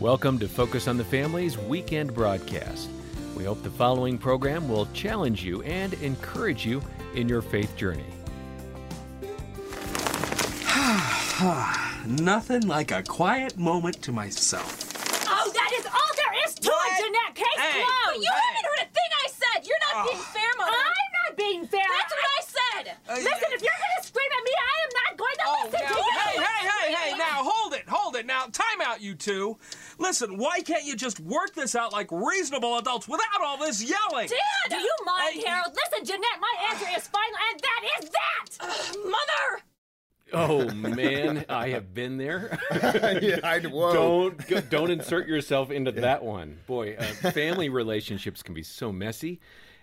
Welcome 0.00 0.38
to 0.40 0.48
Focus 0.48 0.88
on 0.88 0.96
the 0.96 1.04
Family's 1.04 1.56
weekend 1.58 2.12
broadcast. 2.14 2.88
We 3.36 3.44
hope 3.44 3.62
the 3.62 3.70
following 3.70 4.18
program 4.18 4.68
will 4.68 4.86
challenge 4.92 5.44
you 5.44 5.62
and 5.62 5.94
encourage 5.94 6.66
you 6.66 6.82
in 7.14 7.28
your 7.28 7.42
faith 7.42 7.76
journey. 7.76 8.04
Nothing 12.06 12.66
like 12.66 12.90
a 12.90 13.02
quiet 13.02 13.56
moment 13.58 14.00
to 14.02 14.12
myself. 14.12 14.78
Oh, 15.28 15.50
that 15.54 15.72
is 15.78 15.86
all 15.86 16.12
there 16.16 16.34
is 16.46 16.54
to 16.56 16.68
What? 16.68 16.92
it, 16.92 16.96
Jeanette. 17.04 17.34
Case 17.34 17.46
Hey, 17.58 17.84
closed. 17.84 18.22
You 18.24 18.30
haven't 18.32 18.64
heard 18.66 18.80
a 18.86 18.88
thing 18.90 19.10
I 19.12 19.28
said. 19.30 19.66
You're 19.66 19.78
not 19.92 20.06
being 20.08 20.22
fair, 20.22 20.50
Mother. 20.58 20.72
I'm 20.72 21.12
not 21.26 21.36
being 21.36 21.66
fair. 21.66 21.86
That's 21.98 22.12
what 22.12 22.22
I 22.22 22.40
said. 22.42 22.84
Uh, 23.08 23.14
Listen, 23.22 23.50
if 23.54 23.62
you're 23.62 23.78
going 23.78 23.96
to 24.00 24.06
scream 24.06 24.30
at 24.30 24.42
me, 24.44 24.52
I 24.54 24.76
am 24.82 24.90
not 25.06 25.16
going 25.18 25.36
to 25.38 25.44
Oh, 25.46 25.64
listen 25.66 25.80
now, 25.82 25.94
to 25.94 25.98
you. 25.98 26.04
hey, 26.18 26.36
hey, 26.42 26.62
hey, 26.68 26.86
hey, 26.94 27.10
now 27.18 27.42
hold 27.44 27.74
it, 28.48 28.56
hold 28.56 28.58
it. 28.58 28.58
Now, 28.58 28.64
time 28.86 28.92
out, 28.94 29.00
you 29.00 29.14
two. 29.14 29.58
Listen, 29.98 30.38
why 30.38 30.60
can't 30.60 30.84
you 30.84 30.96
just 30.96 31.20
work 31.20 31.54
this 31.54 31.74
out 31.74 31.92
like 31.92 32.10
reasonable 32.10 32.78
adults 32.78 33.08
without 33.08 33.42
all 33.44 33.58
this 33.58 33.82
yelling? 33.82 34.28
Dad, 34.28 34.70
do 34.70 34.76
you 34.76 34.94
mind, 35.04 35.34
Hey. 35.34 35.42
Harold? 35.46 35.74
Listen, 35.90 36.04
Jeanette, 36.04 36.40
my 36.40 36.54
answer 36.70 36.86
is 36.96 37.08
final, 37.08 37.38
and 37.50 37.60
that 37.60 37.82
is 38.02 38.10
that. 38.10 38.96
Mother! 39.04 39.62
Oh 40.34 40.70
man, 40.74 41.44
I 41.50 41.68
have 41.70 41.92
been 41.92 42.16
there. 42.16 42.58
yeah, 43.20 43.38
I, 43.44 43.58
don't 43.58 44.46
go- 44.48 44.60
don't 44.62 44.90
insert 44.90 45.28
yourself 45.28 45.70
into 45.70 45.92
that 45.92 46.24
one. 46.24 46.58
Boy, 46.66 46.96
uh, 46.98 47.02
family 47.32 47.68
relationships 47.68 48.42
can 48.42 48.54
be 48.54 48.62
so 48.62 48.90
messy, 48.92 49.40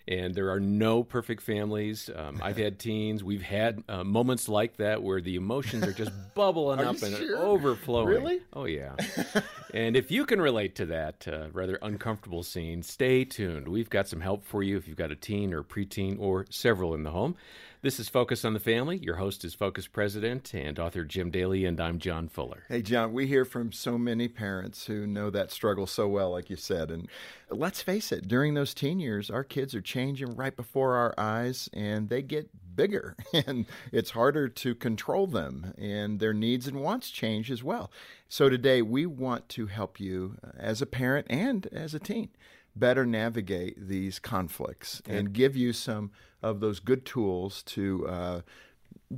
and 0.10 0.34
there 0.34 0.50
are 0.50 0.60
no 0.60 1.04
perfect 1.04 1.44
families. 1.44 2.10
Um, 2.14 2.40
I've 2.42 2.58
had 2.58 2.80
teens. 2.80 3.24
We've 3.24 3.44
had 3.44 3.84
uh, 3.88 4.04
moments 4.04 4.50
like 4.50 4.78
that 4.78 5.04
where 5.04 5.22
the 5.22 5.36
emotions 5.36 5.84
are 5.86 5.94
just 5.94 6.12
bubbling 6.34 6.80
Are 6.80 6.86
up 6.86 7.02
and 7.04 7.16
sure? 7.16 7.38
overflowing. 7.38 8.08
Really? 8.08 8.42
Oh 8.52 8.66
yeah. 8.66 8.96
and 9.74 9.96
if 9.96 10.10
you 10.10 10.26
can 10.26 10.42
relate 10.42 10.76
to 10.78 10.88
that 10.88 11.28
uh, 11.28 11.50
rather 11.54 11.78
uncomfortable 11.84 12.42
scene, 12.42 12.82
stay 12.82 13.24
tuned. 13.24 13.68
We've 13.68 13.90
got 13.90 14.08
some 14.08 14.20
help 14.20 14.44
for 14.44 14.64
you 14.64 14.78
if 14.78 14.88
you've 14.88 14.98
got 14.98 15.12
a 15.12 15.16
teen 15.16 15.54
or 15.54 15.64
preteen 15.64 16.20
or 16.20 16.48
several 16.50 16.96
in 16.96 17.04
the 17.04 17.12
home. 17.12 17.36
This 17.82 17.98
is 17.98 18.10
Focus 18.10 18.44
on 18.44 18.54
the 18.54 18.60
Family. 18.60 18.98
Your 18.98 19.16
host 19.16 19.46
is 19.46 19.54
Focus 19.54 19.88
President 19.88 20.54
and 20.54 20.78
author 20.78 21.06
Jim 21.06 21.32
Daly, 21.32 21.64
and 21.64 21.80
I'm 21.80 21.98
John 21.98 22.28
Fuller. 22.28 22.66
Hey, 22.68 22.82
John, 22.82 23.14
we 23.14 23.26
hear 23.26 23.46
from 23.46 23.72
so 23.72 23.98
many 23.98 24.28
parents 24.28 24.88
who 24.88 25.08
know 25.08 25.30
that 25.30 25.50
struggle 25.50 25.88
so 25.88 26.06
well, 26.06 26.32
like 26.32 26.50
you 26.50 26.58
said. 26.58 26.92
And 26.92 27.08
let's 27.50 27.82
face 27.82 28.12
it, 28.12 28.28
during 28.28 28.54
those 28.54 28.74
teen 28.74 29.00
years, 29.00 29.30
our 29.30 29.46
kids 29.46 29.74
are 29.74 29.82
changing 29.82 30.36
right 30.36 30.58
before 30.58 30.96
our 30.96 31.14
eyes 31.18 31.70
and 31.72 32.10
they 32.10 32.22
get 32.22 32.50
bigger 32.76 33.16
and 33.34 33.66
it's 33.94 34.12
harder 34.12 34.50
to 34.50 34.76
control 34.76 35.26
them 35.26 35.74
and 35.78 36.20
their 36.20 36.34
needs 36.34 36.68
and 36.68 36.82
wants 36.82 37.10
change 37.10 37.50
as 37.50 37.64
well. 37.64 37.90
So 38.28 38.50
today 38.50 38.82
we 38.82 39.06
want 39.06 39.48
to 39.50 39.68
help 39.68 40.02
you 40.02 40.36
uh, 40.44 40.50
as 40.58 40.82
a 40.82 40.86
parent 40.86 41.28
and 41.30 41.66
as 41.72 41.94
a 41.94 42.00
teen 42.00 42.32
better 42.76 43.06
navigate 43.06 43.88
these 43.88 44.20
conflicts 44.20 45.02
and 45.06 45.34
give 45.34 45.56
you 45.56 45.74
some 45.74 46.12
of 46.42 46.60
those 46.60 46.80
good 46.80 47.06
tools 47.06 47.64
to 47.64 48.08
uh, 48.08 48.42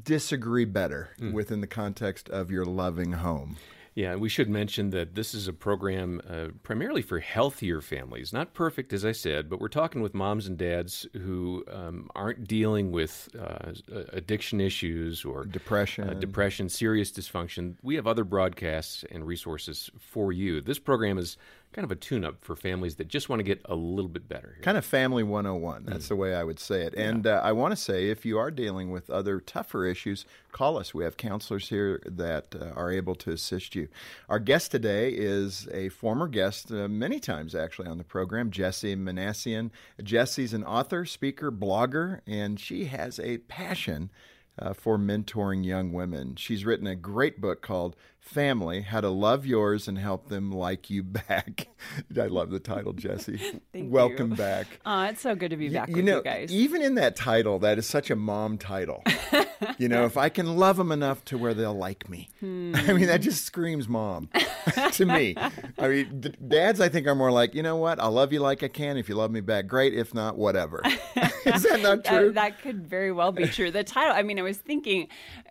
disagree 0.03 0.65
better 0.65 1.09
within 1.33 1.61
the 1.61 1.67
context 1.67 2.29
of 2.29 2.49
your 2.51 2.65
loving 2.65 3.13
home. 3.13 3.57
Yeah, 3.93 4.15
we 4.15 4.29
should 4.29 4.47
mention 4.49 4.91
that 4.91 5.15
this 5.15 5.33
is 5.33 5.49
a 5.49 5.53
program 5.53 6.21
uh, 6.29 6.47
primarily 6.63 7.01
for 7.01 7.19
healthier 7.19 7.81
families. 7.81 8.31
Not 8.31 8.53
perfect, 8.53 8.93
as 8.93 9.03
I 9.03 9.11
said, 9.11 9.49
but 9.49 9.59
we're 9.59 9.67
talking 9.67 10.01
with 10.01 10.13
moms 10.13 10.47
and 10.47 10.57
dads 10.57 11.05
who 11.11 11.65
um, 11.69 12.09
aren't 12.15 12.47
dealing 12.47 12.93
with 12.93 13.27
uh, 13.37 13.73
addiction 14.13 14.61
issues 14.61 15.25
or 15.25 15.43
Depression. 15.43 16.09
uh, 16.09 16.13
depression, 16.13 16.69
serious 16.69 17.11
dysfunction. 17.11 17.75
We 17.83 17.95
have 17.95 18.07
other 18.07 18.23
broadcasts 18.23 19.03
and 19.11 19.27
resources 19.27 19.91
for 19.99 20.31
you. 20.31 20.61
This 20.61 20.79
program 20.79 21.17
is 21.17 21.35
kind 21.73 21.85
of 21.85 21.91
a 21.91 21.95
tune 21.95 22.25
up 22.25 22.43
for 22.43 22.55
families 22.55 22.95
that 22.95 23.07
just 23.07 23.29
want 23.29 23.39
to 23.39 23.43
get 23.43 23.61
a 23.65 23.75
little 23.75 24.09
bit 24.09 24.27
better. 24.27 24.53
Here. 24.55 24.63
Kind 24.63 24.77
of 24.77 24.85
family 24.85 25.23
101. 25.23 25.85
That's 25.85 26.09
the 26.09 26.15
way 26.15 26.35
I 26.35 26.43
would 26.43 26.59
say 26.59 26.81
it. 26.81 26.93
And 26.95 27.25
uh, 27.25 27.41
I 27.43 27.53
want 27.53 27.71
to 27.71 27.77
say 27.77 28.09
if 28.09 28.25
you 28.25 28.37
are 28.37 28.51
dealing 28.51 28.91
with 28.91 29.09
other 29.09 29.39
tougher 29.39 29.85
issues, 29.85 30.25
call 30.51 30.77
us. 30.77 30.93
We 30.93 31.03
have 31.05 31.15
counselors 31.15 31.69
here 31.69 32.01
that 32.05 32.55
uh, 32.59 32.71
are 32.75 32.91
able 32.91 33.15
to 33.15 33.31
assist 33.31 33.75
you. 33.75 33.87
Our 34.27 34.39
guest 34.39 34.71
today 34.71 35.11
is 35.11 35.67
a 35.71 35.89
former 35.89 36.27
guest, 36.27 36.71
uh, 36.71 36.87
many 36.87 37.19
times 37.19 37.55
actually 37.55 37.87
on 37.87 37.97
the 37.97 38.03
program, 38.03 38.51
Jessie 38.51 38.95
Minassian. 38.95 39.71
Jessie's 40.03 40.53
an 40.53 40.65
author, 40.65 41.05
speaker, 41.05 41.51
blogger, 41.51 42.19
and 42.27 42.59
she 42.59 42.85
has 42.85 43.19
a 43.19 43.37
passion 43.39 44.09
uh, 44.59 44.73
for 44.73 44.97
mentoring 44.97 45.65
young 45.65 45.93
women. 45.93 46.35
She's 46.35 46.65
written 46.65 46.87
a 46.87 46.95
great 46.95 47.39
book 47.39 47.61
called 47.61 47.95
Family 48.21 48.81
How 48.81 49.01
to 49.01 49.09
Love 49.09 49.45
Yours 49.45 49.87
and 49.87 49.97
Help 49.97 50.29
Them 50.29 50.51
Like 50.51 50.89
You 50.89 51.03
Back. 51.03 51.67
I 52.17 52.27
love 52.27 52.49
the 52.51 52.59
title, 52.59 52.93
Jessie. 52.93 53.59
Welcome 53.73 54.31
you. 54.31 54.37
back. 54.37 54.67
Oh, 54.85 55.01
it's 55.03 55.19
so 55.21 55.35
good 55.35 55.49
to 55.49 55.57
be 55.57 55.67
back 55.69 55.89
you 55.89 55.97
with 55.97 56.05
know, 56.05 56.17
you 56.17 56.23
guys. 56.23 56.51
even 56.53 56.81
in 56.81 56.95
that 56.95 57.15
title, 57.17 57.59
that 57.59 57.77
is 57.77 57.85
such 57.85 58.09
a 58.09 58.15
mom 58.15 58.57
title. 58.57 59.03
you 59.77 59.89
know, 59.89 60.05
if 60.05 60.15
I 60.17 60.29
can 60.29 60.55
love 60.55 60.77
them 60.77 60.91
enough 60.91 61.25
to 61.25 61.37
where 61.37 61.53
they'll 61.53 61.73
like 61.73 62.07
me. 62.09 62.29
Hmm. 62.39 62.73
I 62.75 62.93
mean, 62.93 63.07
that 63.07 63.21
just 63.21 63.43
screams 63.43 63.89
mom 63.89 64.29
to 64.93 65.05
me. 65.05 65.35
I 65.77 65.87
mean, 65.87 66.21
d- 66.21 66.33
dads, 66.47 66.79
I 66.79 66.87
think, 66.87 67.07
are 67.07 67.15
more 67.15 67.31
like, 67.31 67.53
you 67.53 67.63
know 67.63 67.75
what? 67.75 67.99
I'll 67.99 68.11
love 68.11 68.31
you 68.31 68.39
like 68.39 68.63
I 68.63 68.69
can. 68.69 68.95
If 68.97 69.09
you 69.09 69.15
love 69.15 69.31
me 69.31 69.41
back, 69.41 69.67
great. 69.67 69.93
If 69.93 70.13
not, 70.13 70.37
whatever. 70.37 70.81
is 71.55 71.63
that 71.63 71.81
not 71.81 72.03
true? 72.05 72.27
That, 72.27 72.33
that 72.35 72.61
could 72.61 72.87
very 72.87 73.11
well 73.11 73.31
be 73.31 73.45
true. 73.47 73.71
The 73.71 73.83
title, 73.83 74.13
I 74.15 74.23
mean, 74.23 74.39
I 74.39 74.41
was 74.43 74.57
thinking 74.57 75.07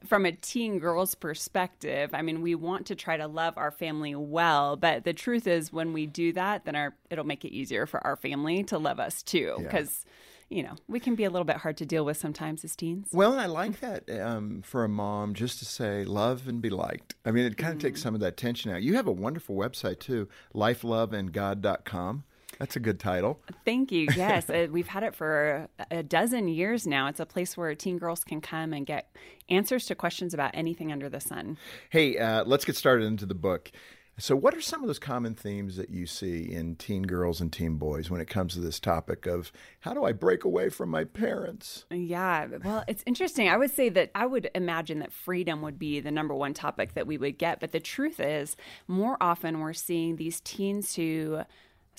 from 0.06 0.26
a 0.26 0.32
teen 0.32 0.78
girl's 0.78 1.14
perspective, 1.14 2.10
I 2.12 2.22
mean, 2.22 2.42
we 2.42 2.54
want 2.54 2.86
to 2.86 2.94
try 2.94 3.16
to 3.16 3.26
love 3.26 3.54
our 3.56 3.70
family 3.70 4.14
well, 4.14 4.76
but 4.76 5.04
the 5.04 5.12
truth 5.12 5.46
is 5.46 5.72
when 5.72 5.92
we 5.92 6.06
do 6.06 6.32
that, 6.32 6.64
then 6.64 6.76
our 6.76 6.94
it'll 7.10 7.26
make 7.26 7.44
it 7.44 7.52
easier 7.52 7.86
for 7.86 8.04
our 8.06 8.16
family 8.16 8.62
to 8.64 8.78
love 8.78 9.00
us 9.00 9.22
too 9.22 9.54
Yeah. 9.58 9.64
because 9.64 10.04
you 10.52 10.64
know, 10.64 10.74
we 10.88 10.98
can 10.98 11.14
be 11.14 11.22
a 11.22 11.30
little 11.30 11.44
bit 11.44 11.58
hard 11.58 11.76
to 11.76 11.86
deal 11.86 12.04
with 12.04 12.16
sometimes 12.16 12.64
as 12.64 12.74
teens. 12.74 13.06
Well, 13.12 13.30
and 13.30 13.40
I 13.40 13.46
like 13.46 13.78
that 13.78 14.10
um, 14.20 14.62
for 14.62 14.82
a 14.82 14.88
mom 14.88 15.32
just 15.34 15.60
to 15.60 15.64
say 15.64 16.02
love 16.02 16.48
and 16.48 16.60
be 16.60 16.70
liked. 16.70 17.14
I 17.24 17.30
mean, 17.30 17.44
it 17.46 17.56
kind 17.56 17.72
of 17.74 17.78
Mm. 17.78 17.82
takes 17.82 18.02
some 18.02 18.14
of 18.16 18.20
that 18.22 18.36
tension 18.36 18.72
out. 18.72 18.82
You 18.82 18.94
have 18.96 19.06
a 19.06 19.12
wonderful 19.12 19.54
website 19.54 20.00
too, 20.00 20.26
lifeloveandgod.com. 20.52 22.24
That's 22.60 22.76
a 22.76 22.80
good 22.80 23.00
title. 23.00 23.40
Thank 23.64 23.90
you. 23.90 24.08
Yes, 24.20 24.50
uh, 24.50 24.66
we've 24.70 24.88
had 24.88 25.02
it 25.02 25.14
for 25.14 25.66
a 25.90 26.02
dozen 26.02 26.46
years 26.46 26.86
now. 26.86 27.06
It's 27.06 27.20
a 27.20 27.24
place 27.24 27.56
where 27.56 27.74
teen 27.74 27.96
girls 27.96 28.22
can 28.22 28.42
come 28.42 28.74
and 28.74 28.84
get 28.84 29.16
answers 29.48 29.86
to 29.86 29.94
questions 29.94 30.34
about 30.34 30.50
anything 30.52 30.92
under 30.92 31.08
the 31.08 31.20
sun. 31.20 31.56
Hey, 31.88 32.18
uh, 32.18 32.44
let's 32.44 32.66
get 32.66 32.76
started 32.76 33.06
into 33.06 33.24
the 33.24 33.34
book. 33.34 33.72
So, 34.18 34.36
what 34.36 34.54
are 34.54 34.60
some 34.60 34.82
of 34.82 34.86
those 34.86 34.98
common 34.98 35.34
themes 35.34 35.76
that 35.76 35.88
you 35.88 36.04
see 36.04 36.52
in 36.52 36.76
teen 36.76 37.04
girls 37.04 37.40
and 37.40 37.50
teen 37.50 37.76
boys 37.76 38.10
when 38.10 38.20
it 38.20 38.28
comes 38.28 38.52
to 38.52 38.60
this 38.60 38.78
topic 38.78 39.26
of 39.26 39.50
how 39.80 39.94
do 39.94 40.04
I 40.04 40.12
break 40.12 40.44
away 40.44 40.68
from 40.68 40.90
my 40.90 41.04
parents? 41.04 41.86
Yeah, 41.90 42.46
well, 42.62 42.84
it's 42.86 43.02
interesting. 43.06 43.48
I 43.48 43.56
would 43.56 43.70
say 43.70 43.88
that 43.88 44.10
I 44.14 44.26
would 44.26 44.50
imagine 44.54 44.98
that 44.98 45.12
freedom 45.12 45.62
would 45.62 45.78
be 45.78 46.00
the 46.00 46.10
number 46.10 46.34
one 46.34 46.52
topic 46.52 46.92
that 46.92 47.06
we 47.06 47.16
would 47.16 47.38
get. 47.38 47.60
But 47.60 47.72
the 47.72 47.80
truth 47.80 48.20
is, 48.20 48.58
more 48.86 49.16
often 49.22 49.60
we're 49.60 49.72
seeing 49.72 50.16
these 50.16 50.40
teens 50.40 50.94
who, 50.96 51.40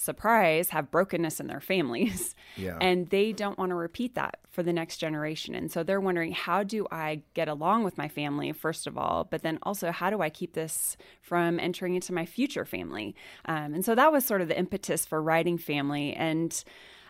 surprise, 0.01 0.69
have 0.69 0.91
brokenness 0.91 1.39
in 1.39 1.47
their 1.47 1.59
families. 1.59 2.35
Yeah. 2.57 2.77
And 2.81 3.09
they 3.09 3.31
don't 3.31 3.57
want 3.57 3.69
to 3.69 3.75
repeat 3.75 4.15
that 4.15 4.39
for 4.49 4.61
the 4.61 4.73
next 4.73 4.97
generation. 4.97 5.55
And 5.55 5.71
so 5.71 5.83
they're 5.83 6.01
wondering, 6.01 6.33
how 6.33 6.63
do 6.63 6.85
I 6.91 7.21
get 7.33 7.47
along 7.47 7.85
with 7.85 7.97
my 7.97 8.09
family, 8.09 8.51
first 8.51 8.87
of 8.87 8.97
all? 8.97 9.23
But 9.23 9.41
then 9.41 9.57
also, 9.63 9.89
how 9.89 10.09
do 10.09 10.21
I 10.21 10.29
keep 10.29 10.53
this 10.53 10.97
from 11.21 11.61
entering 11.61 11.95
into 11.95 12.11
my 12.11 12.25
future 12.25 12.65
family? 12.65 13.15
Um, 13.45 13.73
and 13.73 13.85
so 13.85 13.95
that 13.95 14.11
was 14.11 14.25
sort 14.25 14.41
of 14.41 14.49
the 14.49 14.59
impetus 14.59 15.05
for 15.05 15.21
writing 15.21 15.57
Family. 15.57 16.13
And 16.13 16.61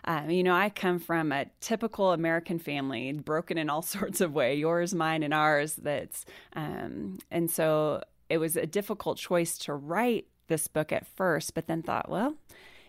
um, 0.04 0.30
you 0.30 0.44
know, 0.44 0.54
I 0.54 0.70
come 0.70 1.00
from 1.00 1.32
a 1.32 1.46
typical 1.60 2.12
American 2.12 2.60
family, 2.60 3.12
broken 3.12 3.58
in 3.58 3.68
all 3.68 3.82
sorts 3.82 4.20
of 4.20 4.32
way, 4.32 4.54
yours, 4.54 4.94
mine, 4.94 5.24
and 5.24 5.34
ours. 5.34 5.74
That's 5.74 6.24
um, 6.54 7.18
and 7.32 7.50
so 7.50 8.02
it 8.28 8.38
was 8.38 8.56
a 8.56 8.66
difficult 8.66 9.18
choice 9.18 9.58
to 9.58 9.74
write 9.74 10.26
this 10.48 10.68
book 10.68 10.92
at 10.92 11.06
first, 11.06 11.54
but 11.54 11.66
then 11.66 11.82
thought, 11.82 12.08
well, 12.08 12.34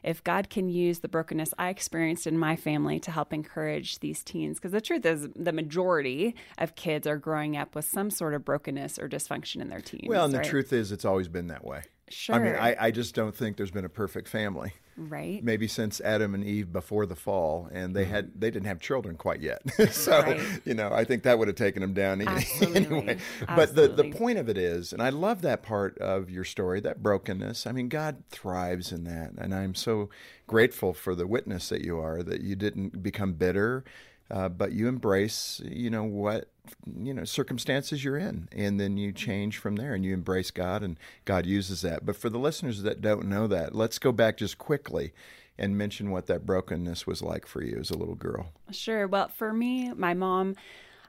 if 0.03 0.23
God 0.23 0.49
can 0.49 0.69
use 0.69 0.99
the 0.99 1.07
brokenness 1.07 1.53
I 1.57 1.69
experienced 1.69 2.27
in 2.27 2.37
my 2.37 2.55
family 2.55 2.99
to 3.01 3.11
help 3.11 3.33
encourage 3.33 3.99
these 3.99 4.23
teens, 4.23 4.57
because 4.57 4.71
the 4.71 4.81
truth 4.81 5.05
is, 5.05 5.29
the 5.35 5.53
majority 5.53 6.35
of 6.57 6.75
kids 6.75 7.07
are 7.07 7.17
growing 7.17 7.55
up 7.55 7.75
with 7.75 7.85
some 7.85 8.09
sort 8.09 8.33
of 8.33 8.43
brokenness 8.43 8.99
or 8.99 9.07
dysfunction 9.07 9.61
in 9.61 9.69
their 9.69 9.81
teens. 9.81 10.07
Well, 10.07 10.25
and 10.25 10.33
the 10.33 10.43
truth 10.43 10.73
is, 10.73 10.91
it's 10.91 11.05
always 11.05 11.27
been 11.27 11.47
that 11.47 11.63
way. 11.63 11.83
Sure. 12.09 12.35
I 12.35 12.39
mean, 12.39 12.55
I, 12.55 12.75
I 12.79 12.91
just 12.91 13.15
don't 13.15 13.35
think 13.35 13.57
there's 13.57 13.71
been 13.71 13.85
a 13.85 13.89
perfect 13.89 14.27
family. 14.27 14.73
Right? 14.97 15.43
Maybe 15.43 15.67
since 15.67 15.99
Adam 16.01 16.33
and 16.33 16.43
Eve 16.43 16.71
before 16.71 17.05
the 17.05 17.15
fall, 17.15 17.69
and 17.71 17.95
they 17.95 18.05
had 18.05 18.27
mm-hmm. 18.29 18.39
they 18.39 18.51
didn't 18.51 18.67
have 18.67 18.79
children 18.79 19.15
quite 19.15 19.41
yet. 19.41 19.61
so 19.91 20.21
Right. 20.21 20.41
you 20.65 20.73
know, 20.73 20.91
I 20.91 21.03
think 21.03 21.23
that 21.23 21.37
would 21.39 21.47
have 21.47 21.57
taken 21.57 21.81
them 21.81 21.93
down 21.93 22.21
Absolutely. 22.27 22.85
anyway. 22.85 23.17
But 23.47 23.75
the 23.75 23.87
the 23.87 24.09
point 24.11 24.37
of 24.37 24.49
it 24.49 24.57
is, 24.57 24.93
and 24.93 25.01
I 25.01 25.09
love 25.09 25.41
that 25.41 25.63
part 25.63 25.97
of 25.97 26.29
your 26.29 26.43
story, 26.43 26.79
that 26.81 27.01
brokenness. 27.03 27.65
I 27.67 27.71
mean, 27.71 27.89
God 27.89 28.23
thrives 28.29 28.91
in 28.91 29.03
that, 29.05 29.31
and 29.37 29.53
I'm 29.53 29.75
so 29.75 30.09
grateful 30.47 30.93
for 30.93 31.15
the 31.15 31.27
witness 31.27 31.69
that 31.69 31.81
you 31.81 31.99
are 31.99 32.21
that 32.23 32.41
you 32.41 32.55
didn't 32.55 33.01
become 33.01 33.33
bitter. 33.33 33.83
Uh, 34.31 34.49
but 34.49 34.71
you 34.71 34.87
embrace, 34.87 35.61
you 35.65 35.89
know, 35.89 36.03
what 36.03 36.49
you 36.95 37.13
know 37.13 37.25
circumstances 37.25 38.05
you're 38.05 38.17
in 38.17 38.47
and 38.53 38.79
then 38.79 38.95
you 38.95 39.11
change 39.11 39.57
from 39.57 39.75
there 39.75 39.93
and 39.93 40.05
you 40.05 40.13
embrace 40.13 40.49
god 40.49 40.81
and 40.81 40.97
god 41.25 41.45
uses 41.45 41.81
that 41.81 42.05
but 42.05 42.15
for 42.15 42.29
the 42.29 42.39
listeners 42.39 42.83
that 42.83 43.01
don't 43.01 43.25
know 43.25 43.47
that 43.47 43.75
let's 43.75 43.99
go 43.99 44.13
back 44.13 44.37
just 44.37 44.57
quickly 44.57 45.11
and 45.57 45.77
mention 45.77 46.09
what 46.09 46.25
that 46.27 46.45
brokenness 46.45 47.05
was 47.05 47.21
like 47.21 47.45
for 47.45 47.61
you 47.61 47.77
as 47.77 47.91
a 47.91 47.97
little 47.97 48.15
girl 48.15 48.53
Sure. 48.73 49.07
Well, 49.07 49.29
for 49.29 49.53
me, 49.53 49.93
my 49.93 50.13
mom 50.13 50.55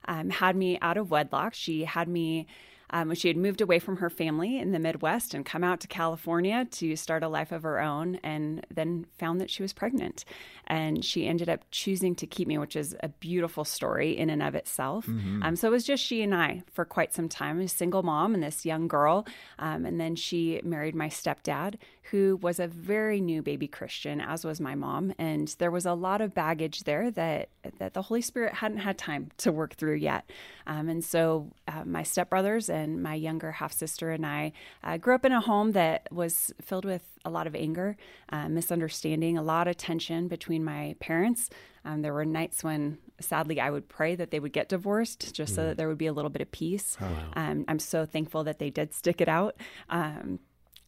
um, 0.07 0.31
had 0.31 0.57
me 0.57 0.79
out 0.81 0.97
of 0.97 1.11
wedlock. 1.11 1.55
She 1.55 1.85
had 1.85 2.09
me. 2.09 2.47
Um, 2.94 3.12
she 3.14 3.29
had 3.29 3.37
moved 3.37 3.61
away 3.61 3.79
from 3.81 3.96
her 3.96 4.08
family 4.08 4.58
in 4.58 4.73
the 4.73 4.79
Midwest 4.79 5.35
and 5.35 5.44
come 5.44 5.64
out 5.64 5.81
to 5.81 5.88
California 5.88 6.64
to 6.70 6.96
start 6.96 7.23
a 7.25 7.29
life 7.29 7.52
of 7.52 7.64
her 7.64 7.81
own, 7.81 8.20
and 8.23 8.64
then 8.73 9.05
found 9.19 9.41
that 9.41 9.50
she 9.50 9.62
was 9.62 9.73
pregnant. 9.73 10.25
And 10.67 11.05
she 11.05 11.26
ended 11.26 11.49
up 11.49 11.61
choosing 11.70 12.14
to 12.14 12.26
keep 12.26 12.46
me, 12.49 12.56
which 12.56 12.76
is 12.76 12.96
a 13.02 13.08
beautiful 13.08 13.64
story 13.64 14.17
in 14.17 14.31
and 14.31 14.43
of 14.43 14.55
itself. 14.55 15.06
Um, 15.43 15.56
so 15.56 15.69
it 15.69 15.73
was 15.73 15.85
just 15.85 16.02
she 16.02 16.23
and 16.23 16.35
I 16.35 16.62
for 16.73 16.85
quite 16.87 17.12
some 17.12 17.29
time, 17.29 17.61
a 17.61 17.69
single 17.69 18.02
mom 18.02 18.32
and 18.35 18.43
this 18.43 18.64
young 18.64 18.88
girl. 18.88 19.26
Um, 19.58 19.85
and 19.85 20.00
then 20.00 20.14
she 20.17 20.61
married 20.64 20.94
my 20.94 21.08
stepdad, 21.08 21.75
who 22.11 22.38
was 22.41 22.61
a 22.61 22.69
very 22.69 23.20
new 23.20 23.43
baby 23.43 23.67
Christian, 23.67 24.20
as 24.20 24.44
was 24.44 24.61
my 24.61 24.75
mom. 24.75 25.12
And 25.19 25.49
there 25.58 25.70
was 25.70 25.87
a 25.87 25.94
lot 25.94 26.20
of 26.20 26.32
baggage 26.32 26.85
there 26.85 27.11
that 27.11 27.49
that 27.79 27.94
the 27.94 28.02
Holy 28.08 28.23
Spirit 28.23 28.55
hadn't 28.55 28.82
had 28.88 28.96
time 28.96 29.31
to 29.38 29.50
work 29.50 29.73
through 29.75 29.96
yet. 29.96 30.23
Um, 30.67 30.88
and 30.93 31.02
so 31.02 31.50
uh, 31.67 31.85
my 31.85 32.05
stepbrothers 32.12 32.69
and 32.69 32.84
my 32.87 33.15
younger 33.15 33.53
half 33.53 33.73
sister 33.73 34.11
and 34.11 34.25
I 34.27 34.53
uh, 34.83 34.97
grew 34.97 35.15
up 35.15 35.25
in 35.25 35.33
a 35.33 35.41
home 35.41 35.73
that 35.73 36.09
was 36.11 36.53
filled 36.61 36.85
with 36.85 37.03
a 37.25 37.31
lot 37.31 37.47
of 37.47 37.55
anger, 37.55 37.97
uh, 38.31 38.49
misunderstanding, 38.49 39.39
a 39.39 39.43
lot 39.43 39.69
of 39.69 39.77
tension 39.77 40.29
between 40.29 40.65
my 40.65 40.95
parents. 41.01 41.51
Um, 41.85 42.03
there 42.03 42.15
were 42.15 42.25
nights 42.25 42.65
when, 42.65 42.99
sadly, 43.21 43.61
I 43.61 43.71
would 43.71 43.89
pray 43.89 44.15
that 44.15 44.31
they 44.31 44.41
would 44.41 44.53
get 44.53 44.69
divorced 44.69 45.35
just 45.35 45.55
so 45.55 45.65
that 45.67 45.77
there 45.77 45.89
would 45.89 45.99
be 45.99 46.07
a 46.07 46.13
little 46.13 46.31
bit 46.31 46.43
of 46.43 46.51
peace. 46.51 46.97
Um, 47.37 47.65
I'm 47.69 47.79
so 47.79 48.07
thankful 48.07 48.45
that 48.45 48.59
they 48.59 48.71
did 48.71 48.95
stick 48.95 49.21
it 49.21 49.29
out. 49.29 49.57
Um, 49.91 50.39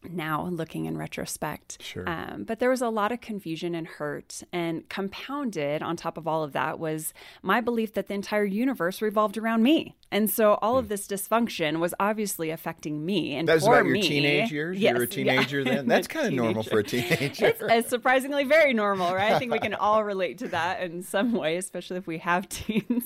now 0.09 0.47
looking 0.47 0.85
in 0.85 0.97
retrospect. 0.97 1.83
Sure. 1.83 2.09
Um, 2.09 2.45
but 2.45 2.59
there 2.59 2.71
was 2.71 2.83
a 2.83 2.89
lot 2.89 3.13
of 3.13 3.21
confusion 3.21 3.75
and 3.75 3.87
hurt. 3.87 4.43
And 4.53 4.89
compounded 4.89 5.83
on 5.83 5.97
top 5.97 6.17
of 6.17 6.27
all 6.29 6.43
of 6.43 6.53
that 6.53 6.79
was 6.79 7.13
my 7.43 7.61
belief 7.61 7.93
that 7.95 8.07
the 8.09 8.15
entire 8.15 8.45
universe 8.45 9.03
revolved 9.03 9.37
around 9.37 9.63
me. 9.63 9.97
And 10.13 10.31
so 10.31 10.55
all 10.63 10.79
of 10.79 10.89
this 10.89 11.09
dysfunction 11.09 11.81
was 11.81 11.93
obviously 11.99 12.51
affecting 12.51 13.05
me. 13.05 13.35
And 13.35 13.43
Hmm. 13.43 13.47
that 13.47 13.55
was 13.57 13.67
about 13.67 13.85
your 13.87 13.95
me, 13.95 14.03
teenage 14.03 14.53
years 14.53 14.79
Yes, 14.79 14.93
you 14.93 14.97
were 14.99 15.03
a 15.03 15.07
yeah. 15.11 15.15
teenager 15.41 15.65
then 15.65 15.89
that's 15.89 16.07
kind 16.07 16.27
of 16.29 16.33
normal 16.33 16.63
for 16.63 16.79
a 16.79 16.83
teenager 16.85 17.55
It's, 17.61 17.89
surprisingly 17.91 18.45
very 18.45 18.73
normal, 18.73 19.13
right? 19.15 19.33
I 19.33 19.39
think 19.41 19.51
we 19.53 19.59
can 19.59 19.75
all 19.75 20.05
relate 20.05 20.39
to 20.39 20.49
that 20.49 20.81
in 20.83 21.03
some 21.03 21.33
way, 21.33 21.57
especially 21.57 21.97
if 21.97 22.07
we 22.07 22.19
have 22.19 22.49
teens. 22.49 23.03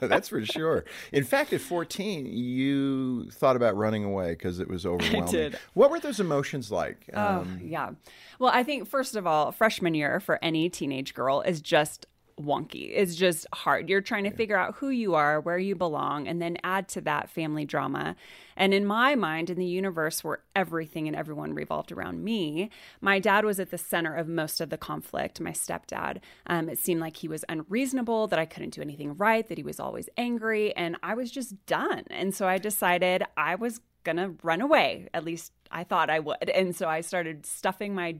That's 0.00 0.28
for 0.28 0.44
sure. 0.44 0.84
In 1.10 1.24
fact, 1.24 1.52
at 1.54 1.60
14, 1.62 2.26
you 2.26 3.30
thought 3.30 3.56
about 3.56 3.74
running 3.76 4.04
away 4.04 4.32
because 4.32 4.60
it 4.60 4.68
was 4.68 4.84
overwhelming. 4.84 5.22
I 5.22 5.30
did. 5.30 5.58
What 5.74 5.90
were 5.90 6.00
those 6.00 6.20
emotions 6.20 6.70
like? 6.70 7.08
Um, 7.14 7.60
Yeah. 7.62 7.90
Well, 8.38 8.50
I 8.52 8.62
think 8.62 8.86
first 8.86 9.16
of 9.16 9.26
all, 9.26 9.52
freshman 9.52 9.94
year 9.94 10.20
for 10.20 10.38
any 10.42 10.68
teenage 10.68 11.14
girl 11.14 11.40
is 11.40 11.60
just 11.62 12.04
wonky. 12.40 12.90
It's 12.94 13.14
just 13.14 13.46
hard. 13.54 13.88
You're 13.88 14.00
trying 14.00 14.24
to 14.24 14.30
figure 14.30 14.58
out 14.58 14.76
who 14.76 14.90
you 14.90 15.14
are, 15.14 15.40
where 15.40 15.58
you 15.58 15.74
belong, 15.74 16.28
and 16.28 16.40
then 16.40 16.58
add 16.62 16.88
to 16.90 17.00
that 17.02 17.30
family 17.30 17.64
drama. 17.64 18.14
And 18.56 18.74
in 18.74 18.84
my 18.86 19.14
mind, 19.14 19.50
in 19.50 19.58
the 19.58 19.66
universe 19.66 20.22
where 20.22 20.40
everything 20.54 21.06
and 21.06 21.16
everyone 21.16 21.54
revolved 21.54 21.92
around 21.92 22.22
me, 22.24 22.70
my 23.00 23.18
dad 23.18 23.44
was 23.44 23.58
at 23.58 23.70
the 23.70 23.78
center 23.78 24.14
of 24.14 24.28
most 24.28 24.60
of 24.60 24.70
the 24.70 24.78
conflict, 24.78 25.40
my 25.40 25.52
stepdad. 25.52 26.18
Um, 26.46 26.68
it 26.68 26.78
seemed 26.78 27.00
like 27.00 27.16
he 27.16 27.28
was 27.28 27.44
unreasonable, 27.48 28.26
that 28.28 28.38
I 28.38 28.46
couldn't 28.46 28.74
do 28.74 28.82
anything 28.82 29.16
right, 29.16 29.46
that 29.48 29.58
he 29.58 29.64
was 29.64 29.80
always 29.80 30.08
angry, 30.16 30.74
and 30.76 30.96
I 31.02 31.14
was 31.14 31.30
just 31.30 31.66
done. 31.66 32.04
And 32.10 32.34
so 32.34 32.46
I 32.46 32.58
decided 32.58 33.22
I 33.36 33.54
was 33.54 33.80
going 34.04 34.16
to 34.16 34.34
run 34.42 34.60
away. 34.60 35.08
At 35.12 35.24
least 35.24 35.52
I 35.70 35.84
thought 35.84 36.10
I 36.10 36.20
would. 36.20 36.48
And 36.50 36.76
so 36.76 36.88
I 36.88 37.00
started 37.00 37.44
stuffing 37.44 37.94
my 37.94 38.16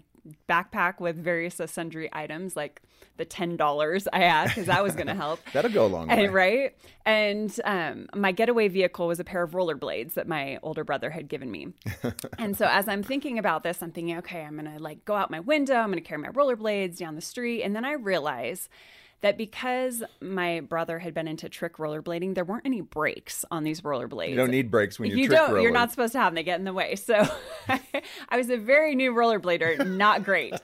backpack 0.49 1.01
with 1.01 1.17
various 1.17 1.61
sundry 1.67 2.09
items 2.13 2.57
like 2.57 2.83
the 3.17 3.25
$10 3.25 4.07
I 4.13 4.19
had 4.19 4.49
because 4.49 4.67
that 4.67 4.83
was 4.83 4.95
going 4.95 5.07
to 5.09 5.15
help. 5.15 5.41
That'll 5.53 5.71
go 5.71 5.87
a 5.87 5.89
long 5.89 6.09
way. 6.09 6.29
Right? 6.29 6.77
And 7.05 7.55
um, 7.65 8.09
my 8.15 8.33
getaway 8.33 8.69
vehicle 8.69 9.07
was 9.07 9.21
a 9.21 9.25
pair 9.25 9.43
of 9.43 9.53
rollerblades 9.53 10.15
that 10.15 10.29
my 10.29 10.59
older 10.63 10.85
brother 10.85 11.11
had 11.11 11.29
given 11.29 11.51
me. 11.51 11.69
and 12.39 12.57
so 12.57 12.67
as 12.67 12.89
I'm 12.89 13.03
thinking 13.03 13.39
about 13.39 13.63
this, 13.63 13.83
I'm 13.83 13.91
thinking, 13.91 14.19
okay, 14.19 14.43
I'm 14.43 14.59
going 14.59 14.73
to 14.73 14.83
like 14.83 15.05
go 15.05 15.15
out 15.15 15.31
my 15.31 15.41
window, 15.41 15.77
I'm 15.77 15.91
going 15.91 16.03
to 16.03 16.07
carry 16.07 16.21
my 16.21 16.29
rollerblades 16.29 16.99
down 16.99 17.15
the 17.15 17.21
street. 17.21 17.63
And 17.63 17.75
then 17.75 17.85
I 17.85 17.93
realize 17.93 18.69
that 19.23 19.39
because 19.39 20.03
my 20.21 20.61
brother 20.61 20.99
had 20.99 21.15
been 21.15 21.27
into 21.27 21.49
trick 21.49 21.79
rollerblading, 21.79 22.35
there 22.35 22.45
weren't 22.45 22.67
any 22.67 22.81
brakes 22.81 23.45
on 23.51 23.65
these 23.65 23.81
rollerblades. 23.81 24.31
You 24.31 24.37
don't 24.37 24.51
need 24.51 24.71
brakes 24.71 24.99
when 24.99 25.09
you're 25.09 25.19
you 25.19 25.27
trick 25.29 25.39
don't. 25.39 25.63
You're 25.63 25.73
not 25.73 25.91
supposed 25.91 26.13
to 26.13 26.19
have 26.19 26.29
them. 26.29 26.35
They 26.35 26.43
get 26.43 26.59
in 26.59 26.65
the 26.65 26.73
way. 26.73 26.97
So 26.97 27.27
I 27.69 28.37
was 28.37 28.51
a 28.51 28.57
very 28.57 28.95
new 28.95 29.13
rollerblader, 29.13 29.87
not 29.87 30.23
great. 30.23 30.55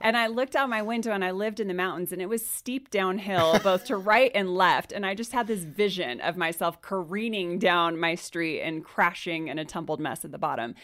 And 0.00 0.16
I 0.16 0.28
looked 0.28 0.54
out 0.54 0.68
my 0.68 0.82
window 0.82 1.12
and 1.12 1.24
I 1.24 1.32
lived 1.32 1.58
in 1.58 1.68
the 1.68 1.74
mountains 1.74 2.12
and 2.12 2.22
it 2.22 2.28
was 2.28 2.46
steep 2.46 2.90
downhill, 2.90 3.58
both 3.62 3.86
to 3.86 3.96
right 3.96 4.30
and 4.34 4.54
left. 4.54 4.92
And 4.92 5.04
I 5.04 5.14
just 5.14 5.32
had 5.32 5.46
this 5.46 5.64
vision 5.64 6.20
of 6.20 6.36
myself 6.36 6.80
careening 6.82 7.58
down 7.58 7.98
my 7.98 8.14
street 8.14 8.62
and 8.62 8.84
crashing 8.84 9.48
in 9.48 9.58
a 9.58 9.64
tumbled 9.64 10.00
mess 10.00 10.24
at 10.24 10.32
the 10.32 10.38
bottom. 10.38 10.74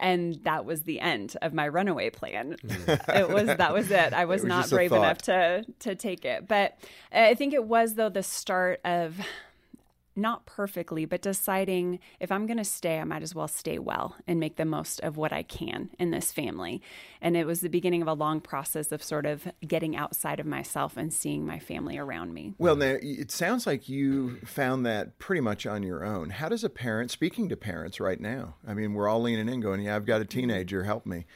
And 0.00 0.34
that 0.42 0.64
was 0.64 0.82
the 0.82 1.00
end 1.00 1.36
of 1.40 1.54
my 1.54 1.68
runaway 1.68 2.10
plan. 2.10 2.56
it 2.64 3.28
was 3.28 3.46
that 3.46 3.72
was 3.72 3.90
it. 3.90 4.12
I 4.12 4.24
was, 4.26 4.42
was 4.42 4.48
not 4.48 4.70
brave 4.70 4.92
enough 4.92 5.18
to 5.22 5.64
to 5.80 5.94
take 5.94 6.24
it. 6.24 6.48
But 6.48 6.78
uh, 7.12 7.18
I 7.18 7.34
think 7.34 7.54
it 7.54 7.64
was 7.64 7.94
though 7.94 8.08
the 8.08 8.22
start 8.22 8.80
of 8.84 9.16
not 10.16 10.46
perfectly, 10.46 11.04
but 11.04 11.22
deciding 11.22 11.98
if 12.20 12.30
I'm 12.30 12.46
going 12.46 12.58
to 12.58 12.64
stay, 12.64 12.98
I 12.98 13.04
might 13.04 13.22
as 13.22 13.34
well 13.34 13.48
stay 13.48 13.78
well 13.78 14.16
and 14.26 14.38
make 14.40 14.56
the 14.56 14.64
most 14.64 15.00
of 15.00 15.16
what 15.16 15.32
I 15.32 15.42
can 15.42 15.90
in 15.98 16.10
this 16.10 16.32
family. 16.32 16.82
And 17.20 17.36
it 17.36 17.46
was 17.46 17.60
the 17.60 17.68
beginning 17.68 18.02
of 18.02 18.08
a 18.08 18.14
long 18.14 18.40
process 18.40 18.92
of 18.92 19.02
sort 19.02 19.26
of 19.26 19.48
getting 19.66 19.96
outside 19.96 20.40
of 20.40 20.46
myself 20.46 20.96
and 20.96 21.12
seeing 21.12 21.46
my 21.46 21.58
family 21.58 21.98
around 21.98 22.32
me. 22.32 22.54
Well, 22.58 22.76
now 22.76 22.96
it 23.00 23.30
sounds 23.30 23.66
like 23.66 23.88
you 23.88 24.38
found 24.44 24.86
that 24.86 25.18
pretty 25.18 25.40
much 25.40 25.66
on 25.66 25.82
your 25.82 26.04
own. 26.04 26.30
How 26.30 26.48
does 26.48 26.64
a 26.64 26.70
parent, 26.70 27.10
speaking 27.10 27.48
to 27.48 27.56
parents 27.56 28.00
right 28.00 28.20
now, 28.20 28.56
I 28.66 28.74
mean, 28.74 28.94
we're 28.94 29.08
all 29.08 29.22
leaning 29.22 29.48
in 29.48 29.60
going, 29.60 29.80
Yeah, 29.80 29.96
I've 29.96 30.06
got 30.06 30.20
a 30.20 30.24
teenager, 30.24 30.84
help 30.84 31.06
me. 31.06 31.26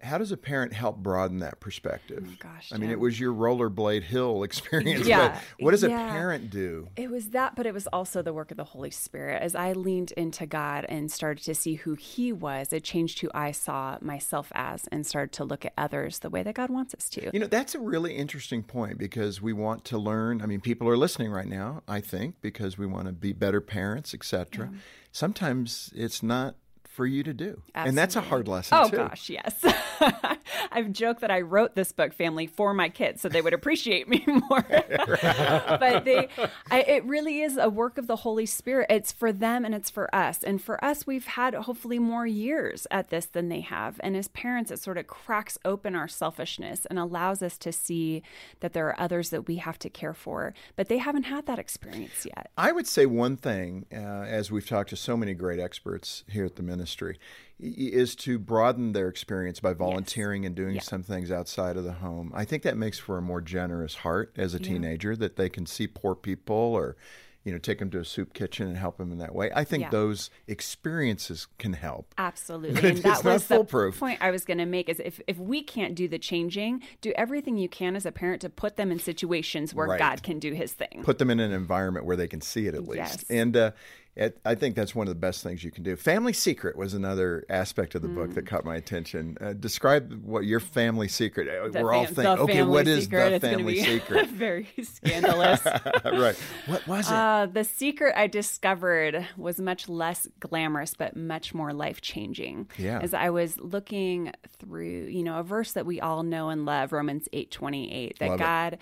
How 0.00 0.16
does 0.18 0.30
a 0.30 0.36
parent 0.36 0.72
help 0.72 0.98
broaden 0.98 1.38
that 1.38 1.58
perspective? 1.58 2.24
Oh, 2.24 2.36
gosh, 2.38 2.70
I 2.72 2.78
mean, 2.78 2.90
yeah. 2.90 2.94
it 2.94 3.00
was 3.00 3.18
your 3.18 3.32
rollerblade 3.32 4.04
hill 4.04 4.42
experience, 4.44 5.06
Yeah, 5.06 5.32
but 5.32 5.64
what 5.64 5.72
does 5.72 5.82
a 5.82 5.88
parent 5.88 6.50
do? 6.50 6.88
It 6.96 7.10
was 7.10 7.30
that, 7.30 7.56
but 7.56 7.66
it 7.66 7.74
was 7.74 7.88
also 7.88 8.22
the 8.22 8.32
work 8.32 8.50
of 8.52 8.56
the 8.56 8.64
Holy 8.64 8.92
Spirit. 8.92 9.42
As 9.42 9.56
I 9.56 9.72
leaned 9.72 10.12
into 10.12 10.46
God 10.46 10.86
and 10.88 11.10
started 11.10 11.44
to 11.44 11.54
see 11.54 11.74
who 11.74 11.94
He 11.94 12.32
was, 12.32 12.72
it 12.72 12.84
changed 12.84 13.20
who 13.20 13.30
I 13.34 13.50
saw 13.50 13.98
myself 14.00 14.52
as 14.54 14.86
and 14.88 15.04
started 15.04 15.32
to 15.32 15.44
look 15.44 15.64
at 15.64 15.72
others 15.76 16.20
the 16.20 16.30
way 16.30 16.44
that 16.44 16.54
God 16.54 16.70
wants 16.70 16.94
us 16.94 17.08
to. 17.10 17.30
You 17.32 17.40
know, 17.40 17.46
that's 17.46 17.74
a 17.74 17.80
really 17.80 18.14
interesting 18.14 18.62
point 18.62 18.98
because 18.98 19.42
we 19.42 19.52
want 19.52 19.84
to 19.86 19.98
learn. 19.98 20.42
I 20.42 20.46
mean, 20.46 20.60
people 20.60 20.88
are 20.88 20.96
listening 20.96 21.32
right 21.32 21.48
now, 21.48 21.82
I 21.88 22.00
think, 22.00 22.36
because 22.40 22.78
we 22.78 22.86
want 22.86 23.06
to 23.06 23.12
be 23.12 23.32
better 23.32 23.60
parents, 23.60 24.14
etc. 24.14 24.70
Sometimes 25.10 25.92
it's 25.96 26.22
not 26.22 26.54
for 26.98 27.06
you 27.06 27.22
to 27.22 27.32
do. 27.32 27.62
And 27.76 27.96
that's 27.96 28.16
a 28.16 28.20
hard 28.20 28.48
lesson 28.48 28.76
Oh 28.76 28.88
too. 28.90 28.96
gosh, 28.96 29.30
yes. 29.30 29.64
I've 30.72 30.90
joked 30.90 31.20
that 31.20 31.30
I 31.30 31.42
wrote 31.42 31.76
this 31.76 31.92
book, 31.92 32.12
family, 32.12 32.48
for 32.48 32.74
my 32.74 32.88
kids, 32.88 33.22
so 33.22 33.28
they 33.28 33.40
would 33.40 33.52
appreciate 33.54 34.08
me 34.08 34.24
more. 34.26 34.66
but 34.68 36.04
they, 36.04 36.26
I, 36.72 36.80
it 36.80 37.04
really 37.04 37.40
is 37.42 37.56
a 37.56 37.68
work 37.68 37.98
of 37.98 38.08
the 38.08 38.16
Holy 38.16 38.46
Spirit. 38.46 38.88
It's 38.90 39.12
for 39.12 39.32
them 39.32 39.64
and 39.64 39.76
it's 39.76 39.90
for 39.90 40.12
us. 40.12 40.42
And 40.42 40.60
for 40.60 40.84
us, 40.84 41.06
we've 41.06 41.26
had 41.26 41.54
hopefully 41.54 42.00
more 42.00 42.26
years 42.26 42.84
at 42.90 43.10
this 43.10 43.26
than 43.26 43.48
they 43.48 43.60
have. 43.60 44.00
And 44.02 44.16
as 44.16 44.26
parents, 44.26 44.72
it 44.72 44.80
sort 44.80 44.98
of 44.98 45.06
cracks 45.06 45.56
open 45.64 45.94
our 45.94 46.08
selfishness 46.08 46.84
and 46.86 46.98
allows 46.98 47.42
us 47.42 47.56
to 47.58 47.70
see 47.70 48.24
that 48.58 48.72
there 48.72 48.88
are 48.88 49.00
others 49.00 49.30
that 49.30 49.46
we 49.46 49.56
have 49.58 49.78
to 49.78 49.88
care 49.88 50.14
for, 50.14 50.52
but 50.74 50.88
they 50.88 50.98
haven't 50.98 51.24
had 51.24 51.46
that 51.46 51.60
experience 51.60 52.26
yet. 52.26 52.50
I 52.58 52.72
would 52.72 52.88
say 52.88 53.06
one 53.06 53.36
thing, 53.36 53.86
uh, 53.92 53.96
as 53.96 54.50
we've 54.50 54.66
talked 54.68 54.90
to 54.90 54.96
so 54.96 55.16
many 55.16 55.32
great 55.34 55.60
experts 55.60 56.24
here 56.28 56.44
at 56.44 56.56
the 56.56 56.62
ministry, 56.64 56.87
i- 56.96 57.16
is 57.60 58.14
to 58.16 58.38
broaden 58.38 58.92
their 58.92 59.08
experience 59.08 59.60
by 59.60 59.72
volunteering 59.72 60.44
and 60.46 60.54
doing 60.54 60.80
some 60.80 61.02
things 61.02 61.30
outside 61.30 61.76
of 61.76 61.84
the 61.84 61.92
home. 61.94 62.32
I 62.34 62.44
think 62.44 62.62
that 62.62 62.76
makes 62.76 62.98
for 62.98 63.18
a 63.18 63.22
more 63.22 63.40
generous 63.40 63.96
heart 63.96 64.32
as 64.36 64.54
a 64.54 64.58
teenager 64.60 65.14
that 65.16 65.36
they 65.36 65.48
can 65.48 65.66
see 65.66 65.86
poor 65.86 66.14
people 66.14 66.54
or, 66.56 66.96
you 67.44 67.52
know, 67.52 67.58
take 67.58 67.78
them 67.78 67.90
to 67.90 67.98
a 68.00 68.04
soup 68.04 68.34
kitchen 68.34 68.66
and 68.68 68.76
help 68.76 68.98
them 68.98 69.10
in 69.10 69.18
that 69.18 69.34
way. 69.34 69.50
I 69.54 69.64
think 69.64 69.84
Yeah. 69.84 69.90
those 69.90 70.30
experiences 70.46 71.46
can 71.58 71.72
help. 71.72 72.14
Absolutely. 72.18 72.76
And 72.78 72.84
it's 72.98 73.00
that 73.02 73.24
not 73.24 73.24
was 73.24 73.46
the 73.46 73.54
foolproof. 73.56 73.98
point 73.98 74.18
I 74.20 74.30
was 74.30 74.44
going 74.44 74.58
to 74.58 74.66
make 74.66 74.88
is 74.88 75.00
if, 75.04 75.20
if 75.26 75.38
we 75.38 75.62
can't 75.62 75.94
do 75.94 76.08
the 76.08 76.18
changing, 76.18 76.82
do 77.00 77.12
everything 77.16 77.56
you 77.56 77.68
can 77.68 77.96
as 77.96 78.04
a 78.06 78.12
parent 78.12 78.42
to 78.42 78.50
put 78.50 78.76
them 78.76 78.92
in 78.92 78.98
situations 78.98 79.74
where 79.74 79.88
Right. 79.88 79.98
God 79.98 80.22
can 80.22 80.38
do 80.38 80.52
his 80.52 80.72
thing. 80.72 81.00
Put 81.02 81.18
them 81.18 81.30
in 81.30 81.40
an 81.40 81.52
environment 81.52 82.04
where 82.06 82.16
they 82.16 82.28
can 82.28 82.40
see 82.40 82.66
it 82.66 82.74
at 82.74 82.82
least. 82.84 82.96
Yes. 82.98 83.24
And 83.30 83.56
uh, 83.56 83.70
It, 84.16 84.36
I 84.44 84.56
think 84.56 84.74
that's 84.74 84.96
one 84.96 85.06
of 85.06 85.14
the 85.14 85.18
best 85.20 85.44
things 85.44 85.62
you 85.62 85.70
can 85.70 85.84
do. 85.84 85.94
Family 85.94 86.32
secret 86.32 86.76
was 86.76 86.92
another 86.92 87.44
aspect 87.48 87.94
of 87.94 88.02
the 88.02 88.08
book 88.08 88.30
Mm. 88.30 88.34
that 88.34 88.46
caught 88.46 88.64
my 88.64 88.74
attention. 88.74 89.38
Uh, 89.40 89.52
describe 89.52 90.12
what 90.24 90.44
your 90.44 90.58
family 90.58 91.06
secret. 91.06 91.46
uh, 91.48 91.68
The 91.68 91.80
We're 91.84 91.92
all 91.92 92.04
thinking, 92.04 92.26
okay, 92.26 92.62
what 92.64 92.88
is 92.88 93.04
secret. 93.04 93.28
the 93.28 93.34
It's 93.36 93.44
family 93.44 93.80
secret? 93.84 94.26
very 94.28 94.66
scandalous. 94.82 95.64
right. 96.04 96.34
What 96.66 96.84
was 96.88 97.06
it? 97.08 97.12
Uh, 97.14 97.46
the 97.46 97.62
secret 97.62 98.14
I 98.16 98.26
discovered 98.26 99.24
was 99.36 99.60
much 99.60 99.88
less 99.88 100.26
glamorous, 100.40 100.94
but 100.94 101.14
much 101.16 101.54
more 101.54 101.72
life 101.72 102.00
changing. 102.00 102.68
Yeah. 102.76 102.98
As 103.00 103.14
I 103.14 103.30
was 103.30 103.56
looking 103.60 104.32
through, 104.58 105.04
you 105.10 105.22
know, 105.22 105.38
a 105.38 105.44
verse 105.44 105.72
that 105.74 105.86
we 105.86 106.00
all 106.00 106.24
know 106.24 106.48
and 106.48 106.64
love, 106.66 106.92
Romans 106.92 107.28
eight 107.32 107.52
twenty 107.52 107.92
eight, 107.92 108.18
that 108.18 108.30
Love 108.30 108.40
it. 108.72 108.80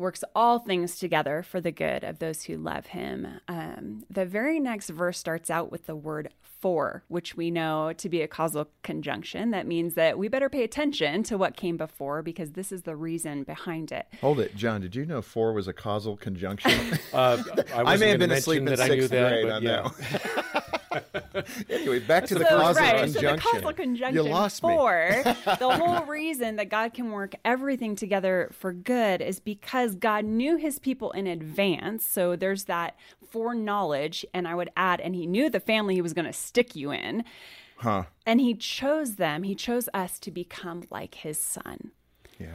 God 0.00 0.04
works 0.04 0.24
all 0.34 0.58
things 0.58 0.98
together 0.98 1.42
for 1.42 1.60
the 1.60 1.70
good 1.70 2.04
of 2.04 2.18
those 2.20 2.44
who 2.44 2.56
love 2.56 2.86
Him. 2.86 3.26
Um, 3.48 4.04
the 4.08 4.24
very 4.24 4.58
next 4.58 4.88
verse 4.88 5.18
starts 5.18 5.50
out 5.50 5.70
with 5.70 5.84
the 5.86 5.94
word 5.94 6.30
for, 6.60 7.04
which 7.08 7.36
we 7.36 7.50
know 7.50 7.92
to 7.94 8.08
be 8.08 8.22
a 8.22 8.28
causal 8.28 8.68
conjunction. 8.82 9.50
That 9.50 9.66
means 9.66 9.94
that 9.94 10.18
we 10.18 10.28
better 10.28 10.48
pay 10.48 10.62
attention 10.62 11.22
to 11.24 11.36
what 11.36 11.56
came 11.56 11.76
before 11.76 12.22
because 12.22 12.52
this 12.52 12.72
is 12.72 12.82
the 12.82 12.96
reason 12.96 13.44
behind 13.44 13.92
it. 13.92 14.06
Hold 14.20 14.40
it, 14.40 14.56
John. 14.56 14.80
Did 14.80 14.96
you 14.96 15.04
know 15.04 15.20
for 15.20 15.52
was 15.52 15.68
a 15.68 15.72
causal 15.72 16.16
conjunction? 16.16 16.98
Uh, 17.12 17.42
I, 17.74 17.82
I 17.92 17.96
may 17.96 18.08
have 18.08 18.18
been 18.18 18.30
asleep 18.30 18.62
mention 18.62 18.80
in 18.82 18.88
that 18.88 18.92
I 18.92 18.94
knew 18.94 19.02
sixth 19.02 19.10
that, 19.10 19.28
grade 19.28 19.46
but 19.46 19.52
on 19.52 19.62
yeah. 19.62 19.82
that 19.82 20.54
one. 20.54 20.59
anyway, 21.70 22.00
back 22.00 22.26
to 22.26 22.34
the 22.34 22.44
So, 22.44 22.58
causal 22.58 22.82
right, 22.82 22.96
conjunction. 23.04 23.12
So 23.22 23.32
the 23.32 23.38
causal 23.38 23.72
conjunction 23.72 24.14
You 24.24 24.30
lost 24.30 24.62
me. 24.62 24.68
the 24.74 25.76
whole 25.78 26.04
reason 26.06 26.56
that 26.56 26.68
God 26.68 26.94
can 26.94 27.10
work 27.12 27.34
everything 27.44 27.96
together 27.96 28.50
for 28.52 28.72
good 28.72 29.20
is 29.20 29.40
because 29.40 29.94
God 29.94 30.24
knew 30.24 30.56
his 30.56 30.78
people 30.78 31.10
in 31.12 31.26
advance. 31.26 32.04
So 32.04 32.36
there's 32.36 32.64
that 32.64 32.96
foreknowledge. 33.30 34.24
And 34.34 34.46
I 34.48 34.54
would 34.54 34.70
add, 34.76 35.00
and 35.00 35.14
he 35.14 35.26
knew 35.26 35.48
the 35.48 35.60
family 35.60 35.94
he 35.94 36.02
was 36.02 36.12
going 36.12 36.26
to 36.26 36.32
stick 36.32 36.74
you 36.74 36.90
in. 36.92 37.24
Huh. 37.76 38.04
And 38.26 38.40
he 38.40 38.54
chose 38.54 39.16
them, 39.16 39.42
he 39.42 39.54
chose 39.54 39.88
us 39.94 40.18
to 40.20 40.30
become 40.30 40.82
like 40.90 41.14
his 41.16 41.38
son. 41.38 41.92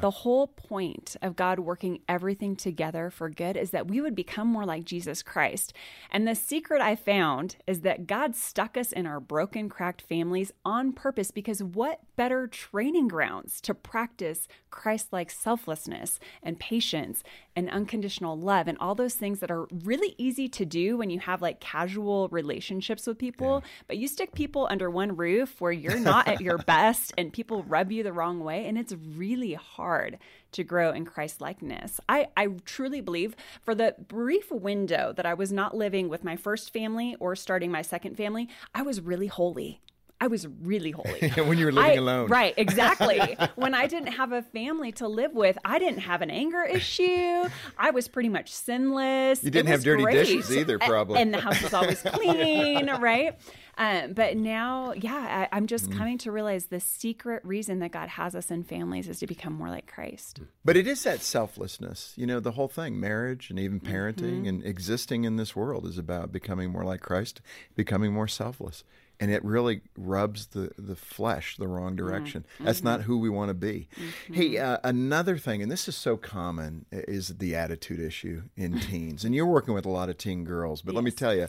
The 0.02 0.12
whole 0.12 0.48
point 0.48 1.16
of 1.22 1.36
God 1.36 1.60
working 1.60 2.00
everything 2.08 2.56
together 2.56 3.10
for 3.10 3.30
good 3.30 3.56
is 3.56 3.72
that 3.72 3.88
we 3.88 4.02
would 4.02 4.16
become 4.16 4.48
more 4.48 4.66
like 4.66 4.84
Jesus 4.86 5.22
Christ. 5.22 5.74
And 6.12 6.28
the 6.28 6.36
secret 6.36 6.82
I 6.82 6.96
found 6.96 7.58
is 7.68 7.82
that 7.82 8.08
God 8.08 8.36
stuck 8.36 8.78
us 8.78 8.92
in 8.92 9.06
our 9.06 9.20
broken, 9.20 9.70
cracked 9.70 10.02
families 10.02 10.52
on 10.64 10.94
purpose 10.94 11.32
because 11.32 11.62
what 11.62 12.02
better 12.16 12.48
training 12.48 13.08
grounds 13.08 13.60
to 13.62 13.74
practice 13.74 14.48
Christ 14.70 15.12
like 15.12 15.32
selflessness 15.32 16.20
and 16.44 16.60
patience 16.60 17.24
and 17.56 17.70
unconditional 17.70 18.38
love 18.38 18.68
and 18.68 18.78
all 18.80 18.96
those 18.96 19.16
things 19.16 19.40
that 19.40 19.52
are 19.52 19.68
really 19.84 20.16
easy 20.18 20.48
to 20.50 20.66
do 20.66 20.98
when 20.98 21.10
you 21.10 21.20
have 21.20 21.42
like 21.42 21.60
casual 21.60 22.28
relationships 22.30 23.08
with 23.08 23.18
people, 23.18 23.64
but 23.88 23.98
you 23.98 24.08
stick 24.08 24.34
people 24.34 24.68
under 24.70 24.90
one 24.90 25.16
roof 25.16 25.62
where 25.62 25.72
you're 25.72 26.00
not 26.06 26.28
at 26.28 26.42
your 26.42 26.58
best 26.58 27.14
and 27.18 27.32
people 27.32 27.64
rub 27.64 27.92
you 27.92 28.04
the 28.04 28.14
wrong 28.14 28.42
way 28.42 28.66
and 28.66 28.78
it's 28.78 28.94
really 29.16 29.54
hard 29.54 30.18
to 30.52 30.64
grow 30.64 30.92
in 30.92 31.06
Christ 31.06 31.42
likeness. 31.42 32.00
I, 32.08 32.28
I 32.36 32.48
truly 32.66 33.02
believe 33.02 33.36
for 33.62 33.76
the 33.76 33.96
brief 34.08 34.52
window 34.52 35.14
that 35.16 35.26
I 35.26 35.34
was 35.34 35.52
not 35.52 35.76
living 35.76 36.10
with 36.10 36.24
my 36.24 36.36
first 36.36 36.72
family 36.72 37.16
or 37.20 37.36
starting 37.36 37.72
my 37.72 37.82
second 37.82 38.16
family, 38.16 38.50
I 38.74 38.82
was 38.82 39.02
really 39.02 39.28
holy. 39.28 39.82
I 40.22 40.28
was 40.28 40.48
really 40.62 40.92
holy. 40.92 41.30
when 41.46 41.58
you 41.58 41.66
were 41.66 41.72
living 41.74 41.92
I- 41.92 41.96
alone. 41.96 42.30
Right, 42.30 42.54
exactly. 42.58 43.38
when 43.56 43.74
I 43.74 43.86
didn't 43.88 44.14
have 44.14 44.32
a 44.32 44.42
family 44.42 44.92
to 44.94 45.08
live 45.08 45.34
with, 45.34 45.58
I 45.66 45.78
didn't 45.78 46.00
have 46.00 46.22
an 46.22 46.30
anger 46.30 46.64
issue. 46.64 47.44
I 47.78 47.92
was 47.92 48.08
pretty 48.08 48.30
much 48.30 48.52
sinless. 48.54 49.44
You 49.44 49.52
didn't 49.52 49.68
have 49.70 49.84
dirty 49.84 50.04
great. 50.04 50.14
dishes 50.14 50.56
either, 50.56 50.80
probably. 50.80 51.20
And 51.22 51.34
the 51.34 51.40
house 51.42 51.62
was 51.62 51.74
always 51.74 52.02
clean, 52.06 52.90
right? 53.00 53.38
Um, 53.78 54.14
but 54.14 54.38
now, 54.38 54.94
yeah, 54.94 55.48
I, 55.52 55.58
I'm 55.58 55.68
just 55.68 55.90
Mm. 55.90 55.98
coming 55.98 56.18
to 56.20 56.32
realize 56.32 56.68
the 56.68 56.80
secret 56.80 57.44
reason 57.44 57.80
that 57.80 57.92
God 57.92 58.08
has 58.08 58.34
us 58.34 58.50
in 58.50 58.64
families 58.64 59.10
is 59.10 59.20
to 59.20 59.28
become 59.28 59.52
more 59.52 59.68
like 59.70 59.86
Christ. 59.86 60.40
But 60.64 60.78
it 60.78 60.88
is 60.88 61.04
that 61.04 61.20
selflessness. 61.22 62.14
You 62.16 62.26
know, 62.26 62.40
the 62.40 62.54
whole 62.54 62.70
thing, 62.70 63.00
marriage 63.02 63.50
and 63.50 63.60
even 63.60 63.82
parenting 63.82 64.16
Mm-hmm. 64.16 64.48
and 64.48 64.66
existing 64.66 65.26
in 65.26 65.36
this 65.36 65.58
world 65.58 65.86
is 65.86 65.98
about 65.98 66.32
becoming 66.32 66.72
more 66.72 66.86
like 66.86 67.02
Christ, 67.02 67.42
becoming 67.76 68.14
more 68.14 68.30
selfless. 68.30 68.86
And 69.20 69.32
it 69.32 69.44
really 69.46 69.82
rubs 69.98 70.48
the, 70.48 70.72
the 70.78 70.96
flesh 70.96 71.58
the 71.58 71.68
wrong 71.68 71.96
mm-hmm. 71.96 72.08
direction. 72.08 72.46
That's 72.60 72.84
not 72.84 73.00
mm-hmm. 73.00 73.08
who 73.08 73.18
we 73.20 73.30
want 73.30 73.50
to 73.50 73.54
be. 73.54 73.88
Hey, 74.32 74.52
mm-hmm. 74.52 74.74
uh, 74.74 74.78
another 74.84 75.38
thing, 75.38 75.62
and 75.62 75.72
this 75.72 75.88
is 75.88 75.96
so 75.96 76.18
common, 76.18 76.86
is 76.92 77.38
the 77.38 77.56
attitude 77.56 78.00
issue 78.00 78.44
in 78.56 78.80
teens. 78.82 79.24
And 79.24 79.34
you're 79.34 79.46
working 79.46 79.74
with 79.74 79.86
a 79.86 79.90
lot 79.90 80.10
of 80.10 80.18
teen 80.18 80.44
girls, 80.44 80.82
but 80.82 80.94
let 80.96 81.04
me 81.04 81.12
tell 81.12 81.34
you, 81.34 81.48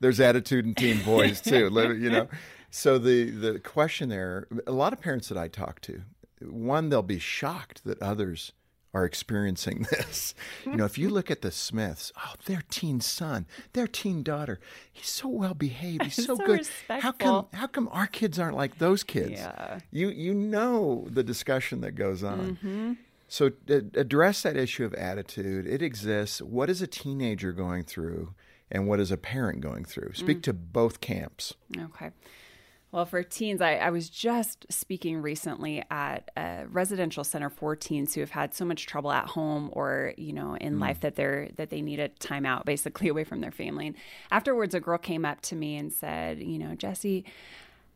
there's 0.00 0.20
attitude 0.20 0.66
in 0.66 0.74
teen 0.74 1.02
boys 1.02 1.40
too. 1.40 1.70
You 1.74 2.10
know, 2.10 2.28
so 2.70 2.98
the 2.98 3.30
the 3.30 3.58
question 3.58 4.08
there, 4.08 4.46
a 4.66 4.72
lot 4.72 4.92
of 4.92 5.00
parents 5.00 5.28
that 5.28 5.38
I 5.38 5.48
talk 5.48 5.80
to, 5.82 6.02
one 6.40 6.88
they'll 6.88 7.02
be 7.02 7.18
shocked 7.18 7.84
that 7.84 8.00
others 8.02 8.52
are 8.94 9.04
experiencing 9.04 9.86
this. 9.90 10.34
You 10.64 10.76
know, 10.76 10.84
if 10.84 10.96
you 10.96 11.10
look 11.10 11.30
at 11.30 11.42
the 11.42 11.50
Smiths, 11.50 12.12
oh, 12.16 12.34
their 12.46 12.62
teen 12.70 13.00
son, 13.00 13.46
their 13.72 13.88
teen 13.88 14.22
daughter, 14.22 14.60
he's 14.90 15.08
so 15.08 15.28
well 15.28 15.54
behaved, 15.54 16.04
he's 16.04 16.14
so, 16.26 16.36
So 16.36 16.36
good. 16.36 16.66
How 16.88 17.12
come 17.12 17.46
how 17.52 17.66
come 17.66 17.88
our 17.92 18.06
kids 18.06 18.38
aren't 18.38 18.56
like 18.56 18.78
those 18.78 19.02
kids? 19.02 19.32
Yeah. 19.32 19.80
You 19.90 20.08
you 20.08 20.32
know 20.32 21.06
the 21.10 21.24
discussion 21.24 21.80
that 21.82 21.92
goes 21.92 22.22
on. 22.22 22.56
Mm-hmm. 22.56 22.92
So 23.28 23.50
address 23.68 24.42
that 24.42 24.56
issue 24.56 24.84
of 24.84 24.94
attitude. 24.94 25.66
It 25.66 25.82
exists. 25.82 26.40
What 26.40 26.70
is 26.70 26.80
a 26.80 26.86
teenager 26.86 27.52
going 27.52 27.82
through, 27.82 28.34
and 28.70 28.86
what 28.86 29.00
is 29.00 29.10
a 29.10 29.16
parent 29.16 29.60
going 29.60 29.84
through? 29.84 30.12
Speak 30.14 30.42
to 30.42 30.52
both 30.52 31.00
camps. 31.00 31.54
Okay. 31.76 32.10
Well, 32.94 33.06
for 33.06 33.24
teens, 33.24 33.60
I, 33.60 33.74
I 33.74 33.90
was 33.90 34.08
just 34.08 34.66
speaking 34.70 35.20
recently 35.20 35.82
at 35.90 36.30
a 36.36 36.66
residential 36.68 37.24
center 37.24 37.50
for 37.50 37.74
teens 37.74 38.14
who 38.14 38.20
have 38.20 38.30
had 38.30 38.54
so 38.54 38.64
much 38.64 38.86
trouble 38.86 39.10
at 39.10 39.26
home 39.26 39.70
or, 39.72 40.14
you 40.16 40.32
know, 40.32 40.54
in 40.54 40.74
hmm. 40.74 40.80
life 40.80 41.00
that 41.00 41.16
they're 41.16 41.48
that 41.56 41.70
they 41.70 41.82
need 41.82 41.98
a 41.98 42.08
timeout 42.08 42.64
basically 42.64 43.08
away 43.10 43.24
from 43.24 43.40
their 43.40 43.50
family. 43.50 43.88
And 43.88 43.96
afterwards 44.30 44.76
a 44.76 44.80
girl 44.80 44.96
came 44.96 45.24
up 45.24 45.40
to 45.40 45.56
me 45.56 45.76
and 45.76 45.92
said, 45.92 46.40
you 46.40 46.56
know, 46.56 46.76
Jessie, 46.76 47.24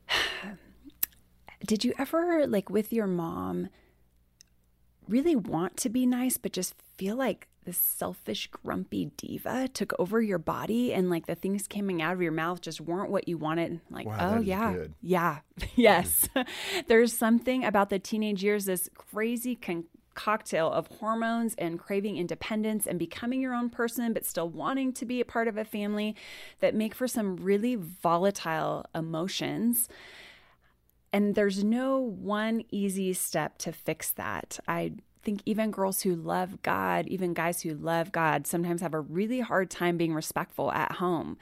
did 1.64 1.84
you 1.84 1.94
ever 1.96 2.48
like 2.48 2.68
with 2.68 2.92
your 2.92 3.06
mom 3.06 3.68
really 5.06 5.36
want 5.36 5.76
to 5.76 5.88
be 5.88 6.06
nice 6.06 6.38
but 6.38 6.52
just 6.52 6.74
feel 6.96 7.14
like 7.14 7.46
this 7.68 7.76
selfish 7.76 8.48
grumpy 8.50 9.10
diva 9.18 9.68
took 9.68 9.92
over 9.98 10.22
your 10.22 10.38
body 10.38 10.94
and 10.94 11.10
like 11.10 11.26
the 11.26 11.34
things 11.34 11.68
coming 11.68 12.00
out 12.00 12.14
of 12.14 12.22
your 12.22 12.32
mouth 12.32 12.62
just 12.62 12.80
weren't 12.80 13.10
what 13.10 13.28
you 13.28 13.36
wanted. 13.36 13.78
Like 13.90 14.06
Wow, 14.06 14.36
oh 14.36 14.40
yeah. 14.40 14.72
good. 14.72 14.94
yeah. 15.02 15.38
Yes. 15.76 16.28
there's 16.88 17.12
something 17.12 17.64
about 17.64 17.90
the 17.90 17.98
teenage 17.98 18.42
years 18.42 18.64
this 18.64 18.88
crazy 18.96 19.54
con- 19.54 19.84
cocktail 20.14 20.72
of 20.72 20.86
hormones 20.86 21.54
and 21.58 21.78
craving 21.78 22.16
independence 22.16 22.86
and 22.86 22.98
becoming 22.98 23.42
your 23.42 23.52
own 23.54 23.68
person 23.68 24.14
but 24.14 24.24
still 24.24 24.48
wanting 24.48 24.94
to 24.94 25.04
be 25.04 25.20
a 25.20 25.26
part 25.26 25.46
of 25.46 25.58
a 25.58 25.64
family 25.64 26.16
that 26.60 26.74
make 26.74 26.94
for 26.94 27.06
some 27.06 27.36
really 27.36 27.74
volatile 27.76 28.86
emotions. 28.94 29.90
And 31.12 31.34
there's 31.34 31.62
no 31.62 31.98
one 32.00 32.64
easy 32.70 33.12
step 33.12 33.58
to 33.58 33.72
fix 33.72 34.10
that. 34.12 34.58
I 34.66 34.92
think 35.22 35.42
even 35.46 35.70
girls 35.70 36.02
who 36.02 36.14
love 36.14 36.62
God, 36.62 37.06
even 37.06 37.34
guys 37.34 37.62
who 37.62 37.74
love 37.74 38.12
God, 38.12 38.46
sometimes 38.46 38.80
have 38.80 38.94
a 38.94 39.00
really 39.00 39.40
hard 39.40 39.70
time 39.70 39.96
being 39.96 40.14
respectful 40.14 40.72
at 40.72 40.92
home. 40.92 41.38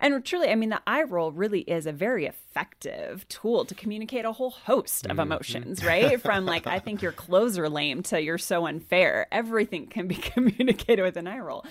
And 0.00 0.24
truly, 0.24 0.48
I 0.48 0.54
mean, 0.54 0.70
the 0.70 0.80
eye 0.86 1.02
roll 1.02 1.30
really 1.30 1.60
is 1.60 1.84
a 1.84 1.92
very 1.92 2.24
effective 2.24 3.28
tool 3.28 3.66
to 3.66 3.74
communicate 3.74 4.24
a 4.24 4.32
whole 4.32 4.50
host 4.50 5.06
of 5.06 5.18
emotions, 5.18 5.84
right? 5.84 6.20
From 6.20 6.46
like, 6.46 6.66
I 6.66 6.78
think 6.78 7.02
your 7.02 7.12
clothes 7.12 7.58
are 7.58 7.68
lame 7.68 8.02
to 8.04 8.20
you're 8.20 8.38
so 8.38 8.66
unfair. 8.66 9.26
Everything 9.30 9.86
can 9.86 10.08
be 10.08 10.14
communicated 10.14 11.02
with 11.02 11.18
an 11.18 11.26
eye 11.26 11.38
roll. 11.38 11.66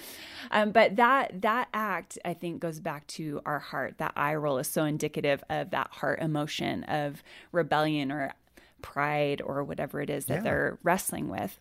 Um, 0.52 0.72
but 0.72 0.96
that 0.96 1.42
that 1.42 1.70
act, 1.74 2.18
I 2.24 2.34
think, 2.34 2.60
goes 2.60 2.80
back 2.80 3.06
to 3.08 3.42
our 3.46 3.60
heart. 3.60 3.96
That 3.98 4.14
eye 4.16 4.36
roll 4.36 4.60
is 4.60 4.68
so 4.68 4.84
indicative 4.84 5.44
of 5.50 5.72
that 5.72 5.90
heart 5.92 6.22
emotion 6.22 6.84
of 6.86 7.24
rebellion 7.52 8.12
or 8.12 8.34
pride 8.82 9.42
or 9.44 9.64
whatever 9.64 10.02
it 10.02 10.10
is 10.10 10.26
that 10.26 10.36
Yeah. 10.36 10.42
they're 10.42 10.78
wrestling 10.84 11.30
with. 11.30 11.60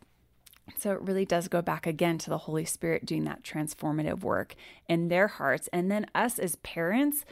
So 0.78 0.92
it 0.92 1.00
really 1.00 1.24
does 1.24 1.48
go 1.48 1.62
back 1.62 1.86
again 1.86 2.18
to 2.18 2.30
the 2.30 2.38
Holy 2.38 2.64
Spirit 2.66 3.06
doing 3.06 3.24
that 3.24 3.42
transformative 3.42 4.20
work 4.20 4.54
in 4.88 5.08
their 5.08 5.26
hearts. 5.28 5.68
And 5.72 5.90
then 5.90 6.06
us 6.14 6.38
as 6.38 6.56
parents 6.56 7.24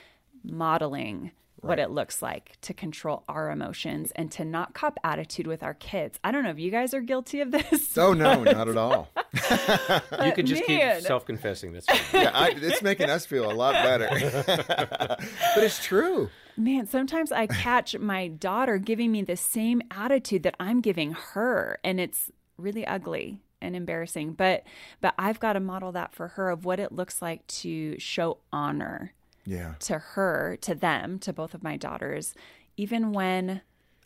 modeling 0.43 1.33
what 1.61 1.79
it 1.79 1.91
looks 1.91 2.23
like 2.23 2.57
to 2.61 2.73
control 2.73 3.25
our 3.29 3.51
emotions 3.51 4.13
and 4.15 4.31
to 4.31 4.45
not 4.45 4.73
cop 4.73 4.99
attitude 5.03 5.47
with 5.47 5.63
our 5.63 5.75
kids. 5.75 6.19
I 6.23 6.31
don't 6.31 6.45
know 6.45 6.51
if 6.51 6.59
you 6.61 6.71
guys 6.71 6.95
are 6.95 7.01
guilty 7.01 7.41
of 7.41 7.51
this. 7.51 7.95
Oh 7.99 8.13
no, 8.13 8.45
not 8.45 8.69
at 8.69 8.77
all. 8.79 9.09
You 10.25 10.33
could 10.33 10.47
just 10.47 10.67
man. 10.69 10.97
keep 10.99 11.07
self-confessing. 11.07 11.73
this. 11.73 11.85
Yeah, 12.13 12.31
I, 12.33 12.55
it's 12.57 12.83
making 12.83 13.11
us 13.11 13.27
feel 13.27 13.51
a 13.51 13.55
lot 13.55 13.75
better. 13.75 14.09
but 14.47 15.19
it's 15.65 15.83
true. 15.85 16.31
Man, 16.57 16.87
sometimes 16.87 17.33
I 17.33 17.47
catch 17.47 17.99
my 17.99 18.29
daughter 18.29 18.79
giving 18.79 19.13
me 19.13 19.23
the 19.23 19.37
same 19.37 19.83
attitude 19.91 20.43
that 20.45 20.55
I'm 20.59 20.81
giving 20.81 21.13
her, 21.13 21.79
and 21.85 22.01
it's 22.01 22.31
really 22.57 22.87
ugly 22.87 23.41
and 23.61 23.77
embarrassing. 23.77 24.33
But 24.33 24.65
but 25.01 25.15
I've 25.19 25.41
got 25.41 25.55
to 25.55 25.61
model 25.61 25.93
that 25.93 26.15
for 26.15 26.29
her 26.29 26.51
of 26.51 26.65
what 26.65 26.81
it 26.81 26.93
looks 26.93 27.21
like 27.21 27.47
to 27.49 27.99
show 27.99 28.39
honor 28.53 29.13
Yeah. 29.45 29.75
to 29.81 29.99
her, 29.99 30.57
to 30.63 30.75
them, 30.75 31.19
to 31.21 31.33
both 31.33 31.53
of 31.55 31.63
my 31.63 31.77
daughters, 31.77 32.35
even 32.77 33.13
when 33.13 33.61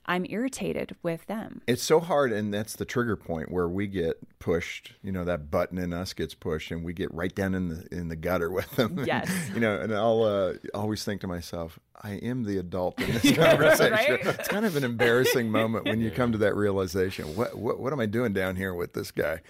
I'm 0.07 0.27
irritated 0.29 0.97
with 1.03 1.27
them. 1.27 1.61
It's 1.69 1.83
so 1.83 2.01
hard, 2.01 2.33
and 2.33 2.53
that's 2.53 2.75
the 2.75 2.85
trigger 2.85 3.17
point 3.17 3.51
where 3.53 3.69
we 3.69 3.87
get 3.87 4.19
pushed. 4.41 4.95
You 5.03 5.13
know, 5.13 5.25
that 5.25 5.51
button 5.53 5.79
in 5.79 5.93
us 5.93 6.15
gets 6.15 6.35
pushed, 6.35 6.73
and 6.73 6.83
we 6.85 6.93
get 6.93 7.13
right 7.15 7.35
down 7.35 7.55
in 7.55 7.69
the 7.69 7.87
in 7.93 8.09
the 8.09 8.17
gutter 8.17 8.51
with 8.51 8.71
them. 8.73 8.99
Yes. 9.07 9.31
you 9.55 9.61
know, 9.61 9.79
and 9.79 9.95
I'll 9.95 10.23
uh, 10.25 10.55
always 10.75 11.05
think 11.05 11.21
to 11.21 11.27
myself, 11.29 11.79
I 12.03 12.13
am 12.13 12.45
the 12.45 12.57
adult 12.59 12.99
in 13.01 13.11
this 13.13 13.23
conversation. 13.37 13.93
Right? 13.93 14.27
It's 14.27 14.49
kind 14.49 14.65
of 14.65 14.75
an 14.77 14.85
embarrassing 14.85 15.51
moment 15.51 15.85
when 15.85 16.01
you 16.01 16.11
come 16.11 16.33
to 16.33 16.39
that 16.39 16.57
realization. 16.57 17.37
What 17.37 17.57
what, 17.59 17.79
what 17.79 17.93
am 17.93 18.01
I 18.01 18.07
doing 18.07 18.33
down 18.33 18.57
here 18.57 18.73
with 18.73 18.95
this 18.95 19.11
guy? 19.11 19.41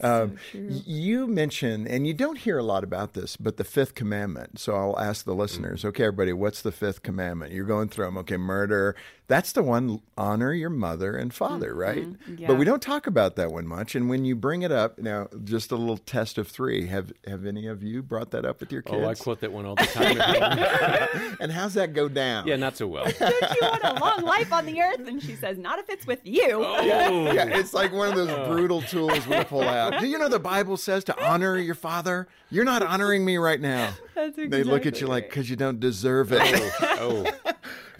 Um, 0.00 0.36
y- 0.54 0.82
You 0.86 1.26
mentioned, 1.26 1.86
and 1.88 2.06
you 2.06 2.14
don't 2.14 2.38
hear 2.38 2.56
a 2.58 2.62
lot 2.62 2.82
about 2.82 3.12
this, 3.12 3.36
but 3.36 3.58
the 3.58 3.64
fifth 3.64 3.94
commandment. 3.94 4.58
So 4.58 4.74
I'll 4.74 4.98
ask 4.98 5.24
the 5.24 5.34
listeners. 5.34 5.84
Okay, 5.84 6.04
everybody, 6.04 6.32
what's 6.32 6.62
the 6.62 6.72
fifth 6.72 7.02
commandment? 7.02 7.52
You're 7.52 7.66
going 7.66 7.88
through 7.88 8.06
them. 8.06 8.16
Okay, 8.18 8.36
murder. 8.38 8.96
That's 9.26 9.52
the 9.52 9.62
one. 9.62 10.00
Honor 10.16 10.54
your 10.54 10.70
mother 10.70 11.14
and 11.14 11.34
father, 11.34 11.74
right? 11.74 12.06
Yeah. 12.38 12.46
But 12.46 12.54
we 12.56 12.64
don't 12.64 12.80
talk 12.80 13.06
about 13.06 13.36
that 13.36 13.52
one 13.52 13.66
much. 13.66 13.94
And 13.94 14.08
when 14.08 14.24
you 14.24 14.34
bring 14.34 14.62
it 14.62 14.72
up, 14.72 14.98
now 14.98 15.28
just 15.44 15.70
a 15.70 15.76
little 15.76 15.98
test 15.98 16.38
of 16.38 16.48
three. 16.48 16.86
Have 16.86 17.12
have 17.26 17.44
any 17.44 17.66
of 17.66 17.82
you 17.82 18.02
brought 18.02 18.30
that 18.30 18.46
up 18.46 18.60
with 18.60 18.72
your 18.72 18.80
kids? 18.80 18.96
Oh, 18.98 19.06
I 19.06 19.14
quote 19.14 19.40
that 19.40 19.52
one 19.52 19.66
all 19.66 19.74
the 19.74 19.84
time. 19.84 21.36
and 21.40 21.52
how's 21.52 21.74
that 21.74 21.92
go 21.98 22.08
down? 22.08 22.46
yeah, 22.46 22.56
not 22.56 22.76
so 22.76 22.86
well. 22.86 23.04
Don't 23.18 23.40
you 23.42 23.58
want 23.62 23.84
a 23.84 23.94
long 24.00 24.22
life 24.22 24.52
on 24.52 24.66
the 24.66 24.80
earth? 24.80 25.06
And 25.06 25.22
she 25.22 25.34
says, 25.34 25.58
Not 25.58 25.78
if 25.78 25.88
it's 25.88 26.06
with 26.06 26.20
you. 26.24 26.64
Oh, 26.64 26.82
Yeah, 27.32 27.44
it's 27.46 27.74
like 27.74 27.92
one 27.92 28.08
of 28.08 28.16
those 28.16 28.30
oh. 28.30 28.46
brutal 28.48 28.82
tools 28.82 29.26
we 29.26 29.42
pull 29.44 29.62
out. 29.62 30.00
Do 30.00 30.06
you 30.06 30.18
know 30.18 30.28
the 30.28 30.38
Bible 30.38 30.76
says 30.76 31.04
to 31.04 31.24
honor 31.24 31.58
your 31.58 31.74
father? 31.74 32.28
You're 32.50 32.64
not 32.64 32.82
honoring 32.82 33.24
me 33.24 33.36
right 33.36 33.60
now. 33.60 33.92
That's 34.14 34.36
They 34.36 34.62
look 34.62 34.86
at 34.86 35.00
you 35.00 35.06
like 35.06 35.28
because 35.28 35.50
you 35.50 35.56
don't 35.56 35.80
deserve 35.80 36.32
it. 36.32 36.40
oh, 36.80 37.24
oh. 37.44 37.52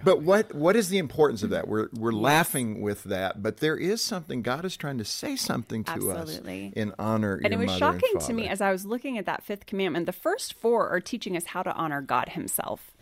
but 0.05 0.23
what 0.23 0.55
what 0.55 0.77
is 0.77 0.89
the 0.89 0.99
importance 0.99 1.43
of 1.43 1.51
that? 1.51 1.69
We're 1.69 1.89
we're 1.93 2.13
laughing 2.13 2.81
with 2.81 3.05
that, 3.05 3.43
but 3.43 3.59
there 3.59 3.77
is 3.77 4.01
something 4.01 4.43
God 4.43 4.65
is 4.65 4.77
trying 4.77 4.99
to 4.99 5.05
say 5.05 5.37
something 5.37 5.85
to 5.85 5.93
Absolutely. 5.93 6.69
us 6.69 6.73
in 6.75 6.95
honor. 6.99 7.35
And 7.35 7.53
your 7.53 7.53
it 7.53 7.59
was 7.59 7.67
mother 7.67 7.99
shocking 8.01 8.21
to 8.21 8.33
me 8.33 8.49
as 8.49 8.61
I 8.61 8.73
was 8.73 8.87
looking 8.87 9.19
at 9.19 9.27
that 9.27 9.43
fifth 9.43 9.67
commandment. 9.67 10.07
The 10.07 10.13
first 10.13 10.55
four 10.55 10.89
are 10.89 11.01
teaching 11.01 11.37
us 11.37 11.47
how 11.47 11.63
to 11.63 11.73
honor 11.75 12.01
God 12.01 12.31
Himself. 12.31 12.93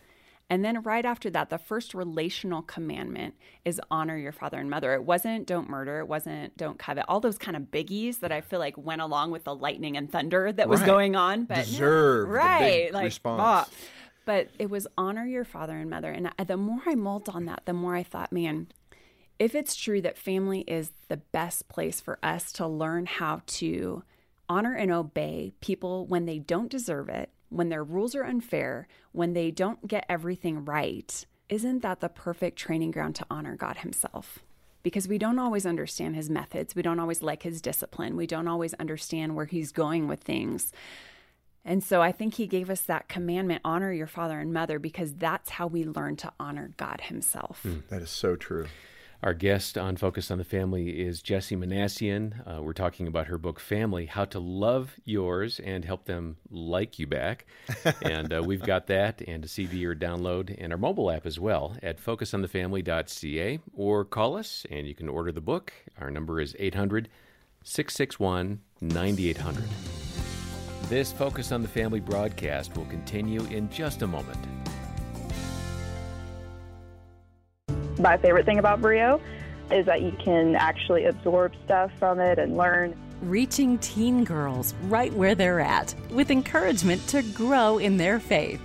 And 0.49 0.63
then 0.63 0.81
right 0.83 1.03
after 1.05 1.29
that, 1.31 1.49
the 1.49 1.57
first 1.57 1.93
relational 1.93 2.61
commandment 2.61 3.35
is 3.65 3.81
honor 3.91 4.17
your 4.17 4.31
father 4.31 4.57
and 4.57 4.69
mother. 4.69 4.93
It 4.93 5.03
wasn't 5.03 5.45
don't 5.45 5.67
murder. 5.69 5.99
It 5.99 6.07
wasn't 6.07 6.55
don't 6.55 6.79
covet. 6.79 7.03
All 7.09 7.19
those 7.19 7.37
kind 7.37 7.57
of 7.57 7.63
biggies 7.63 8.19
that 8.21 8.31
I 8.31 8.39
feel 8.39 8.59
like 8.59 8.77
went 8.77 9.01
along 9.01 9.31
with 9.31 9.43
the 9.43 9.53
lightning 9.53 9.97
and 9.97 10.09
thunder 10.09 10.51
that 10.53 10.69
was 10.69 10.79
Right. 10.79 10.85
going 10.87 11.15
on. 11.17 11.43
But 11.45 11.65
Deserve 11.65 12.29
right, 12.29 12.93
like 12.93 13.03
response. 13.05 13.41
ah. 13.43 13.67
But 14.25 14.49
it 14.57 14.69
was 14.69 14.87
honor 14.97 15.25
your 15.25 15.43
father 15.45 15.75
and 15.77 15.89
mother. 15.89 16.11
And 16.11 16.31
I, 16.39 16.43
the 16.45 16.57
more 16.57 16.81
I 16.85 16.95
mulled 16.95 17.27
on 17.29 17.45
that, 17.45 17.63
the 17.65 17.73
more 17.73 17.95
I 17.95 18.03
thought, 18.03 18.31
man, 18.31 18.67
if 19.39 19.53
it's 19.53 19.75
true 19.75 20.01
that 20.01 20.17
family 20.17 20.61
is 20.61 20.91
the 21.09 21.17
best 21.17 21.67
place 21.69 21.99
for 22.01 22.19
us 22.23 22.51
to 22.53 22.67
learn 22.67 23.05
how 23.05 23.41
to 23.47 24.03
honor 24.49 24.73
and 24.73 24.91
obey 24.91 25.51
people 25.61 26.05
when 26.07 26.25
they 26.25 26.39
don't 26.39 26.69
deserve 26.71 27.09
it, 27.09 27.29
when 27.49 27.69
their 27.69 27.83
rules 27.83 28.15
are 28.15 28.23
unfair, 28.23 28.87
when 29.11 29.33
they 29.33 29.51
don't 29.51 29.87
get 29.87 30.05
everything 30.09 30.65
right, 30.65 31.25
isn't 31.49 31.81
that 31.81 31.99
the 31.99 32.09
perfect 32.09 32.57
training 32.57 32.91
ground 32.91 33.15
to 33.15 33.25
honor 33.29 33.55
God 33.55 33.77
Himself? 33.77 34.39
Because 34.83 35.07
we 35.07 35.17
don't 35.17 35.39
always 35.39 35.65
understand 35.65 36.15
His 36.15 36.29
methods. 36.29 36.75
We 36.75 36.81
don't 36.81 36.99
always 36.99 37.21
like 37.21 37.43
His 37.43 37.61
discipline. 37.61 38.15
We 38.15 38.27
don't 38.27 38.47
always 38.47 38.73
understand 38.75 39.35
where 39.35 39.45
He's 39.45 39.71
going 39.71 40.07
with 40.07 40.21
things. 40.21 40.71
And 41.67 41.83
so 41.83 42.01
I 42.01 42.13
think 42.13 42.35
he 42.35 42.47
gave 42.47 42.69
us 42.69 42.79
that 42.83 43.09
commandment 43.09 43.59
honor 43.65 43.91
your 43.91 44.07
father 44.07 44.39
and 44.39 44.53
mother 44.53 44.79
because 44.79 45.13
that's 45.13 45.49
how 45.49 45.67
we 45.67 45.83
learn 45.83 46.15
to 46.17 46.31
honor 46.39 46.71
God 46.77 47.01
himself. 47.01 47.59
Hmm, 47.63 47.79
that 47.89 48.01
is 48.01 48.09
so 48.09 48.37
true. 48.37 48.67
Our 49.23 49.33
guest 49.33 49.79
on 49.79 49.97
Focus 49.97 50.29
on 50.29 50.37
the 50.37 50.43
Family 50.43 51.01
is 51.01 51.23
Jessie 51.23 51.55
Minassian. 51.55 52.33
Uh, 52.45 52.61
we're 52.61 52.73
talking 52.73 53.07
about 53.07 53.25
her 53.27 53.39
book, 53.39 53.59
Family 53.59 54.05
How 54.05 54.25
to 54.25 54.39
Love 54.39 54.93
Yours 55.05 55.59
and 55.59 55.83
Help 55.83 56.05
Them 56.05 56.37
Like 56.51 56.99
You 56.99 57.07
Back. 57.07 57.47
and 58.03 58.31
uh, 58.31 58.43
we've 58.43 58.61
got 58.61 58.85
that 58.87 59.21
and 59.27 59.43
a 59.43 59.47
CD 59.47 59.83
or 59.87 59.95
download 59.95 60.55
and 60.59 60.71
our 60.71 60.77
mobile 60.77 61.09
app 61.09 61.25
as 61.25 61.39
well 61.39 61.75
at 61.81 61.99
focusonthefamily.ca 61.99 63.59
or 63.75 64.05
call 64.05 64.37
us 64.37 64.67
and 64.69 64.87
you 64.87 64.93
can 64.93 65.09
order 65.09 65.31
the 65.31 65.41
book. 65.41 65.73
Our 65.99 66.11
number 66.11 66.39
is 66.39 66.55
800 66.59 67.09
661 67.63 68.61
9800. 68.81 69.63
This 70.89 71.11
Focus 71.11 71.51
on 71.51 71.63
the 71.63 71.67
Family 71.67 71.99
broadcast 71.99 72.77
will 72.77 72.85
continue 72.85 73.43
in 73.45 73.67
just 73.71 74.03
a 74.03 74.07
moment. 74.07 74.56
My 77.99 78.17
favorite 78.17 78.45
thing 78.45 78.59
about 78.59 78.81
Brio 78.81 79.21
is 79.71 79.85
that 79.85 80.01
you 80.01 80.11
can 80.23 80.55
actually 80.55 81.05
absorb 81.05 81.53
stuff 81.65 81.91
from 81.99 82.19
it 82.19 82.39
and 82.39 82.55
learn. 82.57 82.95
reaching 83.23 83.79
teen 83.79 84.23
girls 84.23 84.75
right 84.83 85.11
where 85.13 85.33
they're 85.33 85.59
at 85.59 85.95
with 86.11 86.29
encouragement 86.29 87.05
to 87.07 87.23
grow 87.23 87.79
in 87.79 87.97
their 87.97 88.19
faith. 88.19 88.61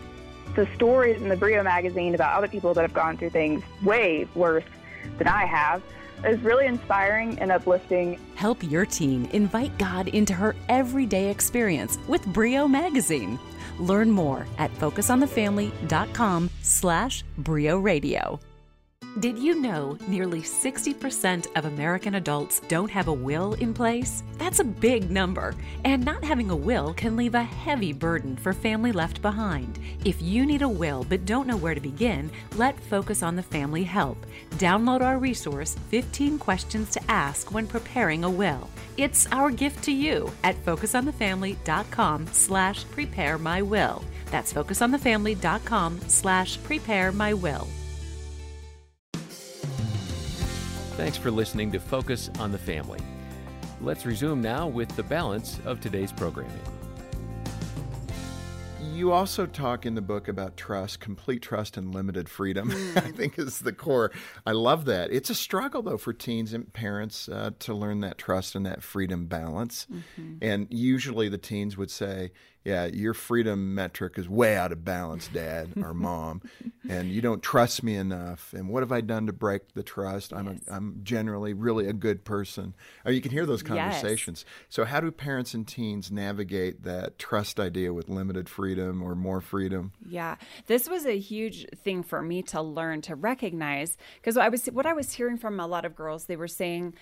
The 0.54 0.68
stories 0.74 1.20
in 1.22 1.28
the 1.30 1.36
Brio 1.36 1.62
magazine 1.62 2.14
about 2.14 2.36
other 2.36 2.48
people 2.48 2.74
that 2.74 2.82
have 2.82 2.92
gone 2.92 3.16
through 3.16 3.30
things 3.30 3.62
way 3.82 4.28
worse 4.34 4.64
than 5.16 5.26
I 5.26 5.46
have 5.46 5.82
is 6.26 6.38
really 6.42 6.66
inspiring 6.66 7.38
and 7.38 7.50
uplifting. 7.50 8.18
Help 8.34 8.62
your 8.62 8.84
teen 8.84 9.24
invite 9.32 9.76
God 9.78 10.08
into 10.08 10.34
her 10.34 10.54
everyday 10.68 11.30
experience 11.30 11.98
with 12.06 12.24
Brio 12.26 12.68
Magazine. 12.68 13.38
Learn 13.78 14.10
more 14.10 14.46
at 14.58 14.70
focusonthefamily.com 14.74 16.50
slash 16.60 17.24
Brio 17.38 17.78
Radio. 17.78 18.38
Did 19.20 19.38
you 19.38 19.60
know 19.60 19.98
nearly 20.08 20.40
60% 20.40 21.46
of 21.54 21.66
American 21.66 22.14
adults 22.14 22.60
don't 22.60 22.90
have 22.90 23.08
a 23.08 23.12
will 23.12 23.52
in 23.54 23.74
place? 23.74 24.22
That's 24.38 24.58
a 24.58 24.64
big 24.64 25.10
number, 25.10 25.54
and 25.84 26.02
not 26.02 26.24
having 26.24 26.48
a 26.48 26.56
will 26.56 26.94
can 26.94 27.14
leave 27.14 27.34
a 27.34 27.42
heavy 27.42 27.92
burden 27.92 28.38
for 28.38 28.54
family 28.54 28.90
left 28.90 29.20
behind. 29.20 29.78
If 30.06 30.22
you 30.22 30.46
need 30.46 30.62
a 30.62 30.68
will 30.68 31.04
but 31.04 31.26
don't 31.26 31.46
know 31.46 31.58
where 31.58 31.74
to 31.74 31.80
begin, 31.80 32.30
let 32.56 32.80
Focus 32.80 33.22
on 33.22 33.36
the 33.36 33.42
Family 33.42 33.84
help. 33.84 34.24
Download 34.52 35.02
our 35.02 35.18
resource 35.18 35.76
15 35.90 36.38
Questions 36.38 36.90
to 36.92 37.10
Ask 37.10 37.52
When 37.52 37.66
Preparing 37.66 38.24
a 38.24 38.30
Will. 38.30 38.70
It's 38.96 39.26
our 39.30 39.50
gift 39.50 39.84
to 39.84 39.92
you 39.92 40.32
at 40.42 40.56
focusonthefamily.com 40.64 42.28
slash 42.32 42.86
prepare 42.90 43.36
my 43.36 43.60
will. 43.60 44.02
That's 44.30 44.54
focusonthefamily.com 44.54 46.00
slash 46.08 46.62
prepare 46.62 47.12
my 47.12 47.34
will. 47.34 47.68
Thanks 51.02 51.18
for 51.18 51.32
listening 51.32 51.72
to 51.72 51.80
Focus 51.80 52.30
on 52.38 52.52
the 52.52 52.58
Family. 52.58 53.00
Let's 53.80 54.06
resume 54.06 54.40
now 54.40 54.68
with 54.68 54.88
the 54.94 55.02
balance 55.02 55.58
of 55.64 55.80
today's 55.80 56.12
programming. 56.12 56.60
You 58.94 59.10
also 59.10 59.46
talk 59.46 59.84
in 59.84 59.96
the 59.96 60.00
book 60.00 60.28
about 60.28 60.56
trust, 60.56 61.00
complete 61.00 61.42
trust, 61.42 61.76
and 61.76 61.92
limited 61.92 62.28
freedom. 62.28 62.70
I 62.94 63.10
think 63.10 63.36
is 63.36 63.58
the 63.58 63.72
core. 63.72 64.12
I 64.46 64.52
love 64.52 64.84
that. 64.84 65.10
It's 65.10 65.28
a 65.28 65.34
struggle 65.34 65.82
though 65.82 65.98
for 65.98 66.12
teens 66.12 66.52
and 66.52 66.72
parents 66.72 67.28
uh, 67.28 67.50
to 67.58 67.74
learn 67.74 67.98
that 68.02 68.16
trust 68.16 68.54
and 68.54 68.64
that 68.64 68.80
freedom 68.80 69.26
balance. 69.26 69.88
And 70.40 70.68
usually 70.70 71.28
the 71.28 71.36
teens 71.36 71.76
would 71.76 71.90
say, 71.90 72.30
"Yeah, 72.64 72.86
your 72.86 73.14
freedom 73.14 73.74
metric 73.74 74.14
is 74.18 74.28
way 74.28 74.56
out 74.56 74.72
of 74.72 74.84
balance, 74.84 75.28
Dad 75.28 75.74
or 75.76 75.94
Mom, 75.94 76.42
and 76.88 77.10
you 77.10 77.20
don't 77.20 77.42
trust 77.42 77.82
me 77.82 77.96
enough. 77.96 78.52
And 78.52 78.68
what 78.68 78.82
have 78.82 78.92
I 78.92 79.00
done 79.00 79.26
to 79.26 79.32
break 79.32 79.74
the 79.74 79.82
trust? 79.82 80.32
I'm 80.32 80.48
a, 80.48 80.56
I'm 80.68 81.00
generally 81.02 81.54
really 81.54 81.86
a 81.88 81.92
good 81.92 82.24
person." 82.24 82.74
Or 83.04 83.12
you 83.12 83.20
can 83.20 83.32
hear 83.32 83.46
those 83.46 83.62
Yes. 83.62 83.68
conversations. 83.68 84.44
So, 84.68 84.84
how 84.84 85.00
do 85.00 85.10
parents 85.10 85.54
and 85.54 85.66
teens 85.66 86.10
navigate 86.10 86.82
that 86.84 87.18
trust 87.18 87.58
idea 87.58 87.92
with 87.92 88.08
limited 88.08 88.48
freedom 88.48 89.02
or 89.02 89.14
more 89.14 89.40
freedom? 89.40 89.92
Yeah, 90.08 90.36
this 90.66 90.88
was 90.88 91.06
a 91.06 91.18
huge 91.18 91.66
thing 91.84 92.02
for 92.02 92.22
me 92.22 92.42
to 92.44 92.62
learn 92.62 93.02
to 93.02 93.14
recognize 93.16 93.96
because 94.16 94.36
I 94.36 94.48
was 94.48 94.66
what 94.66 94.86
I 94.86 94.92
was 94.92 95.12
hearing 95.14 95.36
from 95.38 95.58
a 95.60 95.66
lot 95.66 95.84
of 95.84 95.94
girls. 95.94 96.26
They 96.26 96.36
were 96.36 96.48
saying, 96.48 96.94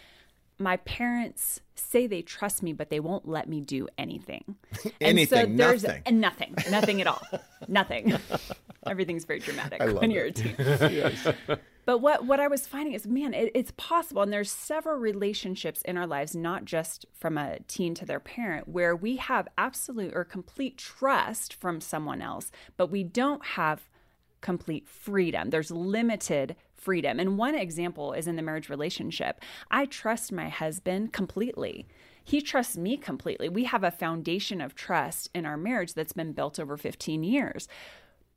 "My 0.60 0.76
parents 0.78 1.60
say 1.74 2.06
they 2.06 2.22
trust 2.22 2.62
me, 2.62 2.72
but 2.72 2.90
they 2.90 3.00
won't 3.00 3.26
let 3.26 3.48
me 3.48 3.60
do 3.60 3.88
anything." 3.98 4.56
Anything, 5.00 5.56
there's 5.56 5.82
nothing. 5.82 6.02
and 6.06 6.20
nothing, 6.20 6.54
nothing 6.70 7.00
at 7.00 7.06
all, 7.06 7.22
nothing. 7.68 8.16
Everything's 8.86 9.24
very 9.24 9.40
dramatic 9.40 9.80
when 10.00 10.10
you're 10.10 10.26
a 10.26 10.28
it. 10.28 10.36
teen. 10.36 11.58
But 11.86 11.98
what 11.98 12.24
what 12.24 12.38
I 12.40 12.46
was 12.48 12.66
finding 12.66 12.94
is, 12.94 13.06
man, 13.06 13.34
it, 13.34 13.50
it's 13.54 13.72
possible, 13.76 14.22
and 14.22 14.32
there's 14.32 14.50
several 14.50 14.96
relationships 14.96 15.82
in 15.82 15.96
our 15.96 16.06
lives, 16.06 16.36
not 16.36 16.64
just 16.64 17.06
from 17.12 17.36
a 17.36 17.58
teen 17.66 17.94
to 17.94 18.06
their 18.06 18.20
parent, 18.20 18.68
where 18.68 18.94
we 18.94 19.16
have 19.16 19.48
absolute 19.58 20.12
or 20.14 20.24
complete 20.24 20.76
trust 20.78 21.54
from 21.54 21.80
someone 21.80 22.22
else, 22.22 22.52
but 22.76 22.90
we 22.90 23.02
don't 23.02 23.44
have 23.44 23.88
complete 24.40 24.88
freedom. 24.88 25.50
There's 25.50 25.70
limited 25.70 26.56
freedom, 26.80 27.20
and 27.20 27.38
one 27.38 27.54
example 27.54 28.12
is 28.12 28.26
in 28.26 28.36
the 28.36 28.42
marriage 28.42 28.68
relationship. 28.68 29.40
I 29.70 29.86
trust 29.86 30.32
my 30.32 30.48
husband 30.48 31.12
completely. 31.12 31.86
He 32.24 32.40
trusts 32.40 32.76
me 32.76 32.96
completely. 32.96 33.48
We 33.48 33.64
have 33.64 33.84
a 33.84 33.90
foundation 33.90 34.60
of 34.60 34.74
trust 34.74 35.30
in 35.34 35.46
our 35.46 35.56
marriage 35.56 35.94
that's 35.94 36.12
been 36.12 36.32
built 36.32 36.58
over 36.58 36.76
15 36.76 37.22
years 37.22 37.68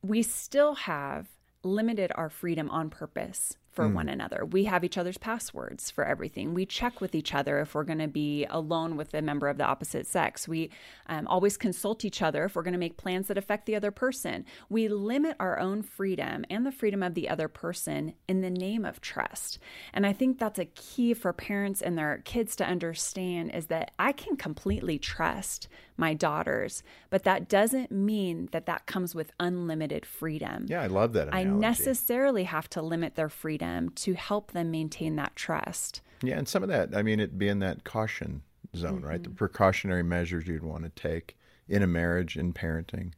we 0.03 0.21
still 0.21 0.75
have 0.75 1.29
limited 1.63 2.11
our 2.15 2.29
freedom 2.29 2.69
on 2.69 2.89
purpose 2.89 3.55
for 3.73 3.89
Mm. 3.89 3.93
one 3.95 4.09
another. 4.09 4.45
We 4.45 4.65
have 4.65 4.83
each 4.83 4.97
other's 4.97 5.17
passwords 5.17 5.89
for 5.89 6.05
everything. 6.05 6.53
We 6.53 6.65
check 6.65 7.01
with 7.01 7.15
each 7.15 7.33
other 7.33 7.59
if 7.59 7.73
we're 7.73 7.83
going 7.83 7.99
to 7.99 8.07
be 8.07 8.45
alone 8.45 8.95
with 8.95 9.13
a 9.15 9.21
member 9.21 9.49
of 9.49 9.57
the 9.57 9.65
opposite 9.65 10.05
sex. 10.05 10.47
We 10.47 10.69
um, 11.07 11.25
always 11.27 11.57
consult 11.57 12.05
each 12.05 12.21
other 12.21 12.45
if 12.45 12.55
we're 12.55 12.61
going 12.63 12.73
to 12.73 12.79
make 12.79 12.97
plans 12.97 13.27
that 13.27 13.37
affect 13.37 13.65
the 13.65 13.75
other 13.75 13.89
person. 13.91 14.45
We 14.69 14.87
limit 14.87 15.35
our 15.39 15.59
own 15.59 15.81
freedom 15.81 16.45
and 16.49 16.65
the 16.65 16.71
freedom 16.71 17.01
of 17.01 17.15
the 17.15 17.27
other 17.29 17.47
person 17.47 18.13
in 18.27 18.41
the 18.41 18.51
name 18.51 18.85
of 18.85 19.01
trust. 19.01 19.57
And 19.91 20.05
I 20.05 20.13
think 20.13 20.37
that's 20.37 20.59
a 20.59 20.65
key 20.65 21.13
for 21.15 21.33
parents 21.33 21.81
and 21.81 21.97
their 21.97 22.21
kids 22.25 22.55
to 22.57 22.65
understand 22.65 23.55
is 23.55 23.67
that 23.67 23.91
I 23.97 24.11
can 24.11 24.35
completely 24.37 24.99
trust 24.99 25.67
my 25.97 26.13
daughters, 26.13 26.83
but 27.09 27.23
that 27.23 27.47
doesn't 27.47 27.91
mean 27.91 28.49
that 28.51 28.65
that 28.65 28.85
comes 28.85 29.13
with 29.13 29.31
unlimited 29.39 30.05
freedom. 30.05 30.65
Yeah, 30.67 30.81
I 30.81 30.87
love 30.87 31.13
that 31.13 31.33
I 31.33 31.43
necessarily 31.43 32.45
have 32.45 32.67
to 32.71 32.81
limit 32.81 33.15
their 33.15 33.29
freedom 33.29 33.62
to 33.95 34.13
help 34.13 34.51
them 34.51 34.71
maintain 34.71 35.15
that 35.17 35.35
trust. 35.35 36.01
Yeah, 36.21 36.37
and 36.37 36.47
some 36.47 36.63
of 36.63 36.69
that, 36.69 36.95
I 36.95 37.01
mean, 37.03 37.19
it 37.19 37.37
being 37.37 37.59
that 37.59 37.83
caution 37.83 38.41
zone, 38.75 39.01
right? 39.01 39.21
The 39.21 39.29
Mm-hmm. 39.29 39.35
precautionary 39.37 40.03
measures 40.03 40.47
you'd 40.47 40.63
want 40.63 40.83
to 40.83 40.89
take 40.89 41.37
in 41.67 41.83
a 41.83 41.87
marriage, 41.87 42.37
in 42.37 42.53
parenting, 42.53 43.11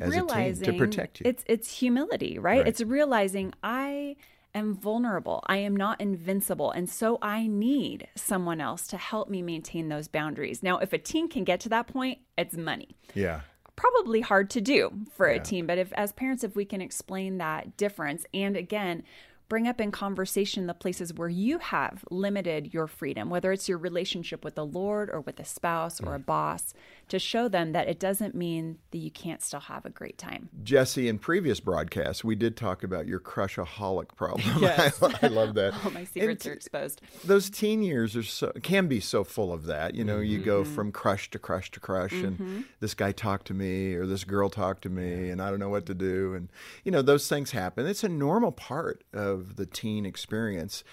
as 0.00 0.10
realizing 0.10 0.68
a 0.68 0.70
team 0.72 0.74
to 0.74 0.78
protect 0.86 1.20
you. 1.20 1.24
It's 1.28 1.42
it's 1.46 1.78
humility, 1.78 2.38
right? 2.38 2.58
Right. 2.58 2.68
It's 2.68 2.80
realizing 2.80 3.52
I 3.62 4.16
am 4.54 4.74
vulnerable. 4.74 5.42
I 5.46 5.58
am 5.58 5.74
not 5.76 6.00
invincible, 6.00 6.70
and 6.70 6.88
so 6.88 7.18
I 7.22 7.46
need 7.46 8.08
someone 8.14 8.60
else 8.60 8.86
to 8.88 8.96
help 8.96 9.28
me 9.28 9.42
maintain 9.42 9.88
those 9.88 10.08
boundaries. 10.08 10.62
Now, 10.62 10.78
if 10.78 10.92
a 10.92 10.98
teen 10.98 11.28
can 11.28 11.44
get 11.44 11.60
to 11.60 11.68
that 11.70 11.86
point, 11.86 12.18
it's 12.36 12.56
money. 12.56 12.96
yeah. 13.14 13.40
probably 13.76 14.20
hard 14.20 14.50
to 14.50 14.60
do 14.60 14.90
for 15.16 15.26
a 15.26 15.36
Yeah. 15.36 15.42
teen 15.42 15.66
but 15.66 15.78
if 15.78 15.90
as 15.94 16.12
parents 16.12 16.44
if 16.44 16.54
we 16.54 16.66
can 16.66 16.82
explain 16.82 17.38
that 17.38 17.78
difference 17.78 18.26
and 18.34 18.54
again 18.54 19.02
bring 19.50 19.68
up 19.68 19.80
in 19.80 19.90
conversation 19.90 20.66
the 20.66 20.72
places 20.72 21.12
where 21.12 21.28
you 21.28 21.58
have 21.58 22.04
limited 22.10 22.72
your 22.72 22.86
freedom 22.86 23.28
whether 23.28 23.52
it's 23.52 23.68
your 23.68 23.76
relationship 23.76 24.44
with 24.44 24.54
the 24.54 24.64
lord 24.64 25.10
or 25.10 25.20
with 25.20 25.38
a 25.38 25.44
spouse 25.44 26.00
or 26.00 26.14
a 26.14 26.18
boss 26.18 26.72
to 27.08 27.18
show 27.18 27.48
them 27.48 27.72
that 27.72 27.88
it 27.88 27.98
doesn't 27.98 28.34
mean 28.34 28.78
that 28.92 28.98
you 28.98 29.10
can't 29.10 29.42
still 29.42 29.60
have 29.60 29.84
a 29.84 29.90
great 29.90 30.16
time 30.16 30.48
Jessie, 30.62 31.08
in 31.08 31.18
previous 31.18 31.58
broadcasts, 31.58 32.22
we 32.22 32.36
did 32.36 32.56
talk 32.56 32.84
about 32.84 33.06
your 33.06 33.18
crushaholic 33.20 34.14
problem. 34.16 34.46
Yes. 34.60 35.02
I, 35.02 35.12
I 35.22 35.26
love 35.26 35.54
that. 35.54 35.74
all 35.84 35.90
my 35.90 36.04
secrets 36.04 36.44
And 36.44 36.52
are 36.52 36.54
exposed 36.54 37.00
those 37.24 37.50
teen 37.50 37.82
years 37.82 38.14
are 38.16 38.22
so 38.22 38.52
can 38.62 38.86
be 38.86 39.00
so 39.00 39.24
full 39.24 39.52
of 39.52 39.64
that. 39.66 39.94
You 39.94 40.04
know, 40.04 40.18
you 40.20 40.38
go 40.38 40.60
Mm-hmm. 40.62 40.74
from 40.74 40.92
crush 40.92 41.30
to 41.30 41.38
crush 41.38 41.70
to 41.72 41.80
crush, 41.80 42.12
and 42.12 42.64
this 42.80 42.94
guy 42.94 43.12
talked 43.12 43.46
to 43.46 43.54
me 43.54 43.94
or 43.94 44.06
this 44.06 44.24
girl 44.24 44.50
talked 44.50 44.82
to 44.82 44.90
me, 44.90 45.30
and 45.30 45.40
I 45.40 45.48
don't 45.50 45.58
know 45.58 45.70
what 45.70 45.86
to 45.86 45.94
do, 45.94 46.34
and 46.34 46.50
you 46.84 46.92
know 46.92 47.02
those 47.02 47.28
things 47.28 47.50
happen. 47.52 47.86
It's 47.86 48.04
a 48.04 48.08
normal 48.08 48.52
part 48.52 49.02
of 49.12 49.39
the 49.56 49.66
teen 49.66 50.06
experience. 50.06 50.84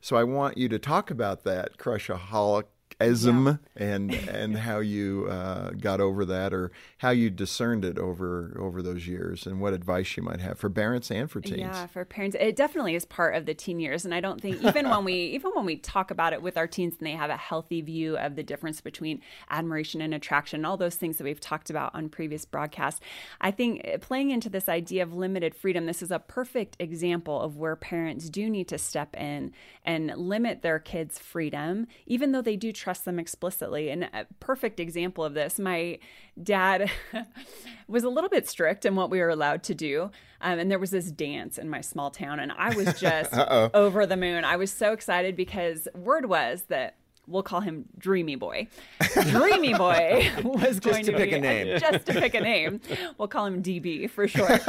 So 0.00 0.16
I 0.16 0.24
want 0.24 0.58
you 0.58 0.68
to 0.68 0.78
talk 0.78 1.10
about 1.10 1.44
that 1.44 1.78
crushaholic. 1.78 2.64
Ism 2.98 3.58
and 3.76 4.14
and 4.14 4.56
how 4.56 4.78
you 4.78 5.26
uh, 5.28 5.70
got 5.72 6.00
over 6.00 6.24
that, 6.24 6.54
or 6.54 6.72
how 6.98 7.10
you 7.10 7.28
discerned 7.28 7.84
it 7.84 7.98
over 7.98 8.56
over 8.58 8.80
those 8.80 9.06
years, 9.06 9.46
and 9.46 9.60
what 9.60 9.74
advice 9.74 10.16
you 10.16 10.22
might 10.22 10.40
have 10.40 10.58
for 10.58 10.70
parents 10.70 11.10
and 11.10 11.30
for 11.30 11.42
teens. 11.42 11.58
Yeah, 11.58 11.86
for 11.88 12.06
parents, 12.06 12.36
it 12.40 12.56
definitely 12.56 12.94
is 12.94 13.04
part 13.04 13.34
of 13.34 13.44
the 13.44 13.52
teen 13.52 13.80
years, 13.80 14.06
and 14.06 14.14
I 14.14 14.20
don't 14.20 14.40
think 14.40 14.62
even 14.62 14.88
when 14.88 15.04
we 15.04 15.14
even 15.34 15.50
when 15.54 15.66
we 15.66 15.76
talk 15.76 16.10
about 16.10 16.32
it 16.32 16.40
with 16.40 16.56
our 16.56 16.66
teens 16.66 16.94
and 16.98 17.06
they 17.06 17.12
have 17.12 17.28
a 17.28 17.36
healthy 17.36 17.82
view 17.82 18.16
of 18.16 18.34
the 18.34 18.42
difference 18.42 18.80
between 18.80 19.20
admiration 19.50 20.00
and 20.00 20.14
attraction, 20.14 20.64
all 20.64 20.78
those 20.78 20.96
things 20.96 21.18
that 21.18 21.24
we've 21.24 21.38
talked 21.40 21.68
about 21.68 21.94
on 21.94 22.08
previous 22.08 22.46
broadcasts, 22.46 23.00
I 23.42 23.50
think 23.50 23.86
uh, 23.86 23.98
playing 23.98 24.30
into 24.30 24.48
this 24.48 24.70
idea 24.70 25.02
of 25.02 25.12
limited 25.12 25.54
freedom, 25.54 25.84
this 25.84 26.00
is 26.00 26.10
a 26.10 26.18
perfect 26.18 26.76
example 26.78 27.42
of 27.42 27.58
where 27.58 27.76
parents 27.76 28.30
do 28.30 28.48
need 28.48 28.68
to 28.68 28.78
step 28.78 29.14
in 29.16 29.52
and 29.84 30.16
limit 30.16 30.62
their 30.62 30.78
kids' 30.78 31.18
freedom, 31.18 31.86
even 32.06 32.32
though 32.32 32.40
they 32.40 32.56
do 32.56 32.72
trust 32.86 33.04
them 33.04 33.18
explicitly. 33.18 33.90
And 33.90 34.04
a 34.04 34.28
perfect 34.38 34.78
example 34.78 35.24
of 35.24 35.34
this, 35.34 35.58
my 35.58 35.98
dad 36.40 36.88
was 37.88 38.04
a 38.04 38.08
little 38.08 38.30
bit 38.30 38.48
strict 38.48 38.86
in 38.86 38.94
what 38.94 39.10
we 39.10 39.18
were 39.18 39.28
allowed 39.28 39.64
to 39.64 39.74
do. 39.74 40.12
Um, 40.40 40.60
and 40.60 40.70
there 40.70 40.78
was 40.78 40.92
this 40.92 41.10
dance 41.10 41.58
in 41.58 41.68
my 41.68 41.80
small 41.80 42.12
town, 42.12 42.38
and 42.38 42.52
I 42.52 42.76
was 42.76 43.00
just 43.00 43.34
over 43.74 44.06
the 44.06 44.16
moon. 44.16 44.44
I 44.44 44.54
was 44.54 44.70
so 44.70 44.92
excited 44.92 45.34
because 45.34 45.88
word 45.96 46.26
was 46.26 46.62
that 46.68 46.94
we'll 47.26 47.42
call 47.42 47.60
him 47.60 47.86
Dreamy 47.98 48.36
Boy. 48.36 48.68
Dreamy 49.20 49.74
Boy 49.74 50.30
was 50.44 50.78
going 50.78 51.04
to 51.06 51.10
to, 51.10 51.18
pick 51.18 51.30
be 51.30 51.36
a 51.36 51.40
name. 51.40 51.80
just 51.80 52.06
to 52.06 52.12
pick 52.12 52.34
a 52.34 52.40
name. 52.40 52.80
We'll 53.18 53.26
call 53.26 53.46
him 53.46 53.64
DB 53.64 54.08
for 54.08 54.28
short. 54.28 54.62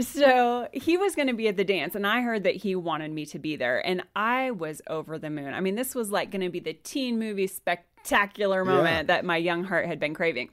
So 0.00 0.68
he 0.72 0.96
was 0.96 1.14
going 1.14 1.28
to 1.28 1.34
be 1.34 1.48
at 1.48 1.56
the 1.56 1.64
dance, 1.64 1.94
and 1.94 2.06
I 2.06 2.20
heard 2.22 2.42
that 2.44 2.56
he 2.56 2.74
wanted 2.74 3.12
me 3.12 3.26
to 3.26 3.38
be 3.38 3.56
there, 3.56 3.84
and 3.86 4.02
I 4.16 4.50
was 4.50 4.82
over 4.88 5.18
the 5.18 5.30
moon. 5.30 5.54
I 5.54 5.60
mean, 5.60 5.74
this 5.74 5.94
was 5.94 6.10
like 6.10 6.30
going 6.30 6.42
to 6.42 6.50
be 6.50 6.60
the 6.60 6.72
teen 6.72 7.18
movie 7.18 7.46
spectacular 7.46 8.64
moment 8.64 9.08
that 9.08 9.24
my 9.24 9.36
young 9.36 9.64
heart 9.64 9.86
had 9.86 10.00
been 10.00 10.14
craving. 10.14 10.50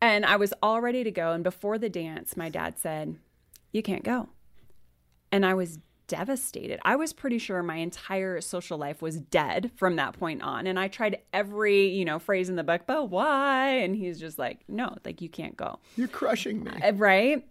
And 0.00 0.24
I 0.24 0.36
was 0.36 0.54
all 0.62 0.80
ready 0.80 1.02
to 1.02 1.10
go. 1.10 1.32
And 1.32 1.42
before 1.42 1.76
the 1.76 1.88
dance, 1.88 2.36
my 2.36 2.48
dad 2.48 2.78
said, 2.78 3.16
You 3.72 3.82
can't 3.82 4.04
go. 4.04 4.28
And 5.32 5.44
I 5.44 5.54
was 5.54 5.80
devastated. 6.06 6.80
I 6.84 6.96
was 6.96 7.12
pretty 7.12 7.38
sure 7.38 7.62
my 7.62 7.76
entire 7.76 8.40
social 8.40 8.78
life 8.78 9.02
was 9.02 9.20
dead 9.20 9.70
from 9.76 9.96
that 9.96 10.18
point 10.18 10.42
on. 10.42 10.66
And 10.66 10.78
I 10.78 10.88
tried 10.88 11.18
every, 11.32 11.88
you 11.88 12.04
know, 12.04 12.18
phrase 12.18 12.48
in 12.48 12.56
the 12.56 12.64
book, 12.64 12.82
but 12.86 13.10
why? 13.10 13.70
And 13.70 13.94
he's 13.94 14.18
just 14.18 14.38
like, 14.38 14.60
no, 14.68 14.96
like 15.04 15.20
you 15.20 15.28
can't 15.28 15.56
go. 15.56 15.78
You're 15.96 16.08
crushing 16.08 16.64
me. 16.64 16.70
Uh, 16.82 16.92
Right. 16.92 17.44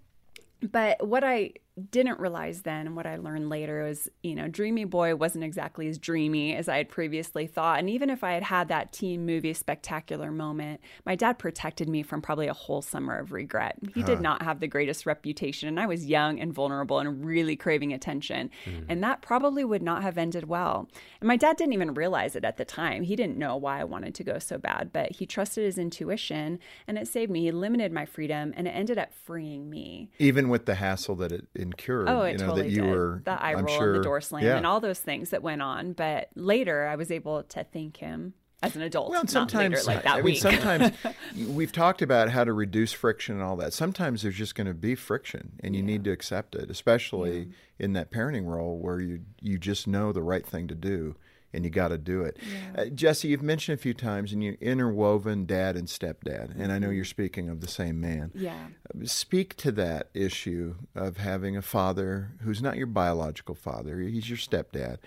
But 0.62 1.08
what 1.08 1.24
I 1.24 1.54
didn't 1.92 2.20
realize 2.20 2.64
then, 2.64 2.88
and 2.88 2.96
what 2.96 3.06
I 3.06 3.18
learned 3.18 3.50
later, 3.50 3.84
was 3.84 4.10
you 4.24 4.36
know, 4.36 4.48
Dreamy 4.48 4.86
Boy 4.86 5.16
wasn't 5.16 5.44
exactly 5.44 5.88
as 5.88 5.98
dreamy 5.98 6.56
as 6.56 6.68
I 6.68 6.78
had 6.78 6.90
previously 6.90 7.48
thought. 7.48 7.80
And 7.80 7.90
even 7.90 8.10
if 8.10 8.24
I 8.24 8.34
had 8.34 8.44
had 8.44 8.68
that 8.70 8.92
teen 8.92 9.26
movie 9.26 9.54
spectacular 9.54 10.32
moment, 10.32 10.82
my 11.06 11.16
dad 11.16 11.38
protected 11.38 11.88
me 11.88 12.04
from 12.04 12.22
probably 12.22 12.48
a 12.48 12.54
whole 12.54 12.82
summer 12.82 13.18
of 13.18 13.32
regret. 13.32 13.78
He 13.94 14.04
did 14.04 14.22
not 14.22 14.42
have 14.42 14.60
the 14.60 14.68
greatest 14.68 15.06
reputation, 15.06 15.68
and 15.68 15.80
I 15.80 15.86
was 15.86 16.06
young 16.06 16.40
and 16.40 16.54
vulnerable 16.54 17.00
and 17.00 17.24
really 17.24 17.56
craving 17.56 17.94
attention. 17.94 18.50
Mm. 18.66 18.86
And 18.90 19.04
that 19.04 19.22
probably 19.22 19.64
would 19.64 19.84
not 19.84 20.04
have 20.04 20.18
ended 20.18 20.48
well. 20.48 20.88
And 21.22 21.28
my 21.28 21.38
dad 21.38 21.58
didn't 21.58 21.74
even 21.74 21.94
realize 21.94 22.36
it 22.36 22.46
at 22.46 22.58
the 22.58 22.66
time. 22.66 23.04
He 23.04 23.16
didn't 23.16 23.38
know 23.38 23.56
why 23.56 23.80
I 23.80 23.84
wanted 23.84 24.16
to 24.16 24.24
go 24.24 24.40
so 24.40 24.58
bad, 24.58 24.92
but 24.92 25.12
he 25.14 25.26
trusted 25.26 25.64
his 25.64 25.78
intuition 25.78 26.60
and 26.88 26.98
it 26.98 27.08
saved 27.08 27.32
me. 27.32 27.42
He 27.44 27.52
limited 27.52 27.92
my 27.92 28.06
freedom 28.06 28.54
and 28.56 28.68
it 28.68 28.72
ended 28.72 28.98
up 28.98 29.14
freeing 29.14 29.70
me. 29.70 30.10
Even 30.20 30.50
with 30.50 30.66
the 30.66 30.76
hassle 30.76 31.16
that 31.18 31.32
it 31.32 31.48
incurred, 31.68 32.10
Oh, 32.10 32.22
it 32.22 32.34
you 32.34 32.38
know, 32.40 32.48
totally 32.48 32.64
that 32.64 32.70
you 32.70 32.82
did. 32.82 32.90
were 32.92 33.22
the 33.26 33.32
eye 33.32 33.54
I'm 33.54 33.66
roll 33.66 33.78
sure, 33.78 33.94
and 33.94 34.00
the 34.00 34.04
door 34.04 34.22
slam 34.22 34.44
yeah. 34.44 34.58
and 34.58 34.66
all 34.66 34.80
those 34.80 35.00
things 35.00 35.30
that 35.30 35.42
went 35.44 35.62
on. 35.62 35.94
But 35.94 36.30
later, 36.36 36.88
I 36.88 36.96
was 36.96 37.12
able 37.12 37.44
to 37.44 37.64
thank 37.64 37.98
him 37.98 38.34
as 38.64 38.76
an 38.76 38.82
adult. 38.82 39.12
Well, 39.12 39.22
not 39.24 39.54
later, 39.54 39.78
sometimes 39.78 39.88
like 39.88 40.04
that 40.04 40.18
I 40.18 40.22
mean, 40.22 40.36
sometimes 40.36 40.92
we've 41.48 41.72
talked 41.72 42.02
about 42.02 42.30
how 42.30 42.44
to 42.44 42.54
reduce 42.54 42.92
friction 42.92 43.36
and 43.36 43.44
all 43.44 43.56
that. 43.58 43.74
Sometimes 43.74 44.24
there's 44.24 44.36
just 44.36 44.56
going 44.56 44.68
to 44.68 44.74
be 44.74 44.96
friction, 44.96 45.54
and 45.64 45.76
you 45.76 45.84
need 45.84 46.04
to 46.06 46.12
accept 46.12 46.56
it, 46.56 46.70
especially 46.72 47.50
in 47.78 47.94
that 47.94 48.12
parenting 48.12 48.46
role 48.46 48.78
where 48.80 49.00
you 49.00 49.22
you 49.42 49.58
just 49.60 49.88
know 49.88 50.12
the 50.12 50.24
right 50.24 50.46
thing 50.46 50.68
to 50.68 50.76
do, 50.76 51.16
and 51.54 51.64
you 51.64 51.70
got 51.70 51.90
to 51.90 51.98
do 51.98 52.22
it. 52.22 52.38
Uh, 52.78 52.86
Jessie, 52.86 53.30
you've 53.30 53.42
mentioned 53.42 53.80
a 53.80 53.82
few 53.82 53.94
times, 53.94 54.34
and 54.34 54.44
you 54.44 54.58
interwoven 54.60 55.46
dad 55.46 55.76
and 55.76 55.88
stepdad, 55.88 56.60
and 56.60 56.72
I 56.72 56.80
know 56.80 56.88
mm-hmm. 56.88 56.98
you're 56.98 57.06
speaking 57.06 57.50
of 57.50 57.62
the 57.62 57.68
same 57.68 58.00
man. 58.00 58.32
yeah. 58.36 58.68
Uh, 58.88 59.06
speak 59.06 59.56
to 59.58 59.72
that 59.74 60.10
issue 60.14 60.76
of 60.96 61.18
having 61.18 61.56
a 61.56 61.62
father 61.62 62.32
who's 62.42 62.62
not 62.62 62.78
your 62.78 62.88
biological 62.88 63.56
father, 63.56 64.00
he's 64.00 64.30
your 64.30 64.38
stepdad. 64.38 64.98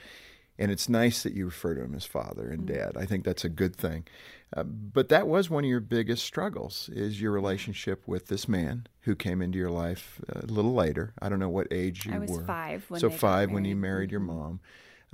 And 0.59 0.71
it's 0.71 0.91
nice 0.91 1.23
that 1.23 1.33
you 1.33 1.47
refer 1.47 1.75
to 1.75 1.83
him 1.83 1.95
as 1.95 2.05
father 2.05 2.51
and 2.51 2.67
mm-hmm. 2.67 2.77
dad. 2.77 2.93
I 2.95 3.07
think 3.07 3.25
that's 3.25 3.47
a 3.47 3.49
good 3.49 3.75
thing. 3.75 4.05
Uh, 4.55 4.65
but 4.65 5.09
that 5.09 5.27
was 5.27 5.49
one 5.49 5.65
of 5.65 5.71
your 5.71 5.81
biggest 5.81 6.23
struggles 6.25 6.91
is 6.93 7.21
your 7.21 7.33
relationship 7.33 8.07
with 8.07 8.27
this 8.27 8.47
man 8.47 8.87
who 9.01 9.17
came 9.17 9.41
into 9.41 9.57
your 9.57 9.71
life 9.71 10.21
uh, 10.29 10.41
a 10.43 10.53
little 10.53 10.75
later. 10.75 11.15
I 11.23 11.31
don't 11.31 11.39
know 11.39 11.49
what 11.49 11.69
age 11.71 12.05
you 12.05 12.11
were. 12.11 12.17
I 12.17 12.21
was 12.21 12.31
were. 12.31 12.45
five 12.45 12.85
when 12.89 13.01
so 13.01 13.09
five 13.09 13.51
when 13.51 13.65
you 13.65 13.75
married. 13.75 13.93
married 13.93 14.11
your 14.11 14.21
mm-hmm. 14.21 14.39
mom. 14.39 14.61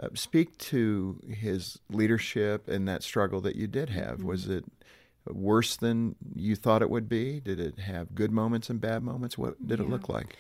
Uh, 0.03 0.09
speak 0.15 0.59
to 0.59 1.19
his 1.29 1.79
leadership 1.91 2.69
and 2.69 2.87
that 2.87 3.03
struggle 3.03 3.41
that 3.41 3.57
you 3.57 3.67
did 3.67 3.89
have. 3.89 4.19
Mm-hmm. 4.19 4.29
Was 4.29 4.49
it 4.49 4.65
worse 5.27 5.77
than 5.77 6.15
you 6.35 6.55
thought 6.55 6.83
it 6.83 6.91
would 6.91 7.09
be? 7.09 7.41
Did 7.41 7.59
it 7.59 7.79
have 7.79 8.15
good 8.15 8.31
moments 8.31 8.69
and 8.69 8.81
bad 8.81 9.03
moments? 9.03 9.39
What 9.39 9.67
did 9.67 9.81
it 9.81 9.89
look 9.89 10.09
like? 10.09 10.37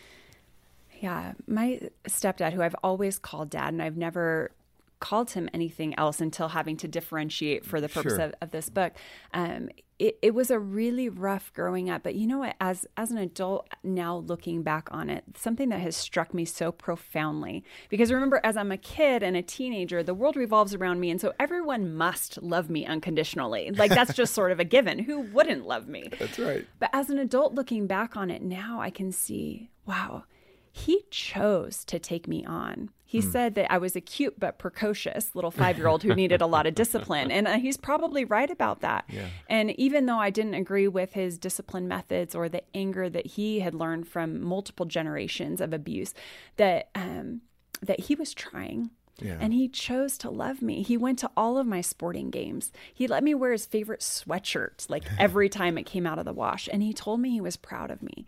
Yeah, 1.01 1.33
my 1.47 1.81
stepdad, 2.07 2.53
who 2.53 2.63
I've 2.63 2.77
always 2.83 3.19
called 3.19 3.51
dad, 3.51 3.73
and 3.73 3.83
I've 3.83 3.97
never 3.97 4.51
called 5.01 5.31
him 5.33 5.49
anything 5.53 5.99
else 5.99 6.21
until 6.21 6.49
having 6.49 6.77
to 6.79 6.89
differentiate 6.89 7.65
for 7.65 7.81
the 7.81 7.89
purpose 7.89 8.15
Sure. 8.15 8.23
of, 8.27 8.35
of 8.41 8.51
this 8.51 8.69
book. 8.69 8.93
Um, 9.35 9.69
it, 9.99 10.19
it 10.21 10.35
was 10.35 10.51
a 10.51 10.59
really 10.59 11.09
rough 11.09 11.51
growing 11.55 11.89
up, 11.89 12.03
but 12.03 12.15
you 12.15 12.27
know 12.27 12.39
what? 12.41 12.55
As 12.61 12.87
as 12.99 13.11
an 13.11 13.17
adult 13.17 13.67
now, 13.83 14.19
looking 14.19 14.63
back 14.63 14.89
on 14.91 15.09
it, 15.09 15.25
something 15.39 15.71
that 15.71 15.81
has 15.81 15.97
struck 15.97 16.35
me 16.35 16.45
so 16.45 16.71
profoundly 16.71 17.65
because 17.89 18.13
remember, 18.13 18.39
as 18.45 18.59
I'm 18.59 18.71
a 18.73 18.77
kid 18.77 19.23
and 19.23 19.37
a 19.39 19.43
teenager, 19.43 20.03
the 20.03 20.13
world 20.13 20.37
revolves 20.37 20.75
around 20.75 21.01
me, 21.01 21.11
and 21.11 21.19
so 21.19 21.33
everyone 21.41 21.95
must 21.95 22.43
love 22.43 22.69
me 22.69 22.85
unconditionally. 22.85 23.71
Like 23.71 23.91
that's 23.91 24.13
just 24.15 24.35
sort 24.35 24.53
of 24.53 24.61
a 24.61 24.65
given. 24.65 24.99
Who 24.99 25.21
wouldn't 25.21 25.67
love 25.67 25.89
me? 25.89 26.11
That's 26.19 26.39
right. 26.39 26.67
But 26.79 26.91
as 26.93 27.09
an 27.09 27.19
adult 27.19 27.55
looking 27.55 27.87
back 27.87 28.19
on 28.19 28.31
it 28.31 28.43
now, 28.43 28.79
I 28.83 28.91
can 28.91 29.13
see, 29.13 29.71
wow, 29.87 30.25
he 30.73 31.05
chose 31.11 31.87
to 31.87 31.99
take 31.99 32.29
me 32.29 32.45
on. 32.45 32.91
He 33.09 33.21
said 33.21 33.55
that 33.55 33.73
I 33.73 33.79
was 33.79 33.95
a 33.95 34.01
cute 34.01 34.39
but 34.39 34.59
precocious 34.59 35.35
little 35.35 35.53
five 35.53 35.79
year 35.79 35.87
old 35.87 36.03
who 36.03 36.15
needed 36.15 36.43
a 36.43 36.47
lot 36.47 36.67
of 36.67 36.75
discipline. 36.75 37.31
And 37.31 37.47
uh, 37.47 37.59
he's 37.59 37.77
probably 37.77 38.25
right 38.25 38.51
about 38.51 38.81
that. 38.81 39.05
And 39.49 39.71
even 39.79 40.07
though 40.07 40.19
I 40.19 40.31
didn't 40.31 40.55
agree 40.55 40.89
with 40.89 41.13
his 41.13 41.39
discipline 41.39 41.87
methods 41.87 42.35
or 42.35 42.49
the 42.49 42.63
anger 42.75 43.09
that 43.09 43.27
he 43.27 43.61
had 43.61 43.75
learned 43.75 44.09
from 44.09 44.43
multiple 44.43 44.87
generations 44.87 45.61
of 45.61 45.73
abuse, 45.73 46.15
that, 46.57 46.91
um, 46.97 47.43
that 47.81 48.01
he 48.01 48.17
was 48.17 48.35
trying. 48.35 48.91
Yeah. 49.23 49.39
And 49.41 49.55
he 49.55 49.69
chose 49.69 50.19
to 50.19 50.31
love 50.31 50.61
me. 50.61 50.83
He 50.83 50.97
went 50.99 51.19
to 51.21 51.31
all 51.37 51.57
of 51.57 51.67
my 51.67 51.81
sporting 51.81 52.31
games. 52.31 52.71
He 52.93 53.07
let 53.07 53.25
me 53.25 53.35
wear 53.35 53.53
his 53.53 53.65
favorite 53.65 54.01
sweatshirt 54.01 54.91
like 54.91 55.05
every 55.19 55.49
time 55.49 55.79
it 55.79 55.85
came 55.85 56.07
out 56.07 56.19
of 56.19 56.25
the 56.25 56.35
wash. 56.35 56.69
And 56.71 56.83
he 56.83 56.93
told 56.93 57.21
me 57.21 57.31
he 57.31 57.41
was 57.41 57.57
proud 57.57 57.91
of 57.91 58.03
me. 58.03 58.27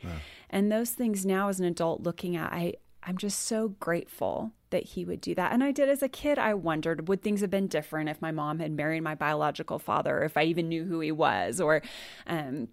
And 0.48 0.72
those 0.72 0.90
things 0.92 1.26
now 1.26 1.48
as 1.48 1.60
an 1.60 1.66
adult 1.66 2.02
looking 2.02 2.36
at, 2.36 2.52
I, 2.52 2.74
I'm 3.08 3.16
just 3.16 3.40
so 3.40 3.68
grateful 3.80 4.52
that 4.68 4.84
he 4.84 5.06
would 5.06 5.22
do 5.22 5.34
that. 5.34 5.52
And 5.52 5.64
I 5.64 5.72
did 5.72 5.88
as 5.88 6.02
a 6.02 6.10
kid, 6.10 6.38
I 6.38 6.52
wondered 6.52 7.08
would 7.08 7.22
things 7.22 7.40
have 7.40 7.48
been 7.48 7.66
different 7.66 8.10
if 8.10 8.20
my 8.20 8.32
mom 8.32 8.58
had 8.58 8.70
married 8.70 9.02
my 9.02 9.14
biological 9.14 9.78
father, 9.78 10.22
if 10.22 10.36
I 10.36 10.42
even 10.42 10.68
knew 10.68 10.84
who 10.84 11.00
he 11.00 11.10
was, 11.10 11.58
or 11.58 11.80
um, 12.26 12.68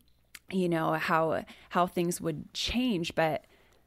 you 0.52 0.68
know, 0.68 0.92
how 0.96 1.46
how 1.70 1.88
things 1.88 2.20
would 2.20 2.54
change. 2.54 3.16
But 3.16 3.46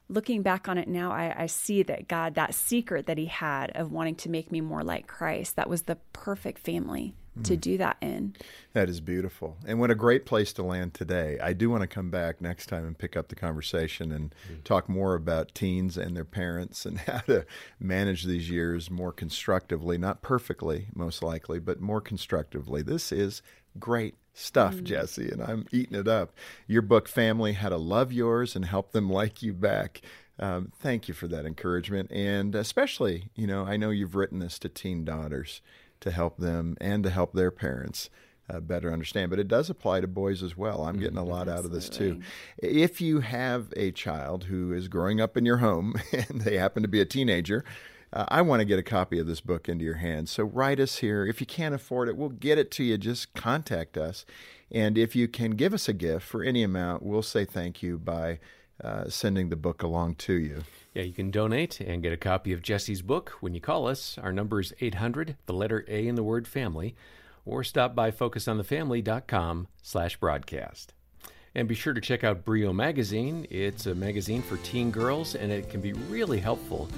looking 0.08 0.40
back 0.40 0.70
on 0.70 0.78
it 0.78 0.88
now, 0.88 1.12
I, 1.12 1.34
I 1.42 1.46
see 1.46 1.82
that 1.82 2.08
God, 2.08 2.34
that 2.36 2.54
secret 2.54 3.04
that 3.04 3.18
He 3.18 3.26
had 3.26 3.70
of 3.76 3.92
wanting 3.92 4.14
to 4.16 4.30
make 4.30 4.50
me 4.50 4.62
more 4.62 4.82
like 4.82 5.06
Christ, 5.06 5.56
that 5.56 5.68
was 5.68 5.82
the 5.82 5.96
perfect 6.14 6.60
family 6.60 7.14
to 7.44 7.56
do 7.56 7.78
that 7.78 7.96
in. 8.00 8.34
That 8.72 8.88
is 8.88 9.00
beautiful. 9.00 9.56
And 9.66 9.80
what 9.80 9.90
a 9.90 9.94
great 9.94 10.26
place 10.26 10.52
to 10.54 10.62
land 10.62 10.94
today. 10.94 11.38
I 11.42 11.52
do 11.52 11.70
want 11.70 11.82
to 11.82 11.86
come 11.86 12.10
back 12.10 12.40
next 12.40 12.66
time 12.66 12.84
and 12.84 12.98
pick 12.98 13.16
up 13.16 13.28
the 13.28 13.34
conversation 13.34 14.12
and 14.12 14.34
talk 14.64 14.88
more 14.88 15.14
about 15.14 15.54
teens 15.54 15.96
and 15.96 16.16
their 16.16 16.24
parents 16.24 16.84
and 16.84 16.98
how 17.06 17.18
to 17.20 17.46
manage 17.80 18.24
these 18.24 18.50
years 18.50 18.90
more 18.90 19.12
constructively, 19.12 19.98
not 19.98 20.22
perfectly, 20.22 20.88
most 20.94 21.22
likely, 21.22 21.58
but 21.58 21.80
more 21.80 22.00
constructively. 22.00 22.82
This 22.82 23.12
is 23.12 23.42
great 23.78 24.16
stuff, 24.34 24.82
Jessie, 24.82 25.30
and 25.30 25.42
I'm 25.42 25.66
eating 25.72 25.98
it 25.98 26.08
up. 26.08 26.32
Your 26.66 26.82
book, 26.82 27.08
Family 27.08 27.54
How 27.54 27.68
to 27.68 27.76
Love 27.76 28.12
Yours 28.12 28.54
and 28.54 28.64
Help 28.64 28.92
Them 28.92 29.10
Like 29.10 29.42
You 29.42 29.52
Back. 29.52 30.00
Um, 30.38 30.72
thank 30.78 31.08
you 31.08 31.14
for 31.14 31.26
that 31.28 31.44
encouragement. 31.44 32.12
And 32.12 32.54
especially, 32.54 33.30
you 33.34 33.46
know, 33.46 33.64
I 33.64 33.76
know 33.76 33.90
you've 33.90 34.14
written 34.14 34.38
this 34.38 34.58
to 34.60 34.68
teen 34.68 35.04
daughters 35.04 35.60
to 36.00 36.10
help 36.10 36.38
them 36.38 36.76
and 36.80 37.02
to 37.04 37.10
help 37.10 37.32
their 37.32 37.50
parents 37.50 38.10
uh, 38.50 38.60
better 38.60 38.92
understand. 38.92 39.30
But 39.30 39.38
it 39.38 39.48
does 39.48 39.68
apply 39.68 40.00
to 40.00 40.06
boys 40.06 40.42
as 40.42 40.56
well. 40.56 40.82
I'm 40.82 40.98
getting 40.98 41.18
a 41.18 41.24
lot 41.24 41.48
out 41.48 41.64
of 41.64 41.70
this 41.70 41.88
too. 41.88 42.20
If 42.58 43.00
you 43.00 43.20
have 43.20 43.72
a 43.76 43.90
child 43.90 44.44
who 44.44 44.72
is 44.72 44.88
growing 44.88 45.20
up 45.20 45.36
in 45.36 45.44
your 45.44 45.58
home 45.58 45.94
and 46.12 46.42
they 46.42 46.56
happen 46.56 46.82
to 46.82 46.88
be 46.88 47.00
a 47.00 47.04
teenager, 47.04 47.64
uh, 48.12 48.24
I 48.28 48.40
want 48.42 48.60
to 48.60 48.64
get 48.64 48.78
a 48.78 48.82
copy 48.82 49.18
of 49.18 49.26
this 49.26 49.42
book 49.42 49.68
into 49.68 49.84
your 49.84 49.96
hands. 49.96 50.30
So 50.30 50.44
write 50.44 50.80
us 50.80 50.98
here. 50.98 51.26
If 51.26 51.40
you 51.40 51.46
can't 51.46 51.74
afford 51.74 52.08
it, 52.08 52.16
we'll 52.16 52.30
get 52.30 52.56
it 52.56 52.70
to 52.72 52.84
you. 52.84 52.96
Just 52.96 53.34
contact 53.34 53.98
us. 53.98 54.24
And 54.70 54.96
if 54.96 55.14
you 55.14 55.28
can 55.28 55.52
give 55.52 55.74
us 55.74 55.88
a 55.88 55.92
gift 55.92 56.26
for 56.26 56.42
any 56.42 56.62
amount, 56.62 57.02
we'll 57.02 57.22
say 57.22 57.44
thank 57.44 57.82
you 57.82 57.98
by 57.98 58.38
uh, 58.82 59.08
sending 59.08 59.48
the 59.48 59.56
book 59.56 59.82
along 59.82 60.14
to 60.16 60.34
you. 60.34 60.62
Yeah, 60.94 61.02
you 61.02 61.12
can 61.12 61.30
donate 61.30 61.80
and 61.80 62.02
get 62.02 62.12
a 62.12 62.16
copy 62.16 62.52
of 62.52 62.62
Jessie's 62.62 63.02
book 63.02 63.30
when 63.40 63.54
you 63.54 63.60
call 63.60 63.86
us. 63.86 64.18
Our 64.22 64.32
number 64.32 64.60
is 64.60 64.72
800, 64.80 65.36
the 65.46 65.52
letter 65.52 65.84
A 65.88 66.06
in 66.06 66.14
the 66.14 66.22
word 66.22 66.46
family, 66.48 66.94
or 67.44 67.64
stop 67.64 67.94
by 67.94 68.10
focusonthefamily.com 68.10 69.68
slash 69.82 70.16
broadcast. 70.16 70.94
And 71.54 71.66
be 71.66 71.74
sure 71.74 71.94
to 71.94 72.00
check 72.00 72.24
out 72.24 72.44
Brio 72.44 72.72
Magazine. 72.72 73.46
It's 73.50 73.86
a 73.86 73.94
magazine 73.94 74.42
for 74.42 74.58
teen 74.58 74.90
girls, 74.90 75.34
and 75.34 75.50
it 75.50 75.70
can 75.70 75.80
be 75.80 75.92
really 75.92 76.38
helpful 76.38 76.88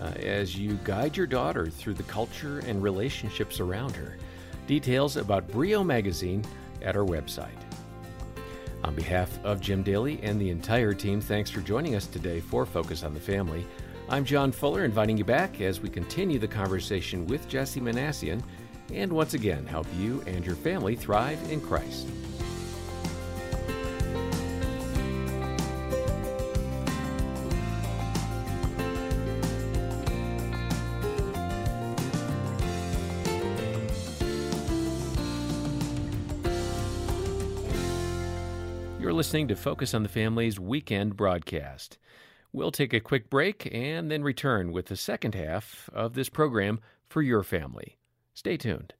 uh, 0.00 0.04
as 0.04 0.56
you 0.56 0.78
guide 0.84 1.16
your 1.16 1.26
daughter 1.26 1.68
through 1.68 1.94
the 1.94 2.02
culture 2.04 2.60
and 2.60 2.82
relationships 2.82 3.60
around 3.60 3.94
her. 3.96 4.16
Details 4.66 5.16
about 5.16 5.48
Brio 5.48 5.82
Magazine 5.82 6.44
at 6.82 6.96
our 6.96 7.04
website. 7.04 7.67
On 8.84 8.94
behalf 8.94 9.38
of 9.44 9.60
Jim 9.60 9.82
Daly 9.82 10.20
and 10.22 10.40
the 10.40 10.50
entire 10.50 10.94
team, 10.94 11.20
thanks 11.20 11.50
for 11.50 11.60
joining 11.60 11.96
us 11.96 12.06
today 12.06 12.40
for 12.40 12.64
Focus 12.64 13.02
on 13.02 13.12
the 13.12 13.20
Family. 13.20 13.66
I'm 14.08 14.24
John 14.24 14.52
Fuller, 14.52 14.84
inviting 14.84 15.18
you 15.18 15.24
back 15.24 15.60
as 15.60 15.80
we 15.80 15.88
continue 15.88 16.38
the 16.38 16.48
conversation 16.48 17.26
with 17.26 17.48
Jessie 17.48 17.80
Minassian 17.80 18.42
and 18.94 19.12
once 19.12 19.34
again 19.34 19.66
help 19.66 19.86
you 19.98 20.22
and 20.26 20.46
your 20.46 20.54
family 20.54 20.94
thrive 20.94 21.38
in 21.50 21.60
Christ. 21.60 22.08
Listening 39.18 39.48
to 39.48 39.56
Focus 39.56 39.94
on 39.94 40.04
the 40.04 40.08
Family's 40.08 40.60
weekend 40.60 41.16
broadcast. 41.16 41.98
We'll 42.52 42.70
take 42.70 42.92
a 42.92 43.00
quick 43.00 43.28
break 43.28 43.68
and 43.72 44.12
then 44.12 44.22
return 44.22 44.70
with 44.70 44.86
the 44.86 44.94
second 44.94 45.34
half 45.34 45.90
of 45.92 46.14
this 46.14 46.28
program 46.28 46.78
for 47.08 47.20
your 47.20 47.42
family. 47.42 47.98
Stay 48.32 48.56
tuned. 48.56 48.94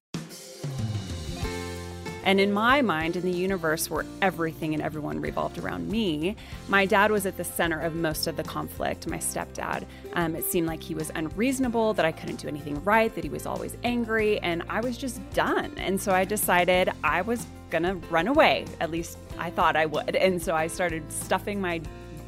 And 2.24 2.40
in 2.40 2.52
my 2.52 2.82
mind, 2.82 3.14
in 3.14 3.22
the 3.22 3.30
universe 3.30 3.88
where 3.88 4.04
everything 4.20 4.74
and 4.74 4.82
everyone 4.82 5.20
revolved 5.20 5.56
around 5.56 5.88
me, 5.88 6.34
my 6.66 6.84
dad 6.84 7.12
was 7.12 7.24
at 7.24 7.36
the 7.36 7.44
center 7.44 7.80
of 7.80 7.94
most 7.94 8.26
of 8.26 8.36
the 8.36 8.42
conflict. 8.42 9.06
My 9.06 9.18
stepdad. 9.18 9.86
Um, 10.14 10.34
it 10.34 10.44
seemed 10.44 10.66
like 10.66 10.82
he 10.82 10.96
was 10.96 11.12
unreasonable, 11.14 11.94
that 11.94 12.04
I 12.04 12.10
couldn't 12.10 12.40
do 12.40 12.48
anything 12.48 12.82
right, 12.82 13.14
that 13.14 13.22
he 13.22 13.30
was 13.30 13.46
always 13.46 13.76
angry, 13.84 14.40
and 14.40 14.64
I 14.68 14.80
was 14.80 14.98
just 14.98 15.20
done. 15.30 15.72
And 15.76 16.00
so 16.00 16.10
I 16.10 16.24
decided 16.24 16.90
I 17.04 17.22
was 17.22 17.46
gonna 17.70 17.94
run 18.10 18.28
away. 18.28 18.64
At 18.80 18.90
least 18.90 19.18
I 19.38 19.50
thought 19.50 19.76
I 19.76 19.86
would. 19.86 20.16
And 20.16 20.42
so 20.42 20.54
I 20.54 20.66
started 20.66 21.10
stuffing 21.12 21.60
my 21.60 21.80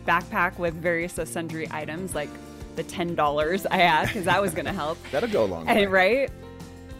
backpack 0.07 0.59
with 0.59 0.75
various 0.75 1.19
sundry 1.25 1.69
items, 1.71 2.15
like 2.15 2.31
the 2.77 2.83
ten 2.83 3.15
dollars 3.15 3.67
I 3.67 3.77
had, 3.77 4.07
because 4.07 4.25
that 4.25 4.41
was 4.41 4.55
gonna 4.55 4.73
help. 4.73 4.99
That'll 5.13 5.29
go 5.29 5.45
a 5.45 5.47
long 5.47 5.67
way. 5.67 5.85
And, 5.85 5.93
right? 5.93 6.31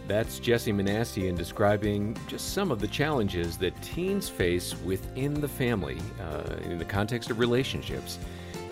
That's 0.07 0.39
Jessie 0.39 0.73
Minassian 0.73 1.37
describing 1.37 2.17
just 2.27 2.53
some 2.53 2.71
of 2.71 2.79
the 2.79 2.87
challenges 2.87 3.57
that 3.57 3.79
teens 3.81 4.27
face 4.27 4.75
within 4.83 5.39
the 5.39 5.47
family 5.47 5.97
uh, 6.21 6.55
in 6.63 6.77
the 6.77 6.85
context 6.85 7.29
of 7.29 7.39
relationships. 7.39 8.19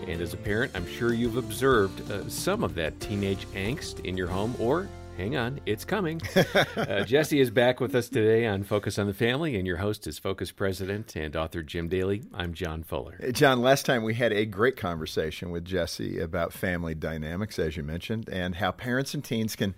And 0.07 0.21
as 0.21 0.33
a 0.33 0.37
parent, 0.37 0.71
I'm 0.75 0.87
sure 0.87 1.13
you've 1.13 1.37
observed 1.37 2.11
uh, 2.11 2.27
some 2.27 2.63
of 2.63 2.73
that 2.75 2.99
teenage 2.99 3.45
angst 3.53 4.03
in 4.05 4.17
your 4.17 4.27
home, 4.27 4.55
or 4.59 4.89
hang 5.19 5.35
on, 5.35 5.59
it's 5.65 5.83
coming. 5.83 6.21
uh, 6.77 7.03
Jessie 7.03 7.41
is 7.41 7.51
back 7.51 7.81
with 7.81 7.93
us 7.93 8.07
today 8.07 8.45
on 8.45 8.63
Focus 8.63 8.97
on 8.97 9.05
the 9.05 9.13
Family, 9.13 9.57
and 9.57 9.67
your 9.67 9.75
host 9.75 10.07
is 10.07 10.17
Focus 10.17 10.53
President 10.53 11.13
and 11.17 11.35
author 11.35 11.61
Jim 11.61 11.89
Daly. 11.89 12.23
I'm 12.33 12.53
John 12.53 12.83
Fuller. 12.83 13.17
Hey, 13.19 13.33
John, 13.33 13.61
last 13.61 13.85
time 13.85 14.03
we 14.03 14.13
had 14.13 14.31
a 14.31 14.45
great 14.45 14.77
conversation 14.77 15.51
with 15.51 15.65
Jessie 15.65 16.19
about 16.19 16.53
family 16.53 16.95
dynamics, 16.95 17.59
as 17.59 17.75
you 17.75 17.83
mentioned, 17.83 18.29
and 18.29 18.55
how 18.55 18.71
parents 18.71 19.13
and 19.13 19.21
teens 19.21 19.57
can 19.57 19.75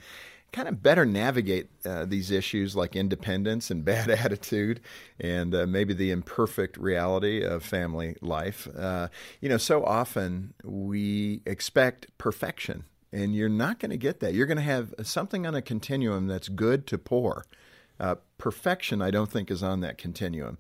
kind 0.52 0.68
of 0.68 0.84
better 0.84 1.06
navigate 1.06 1.72
uh, 1.86 2.06
these 2.06 2.30
issues 2.30 2.76
like 2.76 2.96
independence 2.96 3.72
and 3.72 3.84
bad 3.86 4.12
attitude 4.12 4.80
and 5.20 5.56
uh, 5.56 5.66
maybe 5.66 5.96
the 5.96 6.12
imperfect 6.12 6.78
reality 6.78 7.44
of 7.44 7.64
family 7.64 8.16
life. 8.22 8.68
Uh, 8.78 9.08
you 9.40 9.50
know, 9.50 9.58
so 9.58 9.84
often 9.84 10.54
we 10.64 11.42
expect 11.48 12.16
perfection, 12.20 12.84
and 13.12 13.36
you're 13.36 13.50
not 13.50 13.80
going 13.80 13.92
to 13.92 13.98
get 13.98 14.20
that. 14.22 14.34
You're 14.34 14.46
going 14.46 14.58
to 14.58 14.64
have 14.64 14.94
something 15.04 15.46
on 15.46 15.56
a 15.56 15.62
continuum 15.62 16.28
that's 16.28 16.50
good 16.50 16.88
to 16.88 16.98
poor. 16.98 17.46
Uh, 18.00 18.16
perfection, 18.38 19.02
I 19.02 19.12
don't 19.12 19.32
think, 19.32 19.52
is 19.52 19.62
on 19.62 19.82
that 19.82 19.98
continuum. 19.98 20.58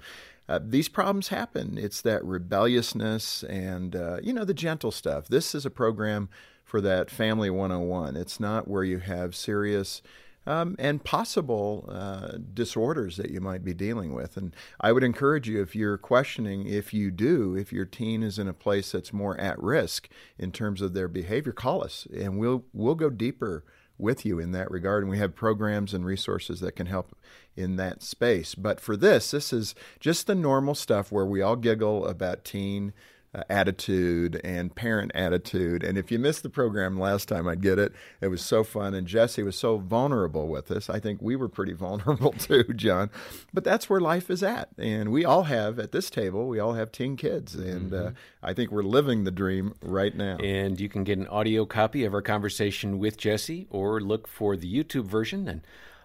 Uh, 0.47 0.59
these 0.61 0.89
problems 0.89 1.29
happen. 1.29 1.77
It's 1.77 2.01
that 2.01 2.23
rebelliousness 2.25 3.43
and, 3.43 3.95
uh, 3.95 4.17
you 4.21 4.33
know, 4.33 4.43
the 4.43 4.53
gentle 4.53 4.91
stuff. 4.91 5.27
This 5.27 5.55
is 5.55 5.65
a 5.65 5.69
program 5.69 6.29
for 6.65 6.81
that 6.81 7.09
Family 7.09 7.49
101. 7.49 8.15
It's 8.15 8.39
not 8.39 8.67
where 8.67 8.83
you 8.83 8.99
have 8.99 9.35
serious 9.35 10.01
um, 10.47 10.75
and 10.79 11.03
possible 11.03 11.85
uh, 11.89 12.37
disorders 12.53 13.17
that 13.17 13.31
you 13.31 13.39
might 13.39 13.63
be 13.63 13.73
dealing 13.73 14.13
with. 14.13 14.37
And 14.37 14.55
I 14.79 14.91
would 14.91 15.03
encourage 15.03 15.47
you, 15.47 15.61
if 15.61 15.75
you're 15.75 15.97
questioning 15.97 16.67
if 16.67 16.93
you 16.93 17.11
do, 17.11 17.55
if 17.55 17.71
your 17.71 17.85
teen 17.85 18.23
is 18.23 18.39
in 18.39 18.47
a 18.47 18.53
place 18.53 18.91
that's 18.91 19.13
more 19.13 19.39
at 19.39 19.61
risk 19.61 20.09
in 20.37 20.51
terms 20.51 20.81
of 20.81 20.93
their 20.93 21.07
behavior, 21.07 21.51
call 21.51 21.83
us 21.83 22.07
and 22.13 22.37
we'll 22.37 22.65
we'll 22.73 22.95
go 22.95 23.09
deeper 23.09 23.63
with 23.97 24.25
you 24.25 24.39
in 24.39 24.51
that 24.51 24.71
regard. 24.71 25.03
And 25.03 25.11
we 25.11 25.19
have 25.19 25.35
programs 25.35 25.93
and 25.93 26.03
resources 26.03 26.59
that 26.59 26.75
can 26.75 26.87
help 26.87 27.15
in 27.55 27.75
that 27.75 28.01
space. 28.01 28.55
But 28.55 28.79
for 28.79 28.97
this, 28.97 29.31
this 29.31 29.53
is 29.53 29.75
just 29.99 30.25
the 30.25 30.35
normal 30.35 30.73
stuff 30.73 31.11
where 31.11 31.25
we 31.25 31.41
all 31.41 31.55
giggle 31.55 32.07
about 32.07 32.43
teen 32.43 32.93
uh, 33.33 33.43
attitude 33.49 34.41
and 34.43 34.75
parent 34.75 35.11
attitude. 35.15 35.83
And 35.83 35.97
if 35.97 36.11
you 36.11 36.19
missed 36.19 36.43
the 36.43 36.49
program 36.49 36.99
last 36.99 37.27
time, 37.29 37.47
I'd 37.47 37.61
get 37.61 37.79
it. 37.79 37.93
It 38.19 38.27
was 38.27 38.41
so 38.41 38.63
fun. 38.63 38.93
And 38.93 39.07
Jessie 39.07 39.43
was 39.43 39.55
so 39.55 39.77
vulnerable 39.77 40.47
with 40.49 40.69
us. 40.69 40.89
I 40.89 40.99
think 40.99 41.21
we 41.21 41.35
were 41.35 41.47
pretty 41.47 41.73
vulnerable 41.81 42.33
too, 42.33 42.63
John. 42.75 43.09
But 43.53 43.63
that's 43.63 43.89
where 43.89 44.01
life 44.01 44.29
is 44.29 44.43
at. 44.43 44.69
And 44.77 45.11
we 45.11 45.23
all 45.23 45.43
have, 45.43 45.79
at 45.79 45.91
this 45.91 46.09
table, 46.09 46.47
we 46.47 46.59
all 46.59 46.73
have 46.73 46.91
teen 46.91 47.15
kids. 47.15 47.55
And 47.55 47.93
uh, 47.93 48.11
I 48.43 48.53
think 48.53 48.71
we're 48.71 48.83
living 48.83 49.23
the 49.23 49.31
dream 49.31 49.75
right 49.81 50.15
now. 50.15 50.37
And 50.37 50.79
you 50.79 50.89
can 50.89 51.03
get 51.03 51.17
an 51.17 51.27
audio 51.27 51.65
copy 51.65 52.03
of 52.03 52.13
our 52.13 52.21
conversation 52.21 52.99
with 52.99 53.17
Jessie 53.17 53.67
or 53.69 54.01
look 54.01 54.27
for 54.27 54.57
the 54.57 54.71
YouTube 54.71 55.05
version. 55.05 55.47
And 55.47 55.61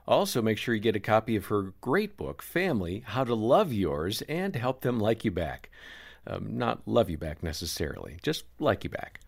also 0.06 0.40
make 0.40 0.58
sure 0.58 0.74
you 0.74 0.80
get 0.80 0.94
a 0.94 1.00
copy 1.00 1.34
of 1.34 1.46
her 1.46 1.72
great 1.80 2.16
book, 2.16 2.40
Family 2.40 3.02
How 3.04 3.24
to 3.24 3.34
Love 3.34 3.72
Yours 3.72 4.22
and 4.28 4.54
Help 4.54 4.82
Them 4.82 5.00
Like 5.00 5.24
You 5.24 5.32
Back. 5.32 5.70
Um, 6.26 6.58
not 6.58 6.86
love 6.86 7.08
you 7.08 7.18
back 7.18 7.42
necessarily, 7.42 8.18
just 8.22 8.44
like 8.58 8.84
you 8.84 8.90
back. 8.90 9.20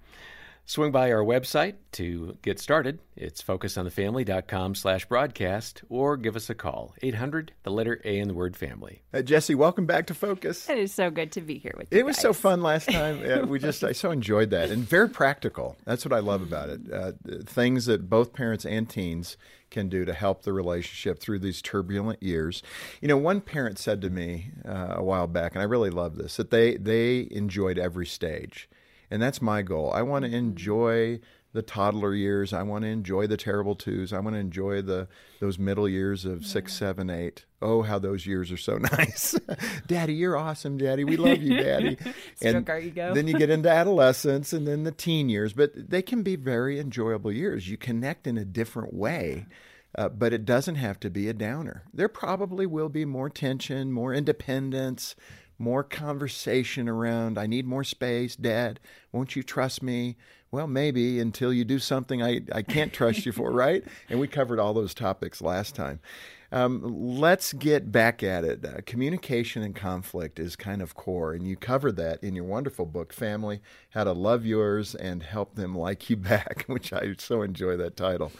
Swing 0.71 0.93
by 0.93 1.11
our 1.11 1.25
website 1.25 1.77
to 1.93 2.37
get 2.43 2.61
started. 2.61 2.99
It's 3.17 3.43
focusonthefamily.com 3.43 4.75
slash 4.75 5.07
broadcast 5.07 5.81
or 5.89 6.19
give 6.19 6.37
us 6.37 6.51
a 6.51 6.55
call, 6.55 6.95
800, 7.01 7.53
the 7.63 7.71
letter 7.71 8.03
A 8.05 8.19
in 8.19 8.29
the 8.29 8.35
word 8.35 8.55
family. 8.55 9.01
Uh, 9.15 9.23
Jessie, 9.23 9.55
welcome 9.55 9.87
back 9.87 10.07
to 10.09 10.15
Focus. 10.15 10.69
It 10.69 10.77
is 10.77 10.93
so 10.93 11.11
good 11.11 11.33
to 11.33 11.41
be 11.41 11.57
here 11.57 11.73
with 11.79 11.91
you. 11.91 11.99
It 11.99 12.05
was 12.05 12.19
so 12.19 12.35
fun 12.35 12.61
last 12.61 12.91
time. 12.91 12.99
Yeah, 13.29 13.45
we 13.45 13.59
just 13.59 13.83
I 13.83 13.93
so 13.93 14.11
enjoyed 14.11 14.51
that 14.51 14.69
and 14.69 14.87
very 14.87 15.09
practical. 15.09 15.79
That's 15.87 16.05
what 16.05 16.13
I 16.13 16.19
love 16.19 16.43
about 16.43 16.69
it. 16.69 16.81
Uh, 16.93 17.13
things 17.47 17.87
that 17.87 18.11
both 18.11 18.35
parents 18.35 18.67
and 18.67 18.87
teens 18.91 19.39
can 19.71 19.89
do 19.89 20.05
to 20.05 20.13
help 20.13 20.43
the 20.43 20.53
relationship 20.53 21.19
through 21.19 21.39
these 21.39 21.63
turbulent 21.63 22.23
years. 22.23 22.63
You 23.01 23.09
know, 23.09 23.17
one 23.17 23.41
parent 23.41 23.79
said 23.79 24.03
to 24.03 24.11
me 24.11 24.51
uh, 24.67 24.97
a 24.97 25.03
while 25.03 25.27
back, 25.27 25.55
and 25.55 25.63
I 25.63 25.65
really 25.65 25.91
love 25.91 26.17
this, 26.17 26.37
that 26.37 26.51
they 26.51 26.77
they 26.77 27.27
enjoyed 27.31 27.79
every 27.79 28.07
stage, 28.07 28.69
and 29.11 29.23
that's 29.23 29.40
my 29.42 29.62
goal. 29.62 29.92
I 29.92 30.03
want 30.03 30.25
to 30.25 30.35
enjoy 30.35 31.21
the 31.53 31.62
toddler 31.62 32.14
years. 32.14 32.53
I 32.53 32.62
want 32.62 32.83
to 32.83 32.88
enjoy 32.88 33.27
the 33.27 33.37
terrible 33.37 33.75
twos. 33.75 34.12
I 34.12 34.21
want 34.21 34.35
to 34.35 34.40
enjoy 34.40 34.83
the 34.83 35.09
those 35.40 35.59
middle 35.59 35.88
years 35.88 36.25
of 36.25 36.44
six, 36.44 36.75
seven, 36.75 37.09
eight. 37.09 37.47
Oh, 37.62 37.83
how 37.83 37.99
those 37.99 38.27
years 38.27 38.53
are 38.53 38.57
so 38.59 38.77
nice. 38.92 39.35
Daddy, 39.87 40.14
you're 40.14 40.37
awesome, 40.37 40.77
Daddy. 40.77 41.05
We 41.05 41.16
love 41.16 41.42
you, 41.42 41.57
Daddy. 41.57 41.97
Stroke 42.37 42.68
our 42.68 42.79
ego. 42.79 43.14
then 43.14 43.27
you 43.27 43.38
get 43.38 43.51
into 43.51 43.71
adolescence 43.71 44.53
and 44.53 44.68
then 44.68 44.85
the 44.85 44.92
teen 44.92 45.29
years, 45.29 45.53
but 45.53 45.73
they 45.75 46.03
can 46.03 46.23
be 46.23 46.37
very 46.37 46.79
enjoyable 46.79 47.33
years. 47.33 47.68
You 47.68 47.77
connect 47.77 48.27
in 48.27 48.37
a 48.37 48.44
different 48.44 48.94
way. 48.94 49.47
Uh, 49.94 50.07
but 50.07 50.35
it 50.35 50.44
doesn't 50.44 50.75
have 50.75 51.01
to 51.01 51.09
be 51.09 51.29
a 51.29 51.33
downer. 51.33 51.83
There 51.94 52.11
probably 52.11 52.66
will 52.66 52.90
be 52.90 53.07
more 53.07 53.31
tension, 53.31 53.90
more 53.90 54.12
independence, 54.12 55.16
more 55.59 55.83
conversation 55.83 56.88
around, 56.88 57.38
I 57.38 57.47
need 57.47 57.66
more 57.66 57.85
space, 57.85 58.37
Dad. 58.37 58.81
Won't 59.12 59.37
you 59.37 59.42
trust 59.42 59.83
me? 59.83 60.16
Well, 60.51 60.67
maybe 60.67 61.21
until 61.21 61.53
you 61.53 61.65
do 61.65 61.79
something 61.79 62.23
I, 62.23 62.41
I 62.53 62.63
can't 62.63 62.93
trust 62.93 63.27
you 63.27 63.33
for, 63.33 63.51
right? 63.51 63.85
And 64.09 64.19
we 64.19 64.27
covered 64.27 64.59
all 64.59 64.73
those 64.73 64.95
topics 64.95 65.43
last 65.43 65.75
time. 65.75 66.01
Um, 66.51 66.81
let's 67.19 67.53
get 67.53 67.93
back 67.93 68.23
at 68.23 68.45
it. 68.45 68.65
Uh, 68.65 68.81
communication 68.87 69.63
and 69.63 69.77
conflict 69.77 70.39
is 70.39 70.57
kind 70.57 70.81
of 70.81 70.95
core, 70.95 71.35
and 71.35 71.47
you 71.47 71.57
covered 71.57 71.97
that 71.97 72.25
in 72.25 72.35
your 72.35 72.45
wonderful 72.45 72.87
book, 72.87 73.13
Family 73.13 73.61
How 73.91 74.05
to 74.05 74.13
Love 74.13 74.47
Yours 74.47 74.95
and 74.95 75.23
Help 75.23 75.57
Them 75.57 75.77
Like 75.77 76.09
You 76.09 76.17
Back, 76.17 76.65
which 76.67 76.93
I 76.93 77.15
so 77.19 77.43
enjoy 77.43 77.77
that 77.77 77.97
title. 77.97 78.33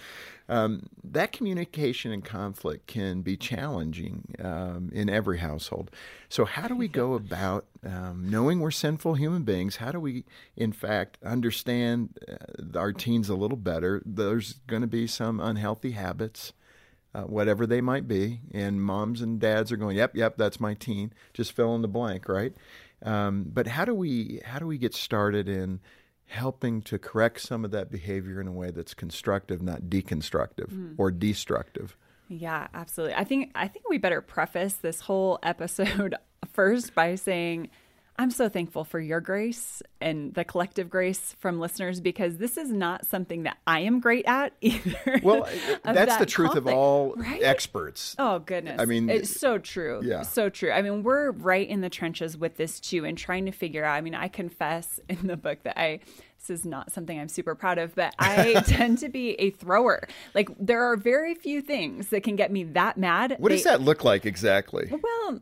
Um, 0.49 0.87
that 1.05 1.33
communication 1.33 2.11
and 2.11 2.25
conflict 2.25 2.87
can 2.87 3.21
be 3.21 3.37
challenging 3.37 4.35
um, 4.43 4.89
in 4.95 5.11
every 5.11 5.39
household. 5.39 5.91
So, 6.31 6.47
how 6.47 6.67
do 6.69 6.75
we 6.75 6.89
go 6.89 7.13
about 7.13 7.67
um, 7.85 8.29
knowing 8.29 8.61
we're 8.61 8.71
sinful 8.71 9.15
human 9.15 9.43
beings? 9.43 9.77
How 9.77 9.93
do 9.93 10.01
we, 10.01 10.25
in 10.57 10.73
fact, 10.73 11.19
understand 11.25 12.19
uh, 12.29 12.79
our 12.79 12.93
teens 12.93 13.29
a 13.29 13.35
little 13.35 13.57
better? 13.57 14.03
There's 14.05 14.55
going 14.67 14.83
to 14.83 14.89
be 14.89 15.07
some 15.07 15.41
unhealthy 15.41 15.93
habits. 15.93 16.53
Uh, 17.15 17.23
whatever 17.23 17.67
they 17.67 17.81
might 17.81 18.07
be, 18.07 18.41
and 18.53 18.83
moms 18.83 19.23
and 19.23 19.41
dads 19.41 19.73
are 19.73 19.79
going, 19.79 19.97
"Yep, 19.97 20.15
yep, 20.15 20.37
that's 20.37 20.61
my 20.61 20.75
teen." 20.75 21.11
Just 21.33 21.53
fill 21.53 21.75
in 21.75 21.81
the 21.81 21.89
blank, 21.89 22.29
right? 22.29 22.53
Um, 23.03 23.47
but 23.49 23.67
how 23.67 23.87
do 23.87 23.95
we 23.95 24.43
how 24.45 24.59
do 24.59 24.67
we 24.67 24.77
get 24.77 24.95
started 24.95 25.49
in 25.49 25.81
helping 26.29 26.83
to 26.83 26.99
correct 26.99 27.41
some 27.41 27.65
of 27.65 27.71
that 27.71 27.91
behavior 27.91 28.41
in 28.41 28.47
a 28.47 28.53
way 28.53 28.71
that's 28.71 28.95
constructive, 28.95 29.63
not 29.63 29.85
deconstructive 29.85 30.95
or 30.99 31.11
destructive. 31.11 31.97
Yeah, 32.29 32.69
absolutely. 32.75 33.15
I 33.17 33.25
think 33.25 33.51
I 33.55 33.69
think 33.69 33.89
we 33.89 33.99
better 33.99 34.21
preface 34.21 34.75
this 34.75 35.01
whole 35.01 35.39
episode 35.43 36.15
first 36.53 36.95
by 36.95 37.15
saying 37.15 37.71
I'm 38.21 38.33
so 38.33 38.49
thankful 38.49 38.83
for 38.83 38.99
your 38.99 39.21
grace 39.21 39.81
and 40.01 40.35
the 40.35 40.45
collective 40.45 40.91
grace 40.91 41.37
from 41.39 41.61
listeners 41.61 42.01
because 42.01 42.39
this 42.39 42.57
is 42.57 42.73
not 42.73 43.07
something 43.07 43.45
that 43.45 43.59
I 43.65 43.81
am 43.81 44.01
great 44.01 44.25
at 44.27 44.55
either. 44.61 45.21
Well, 45.23 45.49
that's 45.85 46.15
the 46.15 46.19
that 46.19 46.29
truth 46.29 46.57
of 46.57 46.67
all 46.67 47.15
right? 47.15 47.41
experts. 47.41 48.17
Oh 48.19 48.41
goodness. 48.41 48.81
I 48.81 48.87
mean, 48.87 49.09
it's 49.09 49.39
so 49.39 49.59
true. 49.59 50.01
yeah. 50.03 50.23
So 50.23 50.49
true. 50.49 50.73
I 50.73 50.83
mean, 50.83 51.05
we're 51.05 51.31
right 51.31 51.69
in 51.69 51.81
the 51.81 51.89
trenches 51.89 52.37
with 52.37 52.57
this 52.57 52.81
too 52.81 53.05
and 53.05 53.17
trying 53.17 53.47
to 53.47 53.53
figure 53.53 53.85
out. 53.85 53.95
I 53.95 54.01
mean, 54.01 54.17
I 54.17 54.27
confess 54.27 54.99
in 55.09 55.29
the 55.29 55.37
book 55.37 55.63
that 55.63 55.81
I 55.81 56.01
this 56.39 56.61
is 56.61 56.65
not 56.65 56.93
something 56.93 57.19
I'm 57.19 57.29
super 57.29 57.55
proud 57.55 57.79
of, 57.79 57.95
but 57.95 58.15
I 58.19 58.55
tend 58.67 58.99
to 58.99 59.09
be 59.09 59.31
a 59.41 59.51
thrower. 59.51 60.07
Like 60.35 60.49
there 60.59 60.83
are 60.83 60.97
very 60.97 61.35
few 61.35 61.61
things 61.61 62.09
that 62.09 62.23
can 62.23 62.37
get 62.37 62.51
me 62.53 62.65
that 62.65 62.97
mad. 62.97 63.37
What 63.39 63.51
does 63.51 63.65
that 63.65 63.81
look 63.81 64.05
like 64.05 64.25
exactly? 64.25 64.91
well, 64.91 65.39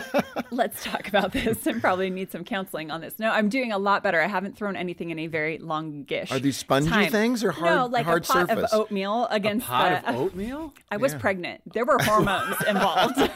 let's 0.50 0.82
talk 0.82 1.08
about 1.08 1.32
this 1.32 1.66
and 1.66 1.80
probably 1.80 2.10
need 2.10 2.32
some 2.32 2.44
counseling 2.44 2.90
on 2.90 3.00
this. 3.00 3.18
No, 3.18 3.30
I'm 3.30 3.48
doing 3.48 3.70
a 3.72 3.78
lot 3.78 4.02
better. 4.02 4.20
I 4.20 4.26
haven't 4.26 4.56
thrown 4.56 4.76
anything 4.76 5.10
in 5.10 5.18
a 5.18 5.26
very 5.26 5.58
longish. 5.58 6.32
Are 6.32 6.38
these 6.38 6.56
spongy 6.56 6.88
time. 6.90 7.10
thing 7.12 7.36
or 7.44 7.54
No, 7.60 7.86
like 7.86 8.04
hard 8.06 8.24
a 8.24 8.26
pot 8.26 8.48
surface? 8.48 8.72
of 8.72 8.80
oatmeal 8.80 9.26
against 9.30 9.66
a 9.66 9.70
Pot 9.70 10.02
the. 10.02 10.08
of 10.10 10.16
oatmeal? 10.16 10.74
I 10.90 10.96
was 10.96 11.14
pregnant. 11.14 11.60
There 11.72 11.84
were 11.84 11.98
hormones 12.00 12.56
involved. 12.68 13.30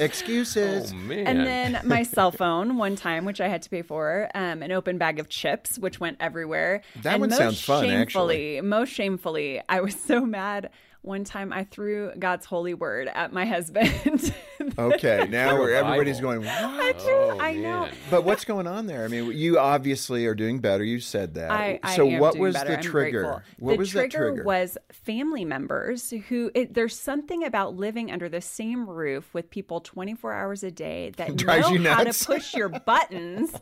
Excuses. 0.00 0.92
Oh, 0.92 0.96
man. 0.96 1.26
And 1.26 1.46
then 1.46 1.80
my 1.84 2.02
cell 2.02 2.30
phone 2.32 2.76
one 2.76 2.96
time, 2.96 3.24
which 3.24 3.40
I 3.40 3.48
had 3.48 3.62
to 3.62 3.70
pay 3.70 3.82
for, 3.82 4.28
um, 4.34 4.62
an 4.62 4.72
open 4.72 4.98
bag 4.98 5.18
of 5.18 5.28
chips, 5.28 5.78
which 5.78 5.97
went 6.00 6.16
everywhere. 6.20 6.82
That 7.02 7.14
and 7.14 7.20
one 7.20 7.30
most 7.30 7.38
sounds 7.38 7.60
fun, 7.60 7.84
actually. 7.90 8.54
shamefully, 8.56 8.60
Most 8.62 8.92
shamefully, 8.92 9.62
I 9.68 9.80
was 9.80 9.94
so 9.98 10.24
mad. 10.26 10.70
One 11.02 11.22
time, 11.24 11.52
I 11.52 11.62
threw 11.64 12.12
God's 12.18 12.44
holy 12.44 12.74
word 12.74 13.08
at 13.08 13.32
my 13.32 13.46
husband. 13.46 14.34
Okay, 14.78 15.26
now 15.28 15.56
Through 15.56 15.74
everybody's 15.74 16.20
going, 16.20 16.40
what? 16.40 16.48
I 16.50 16.92
threw. 16.92 17.12
Oh, 17.12 17.38
I 17.40 17.54
know. 17.54 17.88
But 18.10 18.22
what's 18.24 18.44
going 18.44 18.66
on 18.66 18.86
there? 18.86 19.04
I 19.04 19.08
mean, 19.08 19.32
you 19.32 19.58
obviously 19.58 20.26
are 20.26 20.34
doing 20.34 20.60
better. 20.60 20.84
You 20.84 21.00
said 21.00 21.34
that. 21.34 21.50
I, 21.50 21.80
I 21.82 21.96
so 21.96 22.08
am 22.08 22.20
what 22.20 22.32
doing 22.32 22.42
was 22.44 22.54
better. 22.54 22.76
the 22.76 22.82
trigger? 22.82 23.44
What 23.58 23.72
the 23.72 23.78
was 23.78 23.90
trigger, 23.90 24.08
that 24.08 24.16
trigger? 24.16 24.44
was 24.44 24.78
family 24.92 25.44
members 25.44 26.10
who 26.28 26.50
it, 26.54 26.74
there's 26.74 26.98
something 26.98 27.44
about 27.44 27.76
living 27.76 28.10
under 28.12 28.28
the 28.28 28.40
same 28.40 28.88
roof 28.88 29.32
with 29.32 29.50
people 29.50 29.80
24 29.80 30.32
hours 30.32 30.62
a 30.62 30.70
day 30.70 31.10
that 31.16 31.34
Drives 31.36 31.68
know 31.70 31.74
you 31.74 31.88
how 31.88 32.04
to 32.04 32.24
push 32.26 32.54
your 32.54 32.68
buttons. 32.86 33.52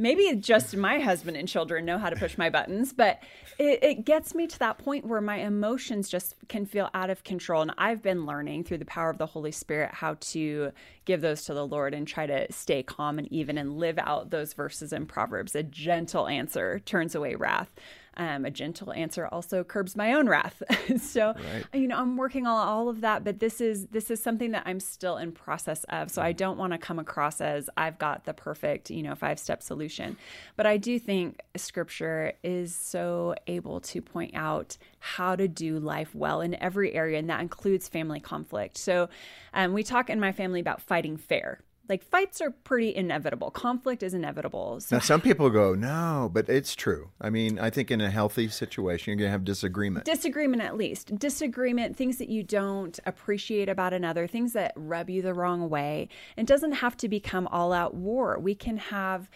Maybe 0.00 0.34
just 0.36 0.74
my 0.74 0.98
husband 0.98 1.36
and 1.36 1.46
children 1.46 1.84
know 1.84 1.98
how 1.98 2.08
to 2.08 2.16
push 2.16 2.38
my 2.38 2.48
buttons, 2.48 2.94
but 2.94 3.22
it, 3.58 3.84
it 3.84 4.04
gets 4.06 4.34
me 4.34 4.46
to 4.46 4.58
that 4.60 4.78
point 4.78 5.06
where 5.06 5.20
my 5.20 5.36
emotions 5.36 6.08
just 6.08 6.36
can 6.48 6.64
feel 6.64 6.88
out 6.94 7.10
of 7.10 7.22
control. 7.22 7.60
And 7.60 7.74
I've 7.76 8.00
been 8.00 8.24
learning 8.24 8.64
through 8.64 8.78
the 8.78 8.86
power 8.86 9.10
of 9.10 9.18
the 9.18 9.26
Holy 9.26 9.52
Spirit 9.52 9.90
how 9.92 10.16
to 10.32 10.72
give 11.04 11.20
those 11.20 11.44
to 11.44 11.54
the 11.54 11.66
Lord 11.66 11.92
and 11.92 12.08
try 12.08 12.26
to 12.26 12.50
stay 12.50 12.82
calm 12.82 13.18
and 13.18 13.30
even 13.30 13.58
and 13.58 13.76
live 13.76 13.98
out 13.98 14.30
those 14.30 14.54
verses 14.54 14.94
in 14.94 15.04
Proverbs. 15.04 15.54
A 15.54 15.62
gentle 15.62 16.26
answer 16.26 16.78
turns 16.78 17.14
away 17.14 17.34
wrath. 17.34 17.70
Um, 18.16 18.44
a 18.44 18.50
gentle 18.50 18.92
answer 18.92 19.26
also 19.26 19.62
curbs 19.62 19.96
my 19.96 20.12
own 20.12 20.28
wrath. 20.28 20.62
so, 21.00 21.34
you 21.72 21.86
know, 21.86 21.96
I'm 21.96 22.16
working 22.16 22.46
on 22.46 22.66
all 22.66 22.88
of 22.88 23.00
that, 23.02 23.24
but 23.24 23.38
this 23.38 23.60
is 23.60 23.86
this 23.86 24.10
is 24.10 24.22
something 24.22 24.50
that 24.50 24.64
I'm 24.66 24.80
still 24.80 25.16
in 25.16 25.32
process 25.32 25.84
of. 25.84 26.10
So 26.10 26.20
I 26.20 26.32
don't 26.32 26.58
want 26.58 26.72
to 26.72 26.78
come 26.78 26.98
across 26.98 27.40
as 27.40 27.70
I've 27.76 27.98
got 27.98 28.24
the 28.24 28.34
perfect, 28.34 28.90
you 28.90 29.02
know, 29.02 29.14
five 29.14 29.38
step 29.38 29.62
solution. 29.62 30.16
But 30.56 30.66
I 30.66 30.76
do 30.76 30.98
think 30.98 31.40
Scripture 31.56 32.32
is 32.42 32.74
so 32.74 33.34
able 33.46 33.80
to 33.80 34.02
point 34.02 34.34
out 34.34 34.76
how 34.98 35.36
to 35.36 35.48
do 35.48 35.78
life 35.78 36.14
well 36.14 36.40
in 36.40 36.54
every 36.62 36.92
area, 36.92 37.18
and 37.18 37.30
that 37.30 37.40
includes 37.40 37.88
family 37.88 38.20
conflict. 38.20 38.76
So, 38.76 39.08
um, 39.54 39.72
we 39.72 39.82
talk 39.82 40.10
in 40.10 40.20
my 40.20 40.32
family 40.32 40.60
about 40.60 40.82
fighting 40.82 41.16
fair. 41.16 41.60
Like 41.90 42.04
fights 42.04 42.40
are 42.40 42.50
pretty 42.50 42.94
inevitable. 42.94 43.50
Conflict 43.50 44.04
is 44.04 44.14
inevitable. 44.14 44.80
So 44.80 44.96
Now, 44.96 45.00
some 45.00 45.20
people 45.20 45.50
go, 45.50 45.74
no, 45.74 46.30
but 46.32 46.48
it's 46.48 46.76
true. 46.76 47.10
I 47.20 47.30
mean, 47.30 47.58
I 47.58 47.68
think 47.68 47.90
in 47.90 48.00
a 48.00 48.10
healthy 48.10 48.48
situation, 48.48 49.10
you're 49.10 49.16
going 49.16 49.26
to 49.26 49.32
have 49.32 49.44
disagreement. 49.44 50.04
disagreement 50.04 50.62
at 50.62 50.76
least 50.76 51.18
disagreement 51.18 51.96
things 51.96 52.18
that 52.18 52.28
you 52.28 52.44
don't 52.44 53.00
appreciate 53.04 53.68
about 53.68 53.92
another 53.92 54.28
things 54.28 54.52
that 54.52 54.72
rub 54.76 55.10
you 55.10 55.20
the 55.20 55.34
wrong 55.34 55.68
way 55.68 56.08
it 56.36 56.46
doesn't 56.46 56.72
have 56.72 56.96
to 56.96 57.08
become 57.08 57.48
all 57.48 57.72
out 57.72 57.94
war 57.94 58.38
we 58.38 58.54
can 58.54 58.76
have 58.76 59.28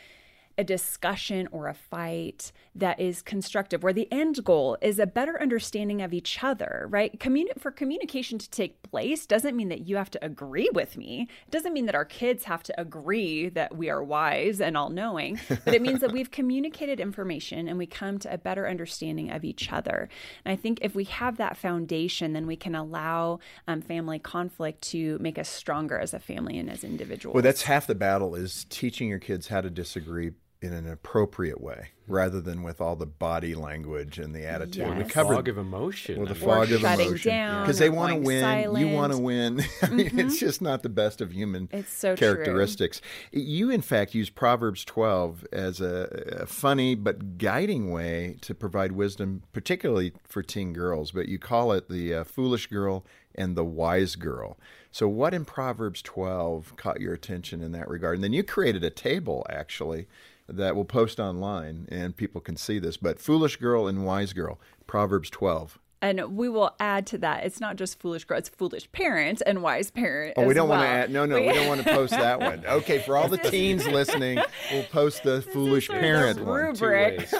a 0.57 0.65
discussion 0.65 1.49
or 1.51 1.67
a 1.69 1.75
fight 1.75 2.53
that 2.75 2.99
is 3.01 3.23
constructive, 3.23 3.83
where 3.83 3.93
the 3.93 4.09
end 4.11 4.45
goal 4.45 4.77
is 4.81 4.99
a 4.99 5.07
better 5.07 5.41
understanding 5.41 6.03
of 6.03 6.13
each 6.13 6.43
other, 6.43 6.87
right? 6.91 7.19
Communi- 7.19 7.59
for 7.59 7.71
communication 7.71 8.39
to 8.39 8.51
take 8.51 8.83
place 8.83 9.27
doesn't 9.27 9.57
mean 9.57 9.69
that 9.69 9.87
you 9.87 9.97
have 9.97 10.11
to 10.11 10.25
agree 10.25 10.69
with 10.73 10.97
me. 10.97 11.29
It 11.47 11.51
doesn't 11.51 11.73
mean 11.73 11.87
that 11.87 11.95
our 11.95 12.05
kids 12.05 12.45
have 12.45 12.63
to 12.65 12.81
agree 12.81 13.49
that 13.51 13.77
we 13.77 13.91
are 13.91 14.03
wise 14.03 14.61
and 14.61 14.77
all 14.77 14.91
knowing, 14.91 15.39
but 15.65 15.75
it 15.75 15.83
means 15.83 16.01
that 16.01 16.13
we've 16.13 16.31
communicated 16.33 17.01
information 17.01 17.69
and 17.69 17.79
we 17.79 17.87
come 17.87 18.19
to 18.21 18.33
a 18.33 18.39
better 18.39 18.69
understanding 18.69 19.31
of 19.31 19.45
each 19.45 19.73
other. 19.73 20.09
And 20.45 20.53
I 20.53 20.57
think 20.57 20.79
if 20.83 20.95
we 20.95 21.05
have 21.05 21.37
that 21.37 21.57
foundation, 21.57 22.33
then 22.33 22.47
we 22.47 22.57
can 22.57 22.75
allow 22.75 23.39
um, 23.69 23.83
family 23.83 24.19
conflict 24.19 24.83
to 24.83 25.19
make 25.19 25.39
us 25.39 25.49
stronger 25.49 25.99
as 25.99 26.13
a 26.13 26.19
family 26.19 26.59
and 26.59 26.69
as 26.69 26.83
individuals. 26.83 27.35
Well, 27.35 27.43
that's 27.43 27.63
half 27.63 27.87
the 27.87 27.95
battle 27.95 28.35
is 28.35 28.67
teaching 28.69 29.09
your 29.09 29.19
kids 29.19 29.49
how 29.49 29.61
to 29.61 29.71
disagree 29.71 30.33
in 30.65 30.73
an 30.73 30.89
appropriate 30.91 31.61
way 31.61 31.89
rather 32.07 32.41
than 32.41 32.63
with 32.63 32.81
all 32.81 32.97
the 32.97 33.07
body 33.07 33.55
language 33.55 34.19
and 34.19 34.35
the 34.35 34.47
attitude. 34.47 34.77
Yes. 34.87 34.97
We 34.99 35.03
The 35.05 35.11
covered 35.11 35.35
fog 35.37 35.49
of 35.49 35.59
emotion. 35.59 36.21
with 36.21 36.29
the 36.31 36.35
I 36.35 36.39
mean, 36.39 36.49
fog 36.49 36.73
of 36.73 36.81
shutting 36.81 37.07
emotion 37.09 37.61
because 37.63 37.79
they 37.79 37.89
want 37.91 38.11
to 38.11 38.15
going 38.21 38.25
win. 38.25 38.77
You 38.81 38.89
want 38.95 39.13
to 39.13 39.19
win. 39.19 39.63
I 39.83 39.89
mean, 39.91 40.19
it's 40.19 40.39
just 40.39 40.61
not 40.63 40.83
the 40.83 40.89
best 40.89 41.21
of 41.21 41.33
human 41.33 41.69
It's 41.73 41.93
so 41.93 42.15
true. 42.17 42.27
characteristics. 42.35 43.01
You, 43.33 43.71
in 43.71 43.81
fact, 43.83 44.15
use 44.15 44.31
Proverbs 44.31 44.85
12 44.85 45.47
as 45.53 45.81
a, 45.81 46.41
a 46.43 46.47
funny 46.47 46.95
but 46.95 47.39
guiding 47.39 47.91
way 47.91 48.37
to 48.43 48.55
provide 48.55 48.93
wisdom, 48.93 49.43
particularly 49.53 50.13
for 50.25 50.43
teen 50.43 50.73
girls. 50.73 51.13
But 51.13 51.29
you 51.29 51.39
call 51.39 51.73
it 51.73 51.89
the 51.89 52.15
uh, 52.15 52.25
foolish 52.25 52.67
girl 52.69 53.05
and 53.35 53.57
the 53.57 53.65
wise 53.65 54.15
girl. 54.17 54.59
So, 54.91 55.09
what 55.09 55.35
in 55.35 55.45
Proverbs 55.45 56.03
12 56.03 56.77
caught 56.77 57.01
your 57.01 57.13
attention 57.15 57.63
in 57.63 57.73
that 57.73 57.89
regard? 57.89 58.17
And 58.17 58.23
then 58.25 58.33
you 58.33 58.45
created 58.45 58.85
a 58.85 58.91
table, 58.91 59.45
actually, 59.51 60.07
that 60.49 60.75
we'll 60.75 60.85
post 60.85 61.19
online 61.19 61.89
and 61.91 62.17
people 62.17 62.41
can 62.41 62.57
see 62.57 62.79
this. 62.79 62.97
But 62.97 63.19
foolish 63.19 63.57
girl 63.57 63.87
and 63.87 64.05
wise 64.05 64.33
girl, 64.33 64.61
Proverbs 64.87 65.31
12. 65.31 65.79
And 66.03 66.37
we 66.37 66.51
will 66.51 66.75
add 66.79 67.07
to 67.09 67.19
that. 67.19 67.45
It's 67.45 67.61
not 67.61 67.77
just 67.77 67.99
foolish 67.99 68.27
girl; 68.27 68.37
it's 68.37 68.51
foolish 68.51 68.93
parent 68.93 69.41
and 69.47 69.63
wise 69.63 69.91
parent. 69.91 70.35
Oh, 70.37 70.45
we 70.45 70.53
don't 70.53 70.69
want 70.69 70.83
to 70.83 70.87
add. 70.87 71.11
No, 71.11 71.25
no, 71.25 71.41
we 71.41 71.51
don't 71.51 71.67
want 71.67 71.83
to 71.83 71.91
post 71.91 72.11
that 72.11 72.41
one. 72.41 72.63
Okay, 72.69 72.99
for 72.99 73.17
all 73.17 73.27
the 73.27 73.39
teens 73.39 73.87
listening, 73.87 74.39
we'll 74.71 74.83
post 74.85 75.23
the 75.23 75.41
foolish 75.41 75.87
sort 75.87 76.01
parent 76.01 76.41
rubric. 76.41 77.21
This 77.21 77.33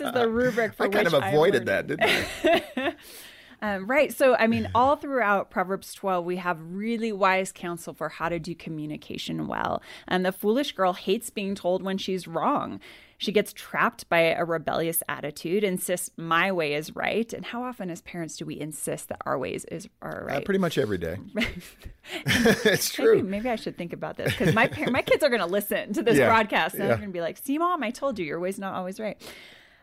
is 0.00 0.12
the 0.12 0.26
rubric 0.26 0.72
for 0.72 0.84
I 0.84 0.88
kind 0.88 1.06
of 1.06 1.12
avoided 1.12 1.66
that, 1.66 1.86
didn't 1.86 2.08
I? 2.08 2.94
Um, 3.62 3.86
right. 3.86 4.12
So, 4.12 4.34
I 4.36 4.46
mean, 4.46 4.68
all 4.74 4.96
throughout 4.96 5.50
Proverbs 5.50 5.94
12, 5.94 6.24
we 6.24 6.36
have 6.36 6.58
really 6.60 7.12
wise 7.12 7.52
counsel 7.52 7.94
for 7.94 8.08
how 8.08 8.28
to 8.28 8.38
do 8.38 8.54
communication 8.54 9.46
well. 9.46 9.82
And 10.06 10.24
the 10.24 10.32
foolish 10.32 10.72
girl 10.72 10.92
hates 10.92 11.30
being 11.30 11.54
told 11.54 11.82
when 11.82 11.98
she's 11.98 12.28
wrong. 12.28 12.80
She 13.18 13.32
gets 13.32 13.54
trapped 13.54 14.06
by 14.10 14.18
a 14.34 14.44
rebellious 14.44 15.02
attitude, 15.08 15.64
insists 15.64 16.10
my 16.18 16.52
way 16.52 16.74
is 16.74 16.94
right. 16.94 17.32
And 17.32 17.46
how 17.46 17.62
often, 17.62 17.88
as 17.88 18.02
parents, 18.02 18.36
do 18.36 18.44
we 18.44 18.60
insist 18.60 19.08
that 19.08 19.22
our 19.24 19.38
ways 19.38 19.64
is 19.66 19.88
are 20.02 20.24
Uh, 20.24 20.34
right? 20.34 20.44
pretty 20.44 20.58
much 20.58 20.76
every 20.76 20.98
day. 20.98 21.16
it's 22.26 22.98
Maybe, 22.98 23.10
true. 23.10 23.22
maybe 23.22 23.48
I 23.48 23.56
should 23.56 23.78
think 23.78 23.94
about 23.94 24.18
this 24.18 24.32
because 24.36 24.54
my 24.54 24.66
par- 24.68 24.90
my 24.90 25.00
kids 25.02 25.24
are 25.24 25.28
going 25.30 25.40
to 25.40 25.46
listen 25.46 25.94
to 25.94 26.02
this 26.02 26.18
Yeah, 26.18 26.28
broadcast 26.28 26.74
and 26.74 26.82
yeah. 26.84 26.88
they're 26.88 26.96
going 26.98 27.08
to 27.08 27.12
be 27.12 27.22
like, 27.22 27.38
"See, 27.38 27.56
mom, 27.58 27.82
I 27.82 27.90
told 27.90 28.18
you 28.18 28.24
your 28.26 28.38
way's 28.38 28.58
not 28.58 28.74
always 28.74 29.00
right." 29.00 29.16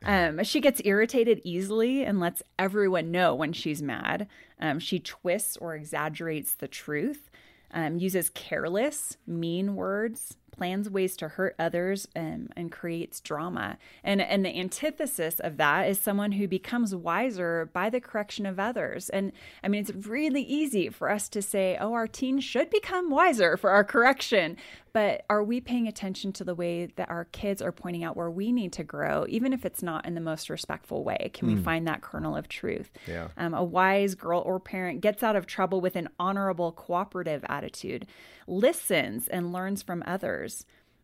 Um, 0.06 0.44
she 0.44 0.60
gets 0.62 0.82
irritated 0.84 1.42
easily 1.44 2.04
and 2.04 2.20
lets 2.20 2.44
everyone 2.60 3.12
know 3.12 3.36
when 3.36 3.54
she's 3.54 3.82
mad. 3.82 4.28
Um, 4.60 4.80
she 4.80 5.00
twists 5.00 5.58
or 5.58 5.76
exaggerates 5.76 6.56
the 6.56 6.68
truth. 6.68 7.30
Um, 7.72 7.98
uses 7.98 8.30
careless, 8.30 9.18
mean 9.26 9.76
words, 9.76 10.38
plans 10.54 10.90
ways 10.90 11.18
to 11.18 11.28
hurt 11.28 11.56
others, 11.60 12.08
um, 12.16 12.48
and 12.56 12.72
creates 12.72 13.20
drama. 13.20 13.78
And 14.04 14.22
and 14.22 14.46
the 14.46 14.58
antithesis 14.58 15.40
of 15.40 15.58
that 15.58 15.90
is 15.90 16.00
someone 16.00 16.34
who 16.34 16.48
becomes 16.48 16.96
wiser 16.96 17.70
by 17.74 17.90
the 17.90 18.00
correction 18.00 18.46
of 18.46 18.60
others. 18.60 19.10
And 19.10 19.34
I 19.64 19.68
mean, 19.68 19.82
it's 19.82 20.08
really 20.08 20.44
easy 20.44 20.90
for 20.90 21.10
us 21.10 21.28
to 21.30 21.42
say, 21.42 21.78
"Oh, 21.80 21.94
our 21.94 22.08
teens 22.08 22.44
should 22.44 22.70
become 22.70 23.10
wiser 23.10 23.58
for 23.58 23.72
our 23.72 23.84
correction." 23.84 24.58
But 24.94 25.26
are 25.28 25.44
we 25.44 25.60
paying 25.60 25.88
attention 25.88 26.34
to 26.34 26.44
the 26.44 26.54
way 26.54 26.86
that 26.86 27.10
our 27.10 27.26
kids 27.26 27.64
are 27.64 27.72
pointing 27.72 28.04
out 28.04 28.16
where 28.16 28.30
we 28.30 28.52
need 28.52 28.72
to 28.74 28.84
grow, 28.84 29.26
even 29.28 29.52
if 29.52 29.66
it's 29.66 29.82
not 29.82 30.06
in 30.06 30.14
the 30.14 30.22
most 30.22 30.52
respectful 30.52 31.04
way? 31.04 31.32
Can 31.34 31.48
we 31.48 31.56
find 31.56 31.88
that 31.88 32.02
kernel 32.02 32.36
of 32.36 32.48
truth? 32.48 32.92
Yeah. 33.08 33.30
Um, 33.36 33.56
a 33.56 33.64
wise 33.64 34.14
girl 34.14 34.44
or 34.46 34.60
parent 34.60 35.02
gets 35.02 35.24
out 35.24 35.36
of 35.36 35.48
trouble 35.48 35.82
with 35.82 35.96
an 35.96 36.10
honorable, 36.20 36.72
cooperative 36.72 37.44
attitude, 37.50 38.06
listens 38.46 39.28
and 39.28 39.52
learns 39.52 39.82
from 39.82 40.04
others, 40.06 40.43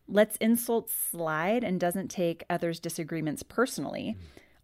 lets 0.08 0.36
insults 0.36 0.92
slide 0.92 1.62
and 1.62 1.78
doesn't 1.78 2.08
take 2.08 2.44
others' 2.50 2.80
disagreements 2.80 3.42
personally, 3.42 4.16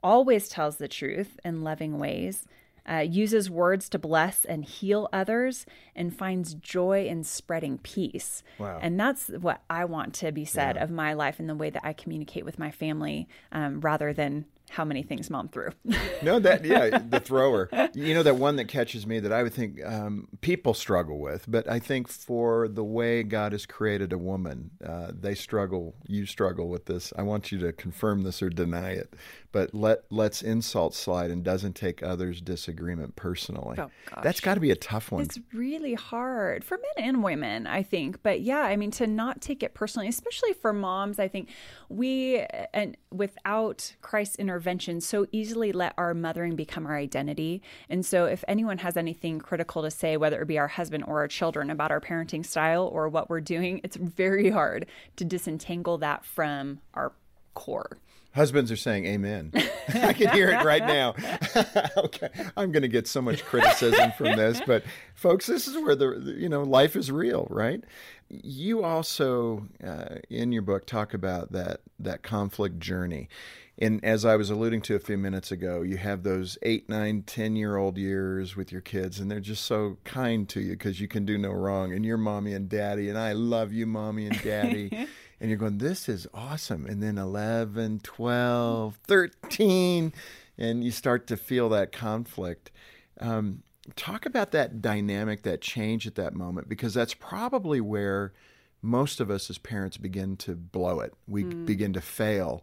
always 0.02 0.48
tells 0.48 0.76
the 0.76 0.88
truth 0.88 1.38
in 1.44 1.62
loving 1.62 1.98
ways. 1.98 2.44
Uh, 2.88 2.98
uses 2.98 3.50
words 3.50 3.88
to 3.88 3.98
bless 3.98 4.44
and 4.44 4.64
heal 4.64 5.08
others 5.12 5.66
and 5.96 6.16
finds 6.16 6.54
joy 6.54 7.04
in 7.04 7.24
spreading 7.24 7.78
peace. 7.78 8.44
Wow. 8.58 8.78
And 8.80 8.98
that's 8.98 9.26
what 9.26 9.60
I 9.68 9.84
want 9.84 10.14
to 10.14 10.30
be 10.30 10.44
said 10.44 10.76
of 10.76 10.88
my 10.88 11.12
life 11.12 11.40
and 11.40 11.48
the 11.48 11.56
way 11.56 11.68
that 11.70 11.84
I 11.84 11.92
communicate 11.92 12.44
with 12.44 12.60
my 12.60 12.70
family 12.70 13.28
um, 13.50 13.80
rather 13.80 14.12
than 14.12 14.44
how 14.68 14.84
many 14.84 15.02
things 15.02 15.30
mom 15.30 15.48
threw. 15.48 15.70
No, 16.22 16.38
that 16.40 16.64
yeah, 16.64 16.98
the 16.98 17.20
thrower. 17.20 17.68
You 17.94 18.14
know 18.14 18.22
that 18.22 18.36
one 18.36 18.56
that 18.56 18.68
catches 18.68 19.06
me 19.06 19.20
that 19.20 19.32
I 19.32 19.42
would 19.42 19.52
think 19.52 19.84
um, 19.84 20.28
people 20.40 20.72
struggle 20.72 21.18
with, 21.18 21.44
but 21.46 21.68
I 21.68 21.78
think 21.78 22.08
for 22.08 22.68
the 22.68 22.82
way 22.82 23.22
God 23.22 23.52
has 23.52 23.66
created 23.66 24.14
a 24.14 24.18
woman, 24.18 24.70
uh, 24.84 25.12
they 25.12 25.34
struggle. 25.34 25.94
You 26.06 26.24
struggle 26.24 26.68
with 26.68 26.86
this. 26.86 27.12
I 27.16 27.22
want 27.22 27.52
you 27.52 27.58
to 27.58 27.72
confirm 27.72 28.22
this 28.22 28.42
or 28.42 28.48
deny 28.48 28.92
it. 28.92 29.14
But 29.52 29.74
let 29.74 30.04
let's 30.10 30.42
insult 30.42 30.94
slide 30.94 31.30
and 31.30 31.44
doesn't 31.44 31.74
take 31.74 32.02
others' 32.02 32.40
disagreement 32.40 33.16
personally. 33.16 33.76
Oh, 33.78 33.90
gosh. 34.06 34.24
That's 34.24 34.40
got 34.40 34.54
to 34.54 34.60
be 34.60 34.70
a 34.70 34.76
tough 34.76 35.12
one. 35.12 35.22
It's 35.22 35.38
really 35.52 35.94
hard 35.94 36.64
for 36.64 36.78
men 36.78 37.06
and 37.08 37.22
women, 37.22 37.66
I 37.66 37.82
think. 37.82 38.22
But 38.22 38.40
yeah, 38.40 38.60
I 38.60 38.76
mean, 38.76 38.90
to 38.92 39.06
not 39.06 39.40
take 39.40 39.62
it 39.62 39.74
personally, 39.74 40.08
especially 40.08 40.52
for 40.54 40.72
moms, 40.72 41.18
I 41.18 41.28
think 41.28 41.50
we, 41.88 42.44
and 42.72 42.96
without 43.10 43.94
Christ's 44.02 44.36
intervention, 44.56 45.02
so 45.02 45.26
easily 45.32 45.70
let 45.70 45.92
our 45.98 46.14
mothering 46.14 46.56
become 46.56 46.86
our 46.86 46.96
identity. 46.96 47.60
And 47.90 48.06
so 48.06 48.24
if 48.24 48.42
anyone 48.48 48.78
has 48.78 48.96
anything 48.96 49.38
critical 49.38 49.82
to 49.82 49.90
say, 49.90 50.16
whether 50.16 50.40
it 50.40 50.48
be 50.48 50.58
our 50.58 50.68
husband 50.68 51.04
or 51.06 51.20
our 51.20 51.28
children 51.28 51.68
about 51.68 51.90
our 51.90 52.00
parenting 52.00 52.44
style 52.44 52.88
or 52.90 53.06
what 53.10 53.28
we're 53.28 53.42
doing, 53.42 53.82
it's 53.84 53.96
very 53.96 54.48
hard 54.48 54.86
to 55.16 55.26
disentangle 55.26 55.98
that 55.98 56.24
from 56.24 56.80
our 56.94 57.12
core. 57.52 57.98
Husbands 58.36 58.70
are 58.70 58.76
saying 58.76 59.06
amen. 59.06 59.50
I 59.88 60.12
can 60.12 60.28
hear 60.28 60.50
it 60.50 60.62
right 60.62 60.86
now. 60.86 61.14
okay. 61.96 62.28
I'm 62.54 62.70
going 62.70 62.82
to 62.82 62.88
get 62.88 63.08
so 63.08 63.22
much 63.22 63.42
criticism 63.42 64.12
from 64.12 64.36
this, 64.36 64.60
but 64.66 64.84
folks, 65.14 65.46
this 65.46 65.66
is 65.66 65.78
where 65.78 65.96
the 65.96 66.34
you 66.36 66.50
know, 66.50 66.62
life 66.62 66.96
is 66.96 67.10
real, 67.10 67.46
right? 67.48 67.82
You 68.28 68.84
also 68.84 69.66
uh, 69.82 70.16
in 70.28 70.52
your 70.52 70.60
book 70.60 70.84
talk 70.86 71.14
about 71.14 71.52
that 71.52 71.80
that 71.98 72.22
conflict 72.22 72.78
journey. 72.78 73.30
And 73.78 74.04
as 74.04 74.24
I 74.24 74.36
was 74.36 74.50
alluding 74.50 74.82
to 74.82 74.96
a 74.96 74.98
few 74.98 75.16
minutes 75.16 75.50
ago, 75.50 75.82
you 75.82 75.96
have 75.96 76.22
those 76.22 76.58
eight, 76.62 76.88
nine, 76.90 77.22
ten 77.22 77.56
year 77.56 77.76
old 77.76 77.96
years 77.96 78.54
with 78.54 78.70
your 78.70 78.80
kids, 78.82 79.18
and 79.18 79.30
they're 79.30 79.40
just 79.40 79.64
so 79.64 79.96
kind 80.04 80.46
to 80.50 80.60
you 80.60 80.70
because 80.72 81.00
you 81.00 81.08
can 81.08 81.24
do 81.24 81.38
no 81.38 81.52
wrong. 81.52 81.92
And 81.92 82.04
you're 82.04 82.18
mommy 82.18 82.52
and 82.52 82.68
daddy, 82.68 83.08
and 83.08 83.18
I 83.18 83.32
love 83.32 83.72
you, 83.72 83.86
mommy 83.86 84.26
and 84.26 84.42
daddy. 84.42 85.08
and 85.40 85.50
you're 85.50 85.58
going, 85.58 85.78
this 85.78 86.08
is 86.08 86.26
awesome. 86.32 86.86
And 86.86 87.02
then 87.02 87.18
11, 87.18 88.00
12, 88.02 88.98
13, 89.06 90.12
and 90.58 90.84
you 90.84 90.90
start 90.90 91.26
to 91.28 91.36
feel 91.36 91.68
that 91.70 91.92
conflict. 91.92 92.70
Um, 93.20 93.62
talk 93.94 94.26
about 94.26 94.50
that 94.52 94.80
dynamic, 94.80 95.42
that 95.42 95.60
change 95.60 96.06
at 96.06 96.14
that 96.16 96.34
moment, 96.34 96.68
because 96.68 96.94
that's 96.94 97.14
probably 97.14 97.80
where 97.80 98.32
most 98.82 99.20
of 99.20 99.30
us 99.30 99.50
as 99.50 99.58
parents 99.58 99.96
begin 99.96 100.36
to 100.36 100.54
blow 100.54 101.00
it. 101.00 101.12
We 101.26 101.42
begin 101.64 101.92
to 101.94 102.00
fail 102.00 102.62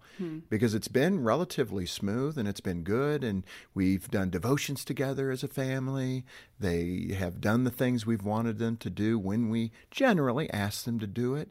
because 0.50 0.74
it's 0.74 0.88
been 0.88 1.24
relatively 1.24 1.86
smooth 1.86 2.38
and 2.38 2.48
it's 2.48 2.62
been 2.62 2.84
good, 2.84 3.24
and 3.24 3.44
we've 3.74 4.10
done 4.10 4.30
devotions 4.30 4.86
together 4.86 5.32
as 5.32 5.44
a 5.44 5.48
family. 5.48 6.24
They 6.60 7.14
have 7.18 7.42
done 7.42 7.66
the 7.66 7.72
things 7.72 8.06
we've 8.06 8.24
wanted 8.24 8.58
them 8.58 8.78
to 8.78 8.90
do 8.90 9.20
when 9.20 9.50
we 9.50 9.72
generally 9.92 10.50
ask 10.52 10.86
them 10.86 10.98
to 11.00 11.08
do 11.08 11.36
it. 11.36 11.50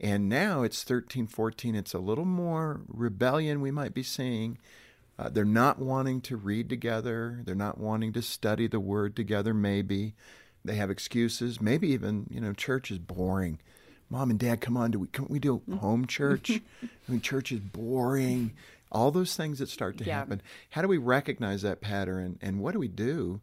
And 0.00 0.28
now 0.28 0.62
it's 0.62 0.82
13, 0.82 1.26
14, 1.26 1.74
it's 1.74 1.94
a 1.94 1.98
little 1.98 2.24
more 2.24 2.82
rebellion 2.88 3.60
we 3.60 3.70
might 3.70 3.94
be 3.94 4.02
seeing. 4.02 4.58
Uh, 5.18 5.28
they're 5.28 5.44
not 5.44 5.78
wanting 5.78 6.20
to 6.22 6.36
read 6.36 6.68
together. 6.68 7.40
They're 7.44 7.54
not 7.54 7.78
wanting 7.78 8.12
to 8.14 8.22
study 8.22 8.66
the 8.66 8.80
word 8.80 9.14
together, 9.14 9.54
maybe. 9.54 10.14
They 10.64 10.74
have 10.74 10.90
excuses. 10.90 11.60
Maybe 11.60 11.88
even, 11.92 12.26
you 12.30 12.40
know, 12.40 12.52
church 12.52 12.90
is 12.90 12.98
boring. 12.98 13.60
Mom 14.10 14.30
and 14.30 14.38
dad, 14.38 14.60
come 14.60 14.76
on, 14.76 14.90
do 14.90 14.98
we, 14.98 15.06
can't 15.08 15.30
we 15.30 15.38
do 15.38 15.62
home 15.78 16.06
church? 16.06 16.50
I 16.82 17.12
mean, 17.12 17.20
church 17.20 17.52
is 17.52 17.60
boring. 17.60 18.52
All 18.90 19.10
those 19.10 19.36
things 19.36 19.60
that 19.60 19.68
start 19.68 19.96
to 19.98 20.04
Yeah. 20.04 20.18
happen. 20.18 20.42
How 20.70 20.82
do 20.82 20.88
we 20.88 20.98
recognize 20.98 21.62
that 21.62 21.80
pattern 21.80 22.38
and 22.42 22.58
what 22.60 22.72
do 22.72 22.78
we 22.80 22.88
do 22.88 23.40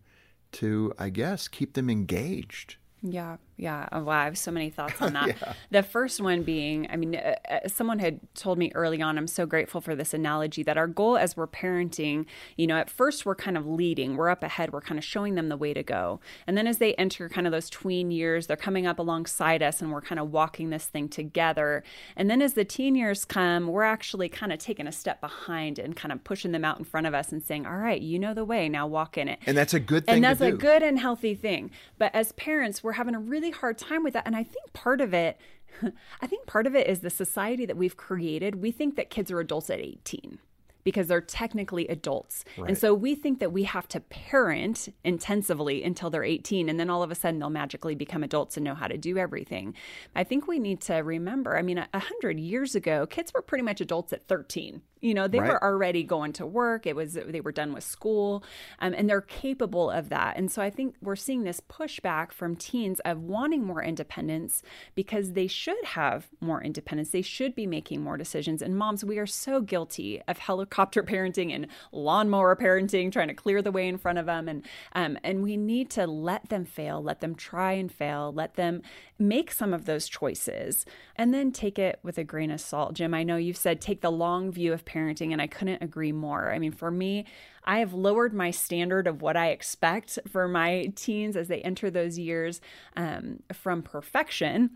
to, 0.54 0.94
I 1.00 1.10
guess, 1.10 1.48
keep 1.48 1.74
them 1.74 1.90
engaged 1.90 2.76
Yeah, 3.04 3.38
yeah. 3.58 3.90
Oh, 3.92 4.04
wow, 4.04 4.22
I 4.22 4.26
have 4.26 4.38
so 4.38 4.52
many 4.52 4.70
thoughts 4.70 5.02
on 5.02 5.14
that. 5.14 5.28
yeah. 5.28 5.54
The 5.72 5.84
first 5.84 6.22
one 6.22 6.44
being, 6.44 6.88
I 6.90 6.98
mean, 6.98 7.16
uh, 7.16 7.36
uh, 7.50 7.68
someone 7.68 8.00
had 8.00 8.20
told 8.36 8.58
me 8.58 8.72
early 8.76 9.02
on, 9.02 9.18
I'm 9.18 9.28
so 9.28 9.46
grateful 9.46 9.82
for 9.82 9.96
this 9.96 10.14
analogy 10.14 10.62
that 10.64 10.78
our 10.78 10.88
goal 10.88 11.18
as 11.18 11.36
we're 11.36 11.48
parenting, 11.48 12.26
you 12.58 12.68
know, 12.68 12.78
at 12.78 12.90
first 12.90 13.26
we're 13.26 13.36
kind 13.36 13.58
of 13.58 13.66
leading, 13.66 14.18
we're 14.18 14.30
up 14.30 14.44
ahead, 14.44 14.72
we're 14.72 14.82
kind 14.82 15.00
of 15.00 15.04
showing 15.04 15.34
them 15.34 15.50
the 15.50 15.58
way 15.58 15.74
to 15.74 15.82
go. 15.82 16.20
And 16.46 16.56
then 16.56 16.68
as 16.68 16.78
they 16.78 16.94
enter 16.96 17.28
kind 17.28 17.48
of 17.48 17.52
those 17.52 17.70
tween 17.70 18.12
years, 18.12 18.46
they're 18.46 18.56
coming 18.58 18.86
up 18.86 19.00
alongside 19.00 19.64
us 19.64 19.82
and 19.82 19.92
we're 19.92 20.02
kind 20.02 20.20
of 20.20 20.32
walking 20.32 20.70
this 20.70 20.86
thing 20.86 21.10
together. 21.10 21.84
And 22.16 22.30
then 22.30 22.42
as 22.42 22.54
the 22.54 22.66
teen 22.66 22.94
years 22.96 23.26
come, 23.26 23.68
we're 23.68 23.84
actually 23.84 24.30
kind 24.30 24.54
of 24.54 24.60
taking 24.60 24.86
a 24.86 24.92
step 24.92 25.22
behind 25.22 25.80
and 25.80 25.96
kind 25.96 26.12
of 26.12 26.24
pushing 26.24 26.52
them 26.52 26.64
out 26.64 26.78
in 26.78 26.86
front 26.86 27.08
of 27.08 27.16
us 27.16 27.32
and 27.32 27.44
saying, 27.44 27.66
all 27.66 27.78
right, 27.78 28.02
you 28.02 28.20
know 28.20 28.36
the 28.36 28.46
way, 28.46 28.70
now 28.70 28.86
walk 28.86 29.18
in 29.18 29.28
it. 29.28 29.40
And 29.48 29.58
that's 29.58 29.74
a 29.74 29.80
good 29.80 30.06
thing 30.06 30.16
And 30.16 30.24
that's 30.24 30.42
a 30.42 30.52
good 30.52 30.84
and 30.84 31.00
healthy 31.00 31.34
thing. 31.34 31.72
But 31.98 32.14
as 32.14 32.32
parents, 32.34 32.84
we're 32.84 32.91
we're 32.92 32.96
having 32.96 33.16
a 33.16 33.20
really 33.22 33.52
hard 33.52 33.78
time 33.78 34.04
with 34.04 34.12
that. 34.12 34.28
And 34.28 34.36
I 34.36 34.44
think 34.44 34.74
part 34.74 35.00
of 35.00 35.14
it, 35.14 35.40
I 36.22 36.28
think 36.28 36.46
part 36.46 36.68
of 36.68 36.76
it 36.76 36.88
is 36.88 37.00
the 37.00 37.10
society 37.10 37.66
that 37.66 37.78
we've 37.78 37.96
created. 37.96 38.56
We 38.56 38.72
think 38.72 38.98
that 38.98 39.10
kids 39.10 39.32
are 39.32 39.40
adults 39.40 39.70
at 39.70 39.80
18 39.80 40.40
because 40.84 41.08
they're 41.08 41.22
technically 41.22 41.88
adults. 41.88 42.44
Right. 42.58 42.68
And 42.68 42.78
so 42.78 42.94
we 42.94 43.16
think 43.16 43.40
that 43.40 43.54
we 43.54 43.64
have 43.64 43.88
to 43.90 44.02
parent 44.02 44.90
intensively 45.06 45.86
until 45.86 46.10
they're 46.10 46.26
18 46.26 46.68
and 46.68 46.78
then 46.78 46.90
all 46.90 47.02
of 47.02 47.12
a 47.12 47.16
sudden 47.16 47.40
they'll 47.40 47.50
magically 47.50 47.96
become 47.96 48.24
adults 48.24 48.58
and 48.58 48.66
know 48.66 48.76
how 48.76 48.88
to 48.88 48.98
do 48.98 49.18
everything. 49.18 49.74
I 50.14 50.26
think 50.26 50.50
we 50.50 50.60
need 50.60 50.82
to 50.82 50.96
remember, 50.96 51.58
I 51.58 51.62
mean 51.62 51.78
a 51.78 51.88
100 51.94 52.42
years 52.42 52.76
ago, 52.76 53.08
kids 53.08 53.32
were 53.34 53.42
pretty 53.42 53.64
much 53.64 53.80
adults 53.80 54.12
at 54.12 54.28
13 54.28 54.82
you 55.02 55.16
know, 55.16 55.28
they 55.28 55.40
right. 55.40 55.50
were 55.50 55.64
already 55.64 56.04
going 56.04 56.32
to 56.34 56.46
work. 56.46 56.86
It 56.86 56.96
was 56.96 57.14
they 57.14 57.42
were 57.42 57.52
done 57.52 57.74
with 57.74 57.84
school, 57.84 58.44
um, 58.80 58.94
and 58.96 59.10
they're 59.10 59.22
capable 59.22 59.90
of 59.90 60.10
that. 60.10 60.38
And 60.38 60.52
so 60.52 60.62
I 60.62 60.70
think 60.70 60.96
we're 61.02 61.16
seeing 61.16 61.44
this 61.44 61.60
pushback 61.60 62.32
from 62.32 62.56
teens 62.56 63.00
of 63.02 63.20
wanting 63.22 63.64
more 63.64 63.84
independence 63.84 64.62
because 64.94 65.34
they 65.34 65.48
should 65.48 65.84
have 65.84 66.28
more 66.40 66.64
independence. 66.64 67.10
They 67.10 67.24
should 67.24 67.56
be 67.56 67.66
making 67.66 68.02
more 68.02 68.16
decisions. 68.16 68.62
And 68.62 68.78
moms, 68.78 69.04
we 69.04 69.18
are 69.18 69.26
so 69.26 69.60
guilty 69.60 70.22
of 70.28 70.38
helicopter 70.38 71.02
parenting 71.12 71.54
and 71.54 71.68
lawnmower 71.92 72.56
parenting, 72.56 73.12
trying 73.12 73.30
to 73.30 73.34
clear 73.34 73.62
the 73.62 73.72
way 73.72 73.88
in 73.88 73.98
front 73.98 74.20
of 74.20 74.28
them. 74.28 74.48
And 74.48 74.64
um, 74.94 75.18
and 75.24 75.42
we 75.42 75.58
need 75.58 75.90
to 75.92 76.06
let 76.06 76.50
them 76.50 76.64
fail, 76.64 77.02
let 77.02 77.22
them 77.22 77.34
try 77.34 77.74
and 77.74 77.92
fail, 77.92 78.32
let 78.32 78.56
them 78.56 78.84
make 79.18 79.52
some 79.52 79.74
of 79.74 79.86
those 79.86 80.08
choices, 80.08 80.86
and 81.16 81.34
then 81.34 81.52
take 81.52 81.80
it 81.80 82.00
with 82.04 82.20
a 82.20 82.24
grain 82.24 82.52
of 82.52 82.62
salt. 82.62 82.94
Jim, 82.94 83.16
I 83.16 83.24
know 83.24 83.38
you've 83.38 83.58
said 83.58 83.82
take 83.82 84.02
the 84.02 84.12
long 84.12 84.52
view 84.52 84.74
of 84.74 84.86
parenting, 84.92 85.32
and 85.32 85.42
I 85.42 85.48
couldn't 85.48 85.82
agree 85.82 86.12
more. 86.12 86.52
I 86.52 86.60
mean, 86.60 86.72
for 86.72 86.92
me, 86.92 87.26
I 87.64 87.80
have 87.80 87.94
lowered 87.94 88.34
my 88.34 88.52
standard 88.52 89.08
of 89.08 89.22
what 89.22 89.38
I 89.38 89.50
expect 89.50 90.20
for 90.28 90.48
my 90.48 90.92
teens 90.96 91.36
as 91.36 91.48
they 91.48 91.62
enter 91.62 91.90
those 91.90 92.18
years 92.18 92.62
um, 92.96 93.42
from 93.54 93.82
perfection 93.82 94.72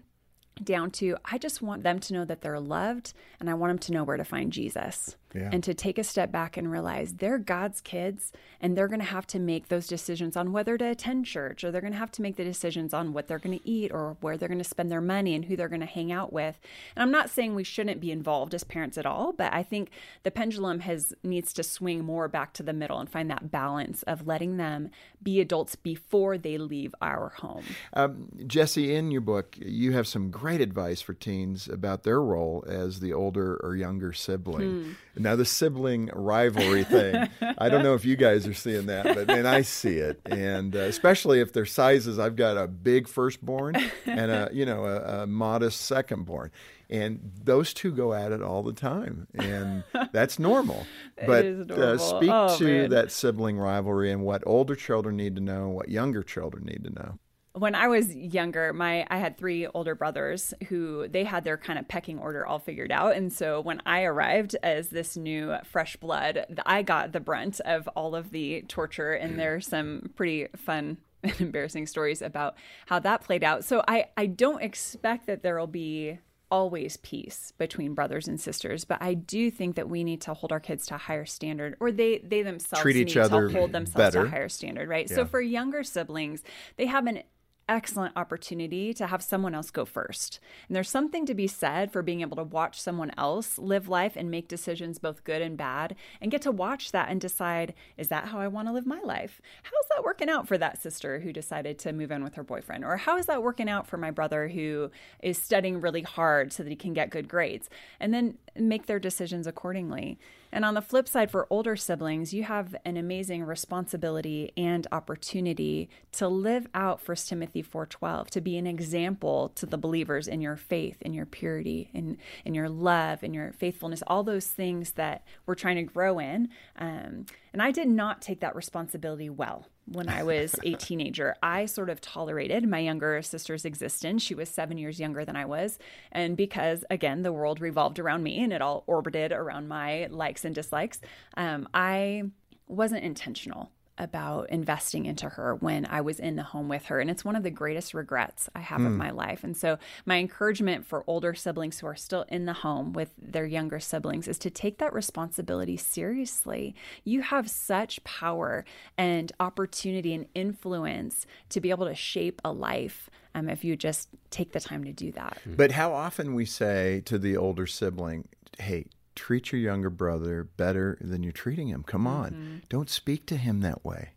down 0.64 0.90
to 0.90 1.18
I 1.26 1.38
just 1.38 1.62
want 1.62 1.84
them 1.84 2.00
to 2.00 2.14
know 2.14 2.26
that 2.26 2.42
they're 2.42 2.60
loved 2.60 3.14
and 3.40 3.50
I 3.50 3.54
want 3.56 3.72
them 3.72 3.80
to 3.80 3.92
know 3.92 4.04
where 4.06 4.16
to 4.16 4.24
find 4.24 4.54
Jesus 4.54 5.18
yeah. 5.36 5.50
and 5.52 5.64
to 5.64 5.74
take 5.74 5.98
a 5.98 6.04
step 6.04 6.32
back 6.32 6.58
and 6.58 6.72
realize 6.72 7.14
they're 7.14 7.38
God's 7.38 7.82
kids 7.82 8.32
and 8.62 8.78
they're 8.78 8.88
going 8.88 9.00
to 9.00 9.06
have 9.06 9.28
to 9.28 9.40
make 9.40 9.68
those 9.68 9.88
decisions 9.88 10.36
on 10.36 10.52
whether 10.52 10.78
to 10.78 10.86
attend 10.86 11.26
church 11.26 11.64
or 11.64 11.72
they're 11.72 11.82
going 11.82 11.94
to 11.94 12.00
have 12.00 12.12
to 12.14 12.22
make 12.22 12.36
the 12.36 12.44
decisions 12.44 12.94
on 12.94 13.14
what 13.14 13.28
they're 13.28 13.40
going 13.40 13.58
to 13.58 13.70
eat 13.70 13.92
or 13.92 14.18
where 14.22 14.38
they're 14.38 14.50
going 14.50 14.58
to 14.58 14.64
spend 14.64 14.92
their 14.92 15.02
money 15.02 15.36
and 15.36 15.46
who 15.46 15.56
they're 15.56 15.70
going 15.70 15.82
to 15.82 15.86
hang 15.86 16.12
out 16.12 16.32
with. 16.32 16.60
And 16.96 17.04
I'm 17.04 17.12
not 17.12 17.30
saying 17.30 17.56
we 17.56 17.64
shouldn't 17.64 18.02
be 18.02 18.12
involved 18.12 18.54
as 18.54 18.64
parents 18.64 18.98
at 18.98 19.06
all, 19.06 19.34
but 19.34 19.54
I 19.54 19.64
think 19.64 19.90
the 20.24 20.32
pendulum 20.32 20.80
has 20.80 21.14
needs 21.24 21.54
to 21.54 21.64
swing 21.64 22.04
more 22.04 22.28
back 22.28 22.54
to 22.54 22.64
the 22.64 22.74
middle 22.74 23.00
and 23.00 23.10
find 23.10 23.30
that 23.30 23.52
balance 23.52 24.04
of 24.04 24.28
letting 24.28 24.58
them 24.58 24.90
be 25.22 25.42
adults 25.42 25.76
before 25.76 26.38
they 26.38 26.58
leave 26.58 26.94
our 27.02 27.30
home. 27.38 27.64
Um, 27.94 28.30
Jessie, 28.48 28.96
in 28.96 29.12
your 29.12 29.22
book, 29.22 29.58
you 29.60 29.94
have 29.94 30.08
some 30.08 30.30
great 30.30 30.62
advice 30.62 31.02
for 31.02 31.14
teens 31.14 31.68
about 31.68 32.04
their 32.04 32.22
role 32.22 32.64
as 32.68 33.00
the 33.00 33.14
older 33.14 33.58
or 33.58 33.76
younger 33.76 34.14
sibling. 34.14 34.84
Hmm. 34.84 34.92
Now, 35.26 35.36
the 35.36 35.44
sibling 35.44 36.12
rivalry 36.14 36.84
thing, 36.84 37.28
I 37.58 37.68
don't 37.68 37.82
know 37.82 37.96
if 37.96 38.06
you 38.06 38.16
guys 38.16 38.46
are 38.46 38.54
seeing 38.54 38.86
that, 38.86 39.06
but 39.06 39.26
man, 39.26 39.48
I 39.48 39.64
see 39.64 39.98
it, 39.98 40.22
and 40.24 40.76
uh, 40.76 40.82
especially 40.82 41.40
if 41.40 41.52
their 41.52 41.66
sizes. 41.66 42.20
I've 42.20 42.36
got 42.36 42.58
a 42.58 42.68
big 42.68 43.08
firstborn 43.08 43.76
and 44.06 44.30
a 44.30 44.50
you 44.54 44.68
know 44.68 44.86
a, 44.86 45.24
a 45.24 45.28
modest 45.28 45.92
secondborn, 45.92 46.52
and 46.92 47.32
those 47.44 47.74
two 47.74 47.92
go 47.92 48.14
at 48.14 48.34
it 48.34 48.44
all 48.44 48.62
the 48.62 48.72
time, 48.72 49.26
and 49.34 49.84
that's 50.12 50.38
normal. 50.38 50.86
but 51.26 51.44
uh, 51.44 51.98
speak 51.98 52.30
oh, 52.32 52.56
to 52.60 52.64
man. 52.64 52.90
that 52.92 53.12
sibling 53.12 53.58
rivalry 53.58 54.12
and 54.12 54.22
what 54.22 54.44
older 54.46 54.76
children 54.76 55.18
need 55.18 55.36
to 55.38 55.42
know, 55.42 55.70
what 55.70 55.90
younger 55.90 56.22
children 56.22 56.66
need 56.66 56.84
to 56.84 56.92
know 56.92 57.18
when 57.58 57.74
I 57.74 57.88
was 57.88 58.14
younger, 58.14 58.74
my 58.74 59.08
I 59.10 59.18
had 59.18 59.38
three 59.38 59.66
older 59.68 59.96
brothers 59.96 60.54
who 60.68 61.08
they 61.08 61.24
had 61.24 61.44
their 61.44 61.58
kind 61.58 61.80
of 61.80 61.88
pecking 61.88 62.20
order 62.20 62.46
all 62.46 62.60
figured 62.60 62.92
out, 62.92 63.16
and 63.16 63.32
so 63.32 63.62
when 63.62 63.82
I 63.86 64.04
arrived 64.04 64.56
as 64.62 64.90
this 64.90 65.16
new 65.16 65.56
fresh 65.64 65.96
blood, 65.96 66.46
I 66.66 66.82
got 66.82 67.14
the 67.14 67.20
brunt 67.20 67.62
of 67.62 67.88
all 67.90 68.16
of 68.16 68.32
the 68.32 68.64
torture, 68.68 69.14
and 69.14 69.34
mm. 69.34 69.38
there's 69.38 69.68
some 69.68 70.12
pretty 70.16 70.48
fun 70.58 70.98
and 71.24 71.40
embarrassing 71.40 71.88
stories 71.88 72.22
about 72.22 72.56
how 72.88 73.00
that 73.00 73.24
played 73.24 73.44
out. 73.44 73.64
So 73.64 73.84
I 73.88 74.08
I 74.18 74.26
don't 74.28 74.62
expect 74.62 75.26
that 75.28 75.42
there 75.42 75.58
will 75.58 75.68
be 75.68 76.20
always 76.52 76.98
peace 76.98 77.52
between 77.58 77.96
brothers 77.96 78.28
and 78.28 78.40
sisters 78.40 78.86
but 78.86 79.02
i 79.02 79.16
do 79.16 79.50
think 79.50 79.76
that 79.76 79.90
we 79.90 80.04
need 80.04 80.22
to 80.22 80.32
hold 80.32 80.52
our 80.52 80.60
kids 80.60 80.86
to 80.86 80.94
a 80.94 80.98
higher 80.98 81.26
standard 81.26 81.76
or 81.80 81.92
they 81.92 82.20
they 82.20 82.44
themselves 82.44 82.82
treat 82.84 82.96
each 82.96 83.18
other 83.18 83.50
hold 83.50 83.72
themselves 83.72 83.98
better. 83.98 84.22
to 84.22 84.28
a 84.28 84.30
higher 84.30 84.48
standard 84.48 84.88
right 84.88 85.10
yeah. 85.10 85.16
so 85.16 85.26
for 85.26 85.42
younger 85.42 85.84
siblings 85.84 86.44
they 86.78 86.86
have 86.86 87.08
an 87.08 87.24
excellent 87.68 88.16
opportunity 88.16 88.94
to 88.94 89.08
have 89.08 89.24
someone 89.24 89.56
else 89.56 89.72
go 89.72 89.86
first. 89.86 90.40
And 90.68 90.76
there's 90.76 90.90
something 90.90 91.26
to 91.26 91.34
be 91.34 91.48
said 91.48 91.92
for 91.92 92.02
being 92.02 92.22
able 92.22 92.38
to 92.38 92.44
watch 92.44 92.80
someone 92.80 93.12
else 93.18 93.58
live 93.58 93.88
life 93.88 94.14
and 94.16 94.30
make 94.30 94.48
decisions, 94.48 95.00
both 95.00 95.24
good 95.24 95.42
and 95.42 95.58
bad, 95.58 95.96
and 96.22 96.32
get 96.32 96.42
to 96.44 96.52
watch 96.52 96.92
that 96.92 97.10
and 97.10 97.20
decide, 97.20 97.74
is 97.98 98.10
that 98.10 98.28
how 98.28 98.40
I 98.40 98.48
want 98.48 98.68
to 98.68 98.74
live 98.74 98.86
my 98.86 99.00
life? 99.02 99.42
How's 99.64 99.90
that 99.96 100.04
working 100.04 100.30
out 100.30 100.48
for 100.48 100.58
that 100.58 100.82
sister 100.82 101.20
who 101.20 101.34
decided 101.34 101.80
to 101.80 101.94
move 101.94 102.12
in 102.12 102.24
with 102.24 102.36
her 102.36 102.44
boyfriend? 102.44 102.86
Or 102.86 102.98
how 102.98 103.18
is 103.18 103.26
that 103.26 103.44
working 103.44 103.70
out 103.70 103.88
for 103.88 103.98
my 103.98 104.12
brother 104.12 104.48
who 104.48 104.92
is 105.22 105.38
studying 105.38 105.82
really 105.82 106.04
hard 106.04 106.54
so 106.54 106.64
that 106.64 106.70
he 106.70 106.76
can 106.76 106.94
get 106.94 107.10
good 107.10 107.28
grades? 107.28 107.70
And 108.00 108.14
then 108.14 108.38
make 108.56 108.86
their 108.86 109.00
decisions 109.00 109.48
accordingly. 109.48 110.18
And 110.56 110.64
on 110.64 110.74
the 110.74 110.82
flip 110.82 111.10
side, 111.10 111.32
for 111.32 111.48
older 111.50 111.76
siblings, 111.76 112.34
you 112.34 112.44
have 112.44 112.78
an 112.86 112.96
amazing 112.96 113.44
responsibility 113.44 114.54
and 114.56 114.88
opportunity 114.90 115.90
to 116.14 116.30
live 116.30 116.66
out 116.74 117.02
1 117.06 117.28
Timothy 117.28 117.62
4:12, 117.62 118.30
to 118.30 118.40
be 118.40 118.58
an 118.58 118.66
example 118.66 119.50
to 119.50 119.66
the 119.66 119.78
believers 119.78 120.30
in 120.30 120.40
your 120.40 120.56
faith, 120.56 121.02
in 121.02 121.14
your 121.14 121.26
purity, 121.26 121.90
in 121.94 122.18
in 122.46 122.56
your 122.56 122.70
love, 122.70 123.22
in 123.22 123.34
your 123.34 123.52
faithfulness, 123.52 124.02
all 124.08 124.24
those 124.24 124.48
things 124.48 124.92
that 124.94 125.26
we're 125.46 125.56
trying 125.56 125.76
to 125.76 125.84
grow 125.84 126.20
in. 126.20 126.48
Um, 126.78 127.26
and 127.52 127.62
I 127.62 127.72
did 127.72 127.90
not 127.90 128.22
take 128.22 128.40
that 128.40 128.56
responsibility 128.56 129.30
well 129.30 129.68
when 129.86 130.10
I 130.10 130.24
was 130.24 130.56
a 130.64 130.74
teenager. 130.74 131.36
I 131.44 131.66
sort 131.66 131.90
of 131.90 132.02
tolerated 132.02 132.68
my 132.68 132.80
younger 132.80 133.22
sister's 133.22 133.66
existence. 133.66 134.24
She 134.24 134.36
was 134.36 134.50
seven 134.50 134.78
years 134.78 135.00
younger 135.00 135.26
than 135.26 135.36
I 135.36 135.46
was. 135.46 135.78
And 136.12 136.36
because, 136.36 136.84
again, 136.90 137.22
the 137.22 137.34
world 137.34 137.62
revolved 137.62 138.00
around 138.00 138.24
me 138.24 138.44
and 138.44 138.52
it 138.52 138.62
all 138.62 138.84
orbited 138.88 139.32
around 139.32 139.68
my 139.68 140.08
likes 140.10 140.46
and 140.46 140.56
dislikes, 140.56 141.00
um, 141.38 141.68
I 141.74 142.24
wasn't 142.68 143.04
intentional 143.04 143.72
about 143.98 144.50
investing 144.50 145.06
into 145.06 145.30
her 145.30 145.56
when 145.56 145.86
I 145.86 146.02
was 146.02 146.20
in 146.20 146.36
the 146.36 146.44
home 146.44 146.68
with 146.68 146.86
her. 146.86 147.00
And 147.00 147.10
it's 147.10 147.24
one 147.24 147.36
of 147.36 147.44
the 147.44 147.50
greatest 147.50 147.94
regrets 147.94 148.50
I 148.56 148.60
have 148.60 148.82
mm. 148.82 148.88
of 148.88 148.92
hmm. 148.94 148.98
my 148.98 149.12
life. 149.12 149.44
And 149.44 149.56
so, 149.56 149.78
my 150.06 150.18
encouragement 150.18 150.86
for 150.86 151.04
older 151.08 151.34
siblings 151.34 151.80
who 151.80 151.88
are 151.88 151.96
still 151.96 152.26
in 152.28 152.46
the 152.46 152.54
home 152.54 152.94
with 152.94 153.12
their 153.18 153.46
younger 153.46 153.80
siblings 153.80 154.28
is 154.28 154.38
to 154.40 154.50
take 154.50 154.80
that 154.80 154.94
responsibility 154.94 155.78
seriously. 155.78 156.76
You 157.04 157.22
have 157.22 157.50
such 157.50 158.04
power 158.04 158.66
and 158.98 159.32
opportunity 159.40 160.14
and 160.14 160.28
influence 160.36 161.26
to 161.50 161.62
be 161.62 161.70
able 161.70 161.88
to 161.88 161.96
shape 161.96 162.42
a 162.44 162.52
life. 162.52 163.10
Um, 163.34 163.50
if 163.50 163.66
you 163.66 163.76
just 163.76 164.08
take 164.30 164.54
the 164.54 164.62
time 164.62 164.86
to 164.86 164.94
do 164.94 165.12
that. 165.12 165.40
But 165.46 165.74
how 165.74 165.92
often 165.92 166.36
we 166.36 166.46
say 166.46 167.02
to 167.04 167.18
the 167.18 167.36
older 167.36 167.68
sibling, 167.68 168.30
hey, 168.58 168.86
treat 169.16 169.52
your 169.52 169.62
younger 169.62 169.90
brother 169.90 170.44
better 170.44 170.98
than 171.02 171.24
you're 171.24 171.32
treating 171.32 171.68
him. 171.68 171.84
Come 171.84 172.06
on. 172.06 172.32
Mm-hmm. 172.32 172.56
Don't 172.70 172.90
speak 172.90 173.26
to 173.28 173.38
him 173.38 173.62
that 173.62 173.84
way. 173.84 174.12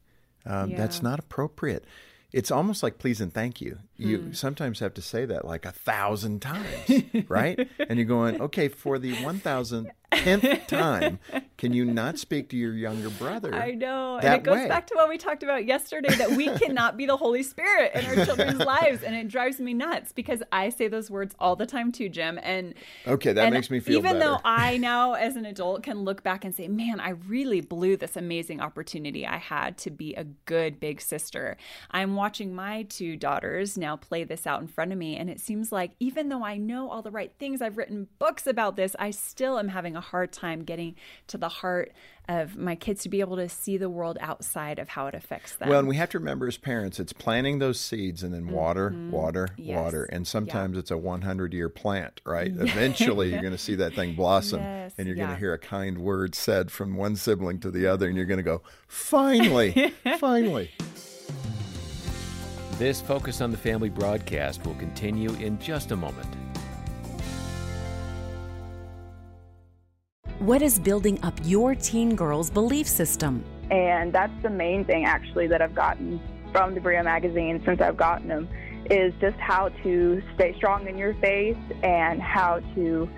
Um, 0.45 0.71
yeah. 0.71 0.77
That's 0.77 1.03
not 1.03 1.19
appropriate. 1.19 1.85
It's 2.31 2.51
almost 2.51 2.83
like 2.83 2.99
please 2.99 3.21
and 3.21 3.33
thank 3.33 3.61
you. 3.61 3.79
You 3.97 4.19
hmm. 4.19 4.33
sometimes 4.33 4.81
have 4.81 4.93
to 4.95 5.03
say 5.03 5.25
that 5.25 5.47
like 5.47 5.65
a 5.65 5.73
thousand 5.73 6.43
times, 6.43 7.05
right? 7.29 7.69
and 7.89 7.99
you're 7.99 8.07
going, 8.07 8.41
okay, 8.43 8.69
for 8.69 8.99
the 8.99 9.15
one 9.25 9.39
thousand 9.39 9.91
tenth 10.11 10.67
time 10.67 11.19
can 11.59 11.73
you 11.73 11.85
not 11.85 12.21
speak 12.21 12.51
to 12.51 12.57
your 12.57 12.73
younger 12.73 13.11
brother? 13.11 13.53
I 13.53 13.73
know. 13.73 14.19
And 14.19 14.33
it 14.33 14.45
goes 14.45 14.59
way? 14.59 14.69
back 14.69 14.87
to 14.87 14.95
what 14.95 15.09
we 15.09 15.19
talked 15.19 15.43
about 15.43 15.67
yesterday 15.67 16.15
that 16.15 16.31
we 16.31 16.49
cannot 16.57 16.97
be 16.97 17.05
the 17.05 17.17
Holy 17.17 17.43
Spirit 17.43 17.91
in 17.97 18.07
our 18.07 18.25
children's 18.25 18.61
lives. 18.65 19.03
And 19.03 19.17
it 19.17 19.27
drives 19.27 19.59
me 19.59 19.75
nuts 19.75 20.13
because 20.13 20.41
I 20.53 20.69
say 20.69 20.87
those 20.87 21.11
words 21.11 21.35
all 21.41 21.57
the 21.57 21.67
time 21.67 21.91
too, 21.91 22.09
Jim. 22.09 22.39
And 22.45 22.75
Okay, 23.09 23.33
that 23.33 23.47
and 23.47 23.55
makes 23.55 23.71
me 23.71 23.81
feel 23.81 23.99
even 23.99 24.13
better. 24.13 24.19
though 24.21 24.41
I 24.45 24.77
now, 24.79 25.15
as 25.15 25.35
an 25.35 25.47
adult, 25.47 25.83
can 25.83 26.05
look 26.05 26.23
back 26.23 26.45
and 26.45 26.55
say, 26.55 26.69
man, 26.69 27.01
I 27.01 27.11
really 27.11 27.61
blew 27.61 27.97
this 27.97 28.17
amazing 28.17 28.61
opportunity 28.61 29.27
I 29.27 29.39
had 29.39 29.77
to 29.79 29.91
be 29.91 30.15
a 30.15 30.25
good 30.45 30.79
big 30.79 31.01
sister. 31.01 31.57
I'm 31.91 32.15
watching 32.15 32.55
my 32.55 32.85
two 32.85 33.17
daughters 33.17 33.77
now 33.77 33.97
play 33.97 34.23
this 34.23 34.47
out 34.47 34.61
in 34.61 34.69
front 34.69 34.93
of 34.93 34.99
me. 34.99 35.17
And 35.17 35.29
it 35.29 35.41
seems 35.41 35.73
like 35.73 35.91
even 35.99 36.29
though 36.29 36.45
I 36.45 36.57
know 36.57 36.89
all 36.89 37.03
the 37.03 37.11
right 37.11 37.33
things, 37.37 37.61
I've 37.61 37.77
written 37.77 38.07
books 38.21 38.47
about 38.47 38.77
this, 38.77 38.95
I 39.01 39.11
still 39.11 39.59
am 39.59 39.69
having 39.69 39.97
a 39.99 40.01
hard 40.01 40.33
time 40.33 40.65
getting 40.65 40.95
to 41.27 41.37
the 41.37 41.49
heart 41.49 41.93
of 42.29 42.57
my 42.57 42.75
kids 42.75 43.03
to 43.03 43.09
be 43.09 43.21
able 43.21 43.37
to 43.37 43.49
see 43.49 43.77
the 43.79 43.89
world 43.89 44.19
outside 44.21 44.79
of 44.79 44.89
how 44.91 45.07
it 45.07 45.15
affects 45.15 45.57
them. 45.57 45.69
Well, 45.69 45.79
and 45.79 45.89
we 45.89 45.97
have 45.97 46.11
to 46.11 46.19
remember 46.19 46.47
as 46.47 46.57
parents, 46.59 47.01
it's 47.01 47.13
planting 47.13 47.59
those 47.59 47.81
seeds 47.81 48.23
and 48.23 48.33
then 48.35 48.49
water, 48.49 48.95
water, 49.11 49.49
Mm-hmm. 49.53 49.63
Yes. 49.63 49.77
water. 49.77 50.05
And 50.05 50.27
sometimes 50.27 50.77
it's 50.77 50.91
a 50.91 50.97
100 50.99 51.53
year 51.55 51.69
plant, 51.69 52.21
right? 52.25 52.49
Eventually, 52.59 53.31
you're 53.31 53.41
going 53.41 53.53
to 53.53 53.59
see 53.59 53.75
that 53.77 53.95
thing 53.95 54.15
blossom 54.15 54.61
Yes, 54.61 54.93
and 54.99 55.07
you're 55.07 55.17
going 55.17 55.31
to 55.31 55.37
hear 55.37 55.55
a 55.55 55.59
kind 55.59 55.99
word 55.99 56.35
said 56.35 56.71
from 56.71 56.97
one 56.97 57.17
sibling 57.17 57.61
to 57.61 57.71
the 57.71 57.87
other. 57.87 58.07
And 58.09 58.17
you're 58.17 58.27
going 58.27 58.39
to 58.39 58.43
go, 58.43 58.63
finally, 58.87 59.95
finally. 60.19 60.71
This 62.79 63.01
Focus 63.01 63.41
on 63.41 63.51
the 63.51 63.57
Family 63.57 63.89
broadcast 63.89 64.65
will 64.65 64.75
continue 64.77 65.33
in 65.35 65.59
just 65.59 65.91
a 65.91 65.97
moment. 65.97 66.29
What 70.39 70.63
is 70.63 70.79
building 70.79 71.19
up 71.25 71.35
your 71.43 71.75
teen 71.75 72.15
girl's 72.15 72.49
belief 72.49 72.87
system? 72.87 73.45
And 73.73 74.13
that's 74.13 74.33
the 74.45 74.51
main 74.51 74.85
thing, 74.85 75.05
actually, 75.05 75.49
that 75.49 75.61
I've 75.61 75.75
gotten 75.75 76.21
from 76.53 76.77
the 76.77 76.81
Brio 76.81 77.03
magazine 77.03 77.61
since 77.67 77.81
I've 77.81 77.97
gotten 77.97 78.29
them, 78.29 78.49
is 78.89 79.13
just 79.21 79.37
how 79.39 79.71
to 79.83 80.23
stay 80.37 80.55
strong 80.57 80.87
in 80.87 80.97
your 80.97 81.15
faith 81.15 81.59
and 81.83 82.23
how 82.23 82.61
to 82.77 83.11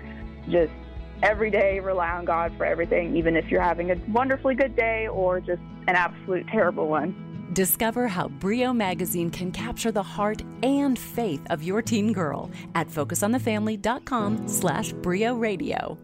just 0.49 0.73
every 1.21 1.51
day 1.51 1.79
rely 1.79 2.09
on 2.09 2.25
God 2.25 2.53
for 2.57 2.65
everything, 2.65 3.15
even 3.15 3.35
if 3.35 3.51
you're 3.51 3.61
having 3.61 3.91
a 3.91 3.95
wonderfully 4.11 4.55
good 4.55 4.75
day 4.75 5.07
or 5.07 5.39
just 5.39 5.61
an 5.87 5.95
absolute 5.95 6.47
terrible 6.47 6.87
one. 6.87 7.49
Discover 7.53 8.07
how 8.07 8.29
Brio 8.29 8.73
Magazine 8.73 9.29
can 9.29 9.51
capture 9.51 9.91
the 9.91 10.01
heart 10.01 10.41
and 10.63 10.97
faith 10.97 11.45
of 11.51 11.61
your 11.61 11.83
teen 11.83 12.13
girl 12.13 12.49
at 12.73 12.87
focusonthefamily.com 12.87 14.47
slash 14.47 14.91
Brio 14.93 15.35
Radio. 15.35 15.99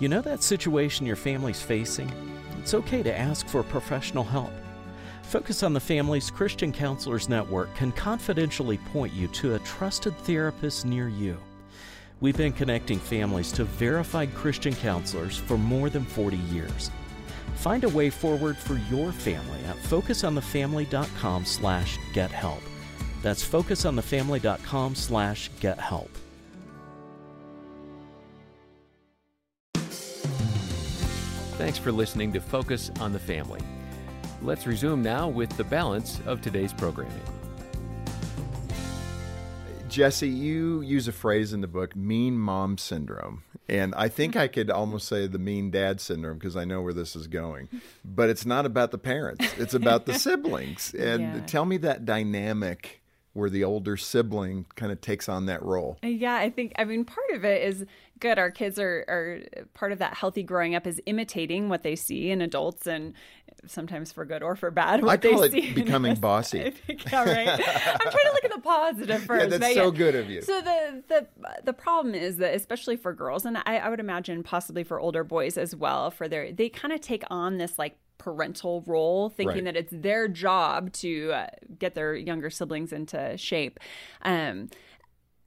You 0.00 0.08
know 0.08 0.20
that 0.22 0.44
situation 0.44 1.06
your 1.06 1.16
family's 1.16 1.60
facing? 1.60 2.12
It's 2.58 2.72
okay 2.72 3.02
to 3.02 3.18
ask 3.18 3.48
for 3.48 3.64
professional 3.64 4.22
help. 4.22 4.52
Focus 5.22 5.64
on 5.64 5.72
the 5.72 5.80
Family's 5.80 6.30
Christian 6.30 6.72
Counselors 6.72 7.28
Network 7.28 7.74
can 7.74 7.90
confidentially 7.92 8.78
point 8.92 9.12
you 9.12 9.26
to 9.28 9.56
a 9.56 9.58
trusted 9.60 10.16
therapist 10.18 10.86
near 10.86 11.08
you. 11.08 11.36
We've 12.20 12.36
been 12.36 12.52
connecting 12.52 12.98
families 12.98 13.50
to 13.52 13.64
verified 13.64 14.34
Christian 14.34 14.74
counselors 14.74 15.36
for 15.36 15.58
more 15.58 15.90
than 15.90 16.04
40 16.04 16.36
years. 16.36 16.90
Find 17.56 17.82
a 17.82 17.88
way 17.88 18.08
forward 18.08 18.56
for 18.56 18.74
your 18.90 19.10
family 19.10 19.58
at 19.64 19.76
focusonthefamily.com 19.76 21.44
slash 21.44 21.98
get 22.12 22.30
help. 22.30 22.62
That's 23.22 23.46
focusonthefamily.com 23.46 24.94
slash 24.94 25.50
get 25.58 25.78
Thanks 31.58 31.76
for 31.78 31.90
listening 31.90 32.32
to 32.34 32.40
Focus 32.40 32.90
on 33.00 33.12
the 33.12 33.18
Family. 33.18 33.60
Let's 34.42 34.66
resume 34.66 35.02
now 35.02 35.28
with 35.28 35.50
the 35.56 35.64
balance 35.64 36.20
of 36.24 36.40
today's 36.40 36.72
programming. 36.72 37.20
Jessie, 39.88 40.28
you 40.28 40.82
use 40.82 41.08
a 41.08 41.12
phrase 41.12 41.52
in 41.52 41.60
the 41.60 41.66
book, 41.66 41.96
mean 41.96 42.38
mom 42.38 42.78
syndrome. 42.78 43.42
And 43.68 43.94
I 43.96 44.08
think 44.08 44.36
I 44.36 44.46
could 44.46 44.70
almost 44.70 45.08
say 45.08 45.26
the 45.26 45.38
mean 45.38 45.70
dad 45.70 46.00
syndrome 46.00 46.38
because 46.38 46.56
I 46.56 46.64
know 46.64 46.80
where 46.80 46.92
this 46.92 47.16
is 47.16 47.26
going. 47.26 47.68
But 48.04 48.28
it's 48.28 48.46
not 48.46 48.64
about 48.64 48.92
the 48.92 48.98
parents, 48.98 49.44
it's 49.58 49.74
about 49.74 50.06
the 50.06 50.14
siblings. 50.18 50.94
And 50.94 51.22
Yeah. 51.22 51.40
tell 51.46 51.64
me 51.64 51.76
that 51.78 52.04
dynamic 52.04 52.97
where 53.32 53.50
the 53.50 53.64
older 53.64 53.96
sibling 53.96 54.66
kind 54.74 54.90
of 54.90 55.00
takes 55.00 55.28
on 55.28 55.46
that 55.46 55.62
role. 55.62 55.98
Uh, 56.02 56.08
yeah, 56.08 56.36
I 56.36 56.50
think 56.50 56.72
I 56.76 56.84
mean 56.84 57.04
part 57.04 57.30
of 57.32 57.44
it 57.44 57.62
is 57.62 57.84
good. 58.20 58.38
Our 58.38 58.50
kids 58.50 58.78
are 58.78 59.04
are 59.08 59.40
part 59.74 59.92
of 59.92 59.98
that 59.98 60.14
healthy 60.14 60.42
growing 60.42 60.74
up 60.74 60.86
is 60.86 61.00
imitating 61.06 61.68
what 61.68 61.82
they 61.82 61.94
see 61.96 62.30
in 62.30 62.40
adults 62.40 62.86
and 62.86 63.14
sometimes 63.66 64.12
for 64.12 64.24
good 64.24 64.42
or 64.42 64.56
for 64.56 64.70
bad. 64.70 65.02
What 65.02 65.24
I 65.24 65.30
call 65.30 65.40
they 65.40 65.46
it 65.46 65.52
see 65.52 65.72
becoming 65.72 66.14
bossy. 66.16 66.64
I 66.64 66.70
think, 66.70 67.10
yeah, 67.10 67.24
right. 67.24 67.48
I'm 67.48 67.58
trying 67.58 68.12
to 68.12 68.32
look 68.32 68.44
at 68.44 68.52
the 68.52 68.60
positive 68.60 69.22
first. 69.26 69.50
that's 69.50 69.60
but 69.60 69.74
so 69.74 69.90
good 69.90 70.14
of 70.14 70.30
you. 70.30 70.42
So 70.42 70.60
the 70.60 71.02
the 71.08 71.26
the 71.64 71.72
problem 71.72 72.14
is 72.14 72.38
that 72.38 72.54
especially 72.54 72.96
for 72.96 73.12
girls, 73.12 73.44
and 73.44 73.58
I, 73.58 73.78
I 73.78 73.88
would 73.88 74.00
imagine 74.00 74.42
possibly 74.42 74.84
for 74.84 74.98
older 74.98 75.24
boys 75.24 75.58
as 75.58 75.74
well, 75.74 76.10
for 76.10 76.28
their 76.28 76.52
they 76.52 76.68
kind 76.68 76.92
of 76.92 77.00
take 77.00 77.24
on 77.30 77.58
this 77.58 77.78
like 77.78 77.98
parental 78.18 78.82
role 78.86 79.30
thinking 79.30 79.64
Right. 79.64 79.64
that 79.64 79.76
it's 79.76 79.92
their 79.94 80.28
job 80.28 80.92
to 80.94 81.32
uh, 81.32 81.46
get 81.78 81.94
their 81.94 82.14
younger 82.14 82.50
siblings 82.50 82.92
into 82.92 83.36
shape 83.38 83.80
um 84.22 84.68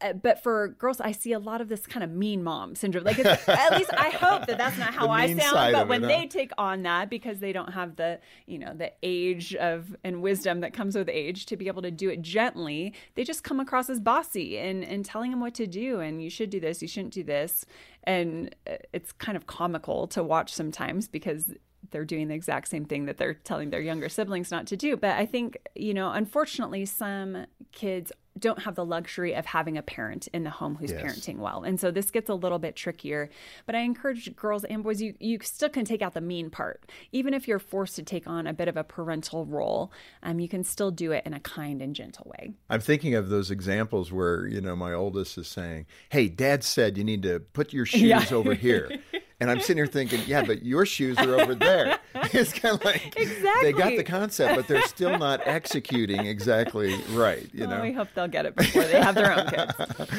uh, 0.01 0.13
but 0.13 0.41
for 0.41 0.69
girls, 0.69 0.99
I 0.99 1.11
see 1.11 1.31
a 1.31 1.39
lot 1.39 1.61
of 1.61 1.69
this 1.69 1.85
kind 1.85 2.03
of 2.03 2.09
mean 2.09 2.43
mom 2.43 2.75
syndrome. 2.75 3.03
Like, 3.03 3.19
it's, 3.19 3.47
at 3.47 3.71
least 3.77 3.91
I 3.95 4.09
hope 4.09 4.47
that 4.47 4.57
that's 4.57 4.77
not 4.77 4.93
how 4.93 5.09
I 5.09 5.27
sound. 5.37 5.73
But 5.73 5.87
when 5.87 6.03
it, 6.03 6.07
they 6.07 6.21
huh? 6.21 6.27
take 6.29 6.51
on 6.57 6.83
that 6.83 7.09
because 7.09 7.39
they 7.39 7.53
don't 7.53 7.73
have 7.73 7.95
the, 7.95 8.19
you 8.47 8.57
know, 8.57 8.73
the 8.73 8.91
age 9.03 9.55
of 9.55 9.95
and 10.03 10.21
wisdom 10.21 10.61
that 10.61 10.73
comes 10.73 10.95
with 10.95 11.07
age 11.09 11.45
to 11.47 11.57
be 11.57 11.67
able 11.67 11.83
to 11.83 11.91
do 11.91 12.09
it 12.09 12.21
gently, 12.21 12.93
they 13.15 13.23
just 13.23 13.43
come 13.43 13.59
across 13.59 13.89
as 13.89 13.99
bossy 13.99 14.57
and 14.57 14.83
and 14.83 15.05
telling 15.05 15.31
them 15.31 15.39
what 15.39 15.53
to 15.55 15.67
do 15.67 15.99
and 15.99 16.23
you 16.23 16.29
should 16.29 16.49
do 16.49 16.59
this, 16.59 16.81
you 16.81 16.87
shouldn't 16.87 17.13
do 17.13 17.23
this, 17.23 17.65
and 18.03 18.55
uh, 18.67 18.77
it's 18.93 19.11
kind 19.11 19.35
of 19.35 19.45
comical 19.45 20.07
to 20.07 20.23
watch 20.23 20.53
sometimes 20.53 21.07
because 21.07 21.53
they're 21.89 22.05
doing 22.05 22.27
the 22.27 22.35
exact 22.35 22.67
same 22.67 22.85
thing 22.85 23.05
that 23.05 23.17
they're 23.17 23.33
telling 23.33 23.69
their 23.71 23.81
younger 23.81 24.07
siblings 24.09 24.51
not 24.51 24.67
to 24.67 24.77
do. 24.77 24.95
But 24.95 25.17
I 25.17 25.25
think, 25.25 25.57
you 25.75 25.93
know, 25.93 26.11
unfortunately, 26.11 26.85
some 26.85 27.45
kids 27.71 28.11
don't 28.39 28.59
have 28.63 28.75
the 28.75 28.85
luxury 28.85 29.33
of 29.35 29.45
having 29.45 29.77
a 29.77 29.81
parent 29.81 30.29
in 30.33 30.43
the 30.43 30.49
home 30.49 30.75
who's 30.75 30.91
Yes. 30.91 31.01
parenting 31.01 31.37
well. 31.39 31.63
And 31.63 31.77
so 31.77 31.91
this 31.91 32.09
gets 32.11 32.29
a 32.29 32.33
little 32.33 32.59
bit 32.59 32.77
trickier. 32.77 33.29
But 33.65 33.75
I 33.75 33.79
encourage 33.79 34.33
girls 34.37 34.63
and 34.63 34.83
boys, 34.83 35.01
you, 35.01 35.15
you 35.19 35.39
still 35.43 35.67
can 35.67 35.83
take 35.83 36.01
out 36.01 36.13
the 36.13 36.21
mean 36.21 36.49
part. 36.49 36.89
Even 37.11 37.33
if 37.33 37.45
you're 37.45 37.59
forced 37.59 37.97
to 37.97 38.03
take 38.03 38.27
on 38.27 38.47
a 38.47 38.53
bit 38.53 38.69
of 38.69 38.77
a 38.77 38.85
parental 38.85 39.45
role, 39.45 39.91
um, 40.23 40.39
you 40.39 40.47
can 40.47 40.63
still 40.63 40.91
do 40.91 41.11
it 41.11 41.25
in 41.25 41.33
a 41.33 41.41
kind 41.41 41.81
and 41.81 41.93
gentle 41.93 42.31
way. 42.39 42.53
I'm 42.69 42.79
thinking 42.79 43.15
of 43.15 43.27
those 43.27 43.51
examples 43.51 44.13
where, 44.13 44.47
you 44.47 44.61
know, 44.61 44.77
my 44.77 44.93
oldest 44.93 45.37
is 45.37 45.49
saying, 45.49 45.87
Hey, 46.09 46.29
dad 46.29 46.63
said 46.63 46.97
you 46.97 47.03
need 47.03 47.23
to 47.23 47.41
put 47.41 47.73
your 47.73 47.85
shoes 47.85 48.01
Yeah. 48.01 48.25
over 48.31 48.53
here. 48.53 48.97
And 49.41 49.49
I'm 49.49 49.59
sitting 49.59 49.77
here 49.77 49.87
thinking, 49.87 50.21
yeah, 50.27 50.43
but 50.45 50.63
your 50.63 50.85
shoes 50.85 51.17
are 51.17 51.39
over 51.41 51.55
there. 51.55 51.97
It's 52.33 52.53
kind 52.53 52.75
of 52.75 52.85
like 52.85 53.15
they 53.61 53.73
got 53.73 53.97
the 53.97 54.03
concept, 54.03 54.55
but 54.55 54.67
they're 54.67 54.81
still 54.83 55.17
not 55.17 55.41
executing 55.45 56.25
exactly 56.27 56.95
right, 57.09 57.49
you 57.53 57.67
Well, 57.67 57.77
know? 57.77 57.81
we 57.81 57.91
hope 57.91 58.09
they'll 58.13 58.27
get 58.27 58.45
it 58.45 58.55
before 58.55 58.83
they 58.83 59.01
have 59.01 59.15
their 59.15 59.37
own 59.37 59.47
kids. 59.47 59.73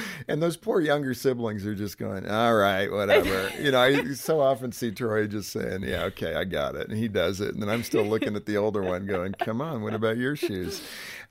and 0.28 0.42
those 0.42 0.56
poor 0.56 0.80
younger 0.80 1.14
siblings 1.14 1.64
are 1.64 1.74
just 1.74 1.98
going, 1.98 2.28
all 2.28 2.54
right, 2.54 2.90
whatever. 2.90 3.50
you 3.60 3.70
know, 3.70 3.80
I 3.80 4.12
so 4.14 4.40
often 4.40 4.72
see 4.72 4.90
Troy 4.90 5.26
just 5.26 5.52
saying, 5.52 5.84
yeah, 5.84 6.02
okay, 6.04 6.34
I 6.34 6.44
got 6.44 6.74
it. 6.74 6.88
And 6.88 6.98
he 6.98 7.08
does 7.08 7.40
it. 7.40 7.54
And 7.54 7.62
then 7.62 7.68
I'm 7.70 7.82
still 7.82 8.04
looking 8.04 8.36
at 8.36 8.44
the 8.46 8.56
older 8.56 8.82
one 8.82 9.06
going, 9.06 9.32
come 9.32 9.60
on, 9.62 9.82
what 9.82 9.94
about 9.94 10.16
your 10.16 10.34
shoes? 10.36 10.82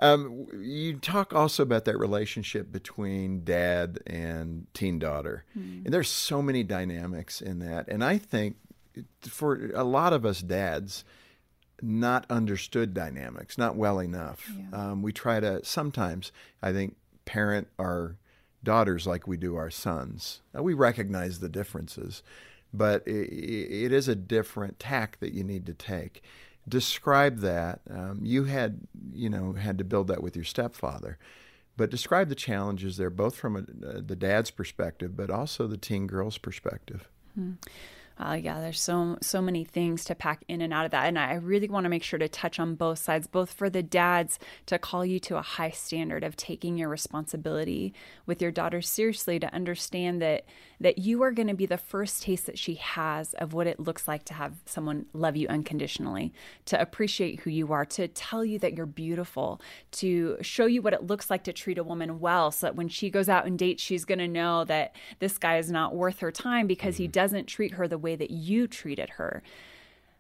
Um, 0.02 0.48
you 0.60 0.98
talk 0.98 1.34
also 1.34 1.62
about 1.64 1.86
that 1.86 1.98
relationship 2.00 2.72
between 2.72 3.44
dad 3.44 4.00
and 4.08 4.66
teen 4.74 4.98
daughter. 5.00 5.46
And 5.86 5.94
there's 5.94 6.10
so 6.10 6.42
many 6.42 6.64
dynamics 6.64 7.40
in 7.42 7.60
that. 7.60 7.88
And 7.88 8.04
I 8.04 8.18
think 8.18 8.56
for 9.22 9.72
a 9.76 9.84
lot 9.84 10.12
of 10.12 10.26
us 10.26 10.42
dads, 10.42 11.04
not 11.84 12.26
understood 12.30 12.94
dynamics, 12.94 13.58
not 13.58 13.76
well 13.76 14.00
enough. 14.00 14.50
Um, 14.74 15.02
we 15.02 15.12
try 15.12 15.40
to 15.40 15.64
sometimes, 15.64 16.32
I 16.62 16.72
think, 16.74 16.96
parent 17.26 17.68
our 17.80 18.18
daughters 18.64 19.08
like 19.08 19.28
we 19.28 19.38
do 19.38 19.56
our 19.56 19.72
sons. 19.72 20.42
Now, 20.54 20.62
we 20.62 20.74
recognize 20.74 21.40
the 21.40 21.50
differences, 21.50 22.22
but 22.74 23.04
i 23.08 23.12
it 23.12 23.92
is 23.92 24.08
a 24.08 24.16
different 24.16 24.80
tack 24.80 25.20
that 25.20 25.34
you 25.34 25.44
need 25.44 25.66
to 25.68 25.74
take. 25.74 26.24
Describe 26.68 27.40
that. 27.40 27.82
Um, 27.90 28.20
you 28.24 28.46
had, 28.46 28.82
you 29.14 29.30
know, 29.30 29.54
had 29.54 29.78
to 29.80 29.84
build 29.84 30.08
that 30.08 30.22
with 30.22 30.36
your 30.36 30.46
stepfather, 30.46 31.18
but 31.76 31.90
describe 31.90 32.30
the 32.30 32.36
challenges 32.36 32.98
there, 32.98 33.10
both 33.10 33.36
from 33.36 33.56
a, 33.56 33.60
uh, 33.88 34.02
the 34.06 34.16
dad's 34.16 34.52
perspective, 34.52 35.18
but 35.18 35.30
also 35.30 35.68
the 35.68 35.78
teen 35.78 36.08
girl's 36.08 36.38
perspective. 36.38 37.10
Uh, 38.20 38.34
yeah, 38.34 38.60
there's 38.60 38.80
so 38.80 39.18
so 39.22 39.42
many 39.42 39.64
things 39.64 40.06
to 40.06 40.14
pack 40.14 40.44
in 40.48 40.62
and 40.62 40.72
out 40.72 40.86
of 40.86 40.92
that, 40.92 41.08
and 41.08 41.18
I 41.18 41.34
really 41.36 41.68
want 41.68 41.86
to 41.86 41.90
make 41.90 42.04
sure 42.04 42.20
to 42.20 42.30
touch 42.30 42.60
on 42.60 42.76
both 42.76 43.00
sides, 43.00 43.26
both 43.26 43.52
for 43.52 43.68
the 43.68 43.82
dads 43.82 44.38
to 44.68 44.78
call 44.78 45.04
you 45.04 45.20
to 45.22 45.38
a 45.38 45.42
high 45.42 45.72
standard 45.72 46.24
of 46.24 46.36
taking 46.36 46.78
your 46.78 46.90
responsibility 46.90 47.96
with 48.28 48.40
your 48.40 48.52
daughter 48.52 48.82
seriously, 48.82 49.40
to 49.40 49.52
understand 49.52 50.22
that 50.22 50.46
that 50.82 50.98
you 50.98 51.22
are 51.22 51.32
going 51.32 51.48
to 51.48 51.54
be 51.54 51.68
the 51.68 51.78
first 51.78 52.24
taste 52.24 52.48
that 52.48 52.58
she 52.58 52.74
has 52.74 53.36
of 53.36 53.54
what 53.54 53.68
it 53.68 53.80
looks 53.80 54.08
like 54.08 54.26
to 54.26 54.34
have 54.34 54.56
someone 54.66 55.06
love 55.14 55.38
you 55.38 55.48
unconditionally, 55.48 56.34
to 56.66 56.82
appreciate 56.82 57.42
who 57.42 57.52
you 57.52 57.72
are, 57.72 57.86
to 57.86 58.08
tell 58.08 58.44
you 58.44 58.58
that 58.58 58.74
you're 58.74 58.88
beautiful, 58.88 59.62
to 59.92 60.38
show 60.42 60.66
you 60.66 60.82
what 60.82 60.94
it 60.94 61.06
looks 61.06 61.30
like 61.30 61.44
to 61.44 61.54
treat 61.54 61.78
a 61.78 61.84
woman 61.84 62.20
well, 62.20 62.50
so 62.50 62.66
that 62.66 62.76
when 62.76 62.90
she 62.90 63.12
goes 63.12 63.30
out 63.30 63.46
and 63.46 63.60
dates, 63.60 63.84
she's 63.84 64.06
going 64.06 64.18
to 64.20 64.28
know 64.28 64.66
that 64.66 64.96
this 65.20 65.38
guy 65.38 65.58
is 65.58 65.72
not 65.72 65.96
worth 65.96 66.20
her 66.20 66.32
time 66.32 66.66
because 66.66 66.98
he 66.98 67.06
mm-hmm. 67.06 67.12
doesn't 67.12 67.46
treat 67.46 67.76
her 67.76 67.88
the 67.88 68.00
way 68.00 68.16
that 68.16 68.32
you 68.32 68.68
treated 68.68 69.12
her. 69.12 69.44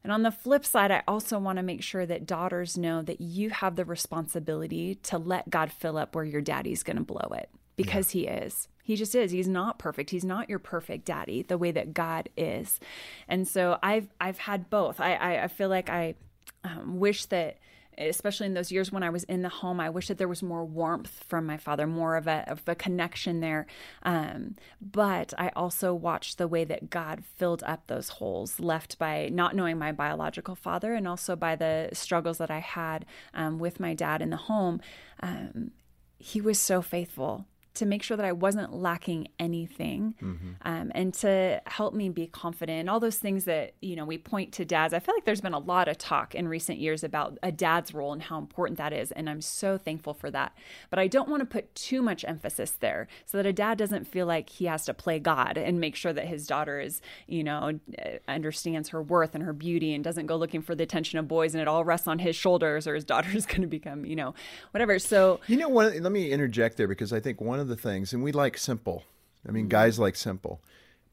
And 0.03 0.14
on 0.14 0.22
the 0.22 0.32
flip 0.32 0.64
side, 0.64 0.91
I 0.91 1.01
also 1.07 1.39
want 1.39 1.57
to 1.57 1.64
make 1.64 1.82
sure 1.82 2.05
that 2.05 2.28
daughters 2.28 2.78
know 2.78 3.01
that 3.01 3.22
you 3.22 3.49
have 3.49 3.76
the 3.76 3.86
responsibility 3.86 4.95
to 5.03 5.18
let 5.18 5.49
God 5.49 5.72
fill 5.72 5.97
up 5.97 6.16
where 6.16 6.24
your 6.24 6.41
daddy's 6.41 6.84
going 6.84 6.97
to 6.97 7.03
blow 7.03 7.30
it 7.34 7.49
because 7.76 8.11
he 8.11 8.28
is. 8.28 8.67
He 8.84 8.95
just 8.95 9.15
is. 9.15 9.32
He's 9.32 9.47
not 9.47 9.80
perfect. 9.80 10.09
He's 10.09 10.26
not 10.26 10.49
your 10.49 10.59
perfect 10.59 11.05
daddy 11.05 11.43
the 11.43 11.57
way 11.57 11.72
that 11.72 11.93
God 11.93 12.30
is. 12.36 12.80
And 13.28 13.47
so 13.47 13.78
I've 13.82 14.09
I've 14.19 14.39
had 14.39 14.69
both. 14.69 14.99
I 14.99 15.13
I, 15.13 15.43
I 15.43 15.47
feel 15.47 15.69
like 15.69 15.89
I 15.89 16.15
um, 16.63 16.99
wish 16.99 17.26
that 17.26 17.57
especially 17.97 18.47
in 18.47 18.53
those 18.53 18.72
years 18.72 18.91
when 18.91 19.03
I 19.03 19.09
was 19.09 19.24
in 19.26 19.41
the 19.41 19.49
home, 19.49 19.80
I 19.80 19.89
wish 19.89 20.07
that 20.07 20.17
there 20.17 20.28
was 20.28 20.41
more 20.41 20.63
warmth 20.63 21.24
from 21.28 21.45
my 21.45 21.57
father, 21.57 21.86
more 21.86 22.15
of 22.15 22.28
a, 22.28 22.43
of 22.47 22.61
a 22.67 22.76
connection 22.76 23.41
there. 23.41 23.67
Um, 24.03 24.55
but 24.82 25.34
I 25.38 25.49
also 25.55 25.93
watched 25.93 26.38
the 26.38 26.47
way 26.47 26.63
that 26.63 26.89
God 26.89 27.24
filled 27.36 27.63
up 27.63 27.88
those 27.88 28.09
holes 28.09 28.59
left 28.59 28.97
by 28.97 29.30
not 29.32 29.55
knowing 29.55 29.78
my 29.78 29.91
biological 29.91 30.55
father 30.55 30.93
and 30.93 31.07
also 31.07 31.36
by 31.36 31.55
the 31.55 31.89
struggles 31.93 32.38
that 32.38 32.51
I 32.51 32.59
had 32.59 33.05
um, 33.34 33.59
with 33.59 33.80
my 33.80 33.93
dad 33.93 34.22
in 34.22 34.30
the 34.30 34.38
home. 34.38 34.82
Um, 35.22 35.72
he 36.17 36.39
was 36.39 36.59
so 36.59 36.82
faithful 36.82 37.45
to 37.74 37.86
make 37.86 38.03
sure 38.03 38.17
that 38.17 38.26
I 38.26 38.34
wasn't 38.34 38.74
lacking 38.74 39.30
anything 39.39 40.15
um, 40.63 40.91
and 40.93 41.13
to 41.15 41.61
help 41.65 41.93
me 41.93 42.09
be 42.09 42.28
confident. 42.28 42.89
All 42.89 42.99
those 42.99 43.17
things 43.17 43.45
that, 43.45 43.74
you 43.82 43.95
know, 43.95 44.03
we 44.03 44.17
point 44.17 44.51
to 44.53 44.65
dads. 44.65 44.93
I 44.93 44.99
feel 44.99 45.15
like 45.15 45.24
there's 45.24 45.39
been 45.41 45.53
a 45.53 45.59
lot 45.59 45.88
of 45.88 45.97
talk 45.97 46.36
in 46.36 46.47
recent 46.49 46.80
years 46.80 47.03
about 47.03 47.38
a 47.41 47.51
dad's 47.51 47.93
role 47.93 48.11
and 48.11 48.22
how 48.22 48.38
important 48.38 48.78
that 48.78 48.91
is. 48.91 49.11
And 49.13 49.30
I'm 49.30 49.39
so 49.41 49.78
thankful 49.78 50.13
for 50.13 50.30
that. 50.32 50.53
But 50.89 50.99
I 50.99 51.07
don't 51.07 51.30
want 51.30 51.41
to 51.41 51.45
put 51.45 51.74
too 51.76 52.01
much 52.01 52.26
emphasis 52.28 52.72
there 52.72 53.07
so 53.26 53.38
that 53.38 53.45
a 53.45 53.53
dad 53.53 53.78
doesn't 53.78 54.05
feel 54.05 54.26
like 54.26 54.49
he 54.49 54.65
has 54.65 54.84
to 54.86 54.93
play 54.93 55.19
God 55.19 55.57
and 55.57 55.80
make 55.80 55.95
sure 55.95 56.11
that 56.11 56.28
his 56.28 56.45
daughter 56.45 56.80
is, 56.82 57.01
you 57.28 57.43
know, 57.43 57.80
uh, 57.97 58.09
understands 58.28 58.89
her 58.89 59.01
worth 59.01 59.34
and 59.34 59.45
her 59.45 59.53
beauty 59.53 59.93
and 59.93 60.03
doesn't 60.03 60.26
go 60.26 60.36
looking 60.36 60.61
for 60.61 60.76
the 60.76 60.84
attention 60.84 61.19
of 61.19 61.28
boys 61.30 61.55
and 61.55 61.61
it 61.61 61.69
all 61.69 61.86
rests 61.86 62.07
on 62.07 62.19
his 62.19 62.36
shoulders 62.36 62.86
or 62.86 62.95
his 62.95 63.05
daughter's 63.11 63.45
going 63.45 63.61
to 63.61 63.67
become, 63.67 64.05
you 64.05 64.17
know, 64.17 64.34
whatever. 64.72 64.99
So, 64.99 65.39
You 65.47 65.55
know 65.55 65.69
what? 65.69 65.95
Let 65.95 66.11
me 66.11 66.32
interject 66.32 66.76
there 66.76 66.88
because 66.89 67.13
I 67.13 67.22
think 67.22 67.39
one 67.39 67.61
of 67.62 67.68
the 67.68 67.76
things, 67.76 68.14
and 68.14 68.24
we 68.24 68.32
like 68.32 68.57
simple. 68.57 69.03
I 69.47 69.51
mean, 69.51 69.64
mm-hmm. 69.64 69.70
guys 69.70 69.99
like 69.99 70.16
simple. 70.16 70.62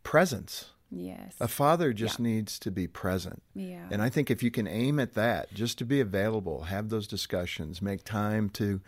Presence. 0.02 0.70
yes. 0.90 1.34
A 1.40 1.48
father 1.48 1.92
just 1.92 2.18
needs 2.18 2.58
to 2.60 2.70
be 2.70 2.86
present. 2.86 3.42
Yeah. 3.54 3.86
And 3.90 4.02
I 4.02 4.08
think 4.08 4.30
if 4.30 4.42
you 4.42 4.50
can 4.50 4.66
aim 4.66 4.98
at 4.98 5.14
that, 5.14 5.52
just 5.54 5.78
to 5.78 5.84
be 5.84 6.00
available, 6.00 6.62
have 6.62 6.88
those 6.88 7.06
discussions, 7.06 7.82
make 7.82 8.04
time 8.04 8.48
to 8.50 8.80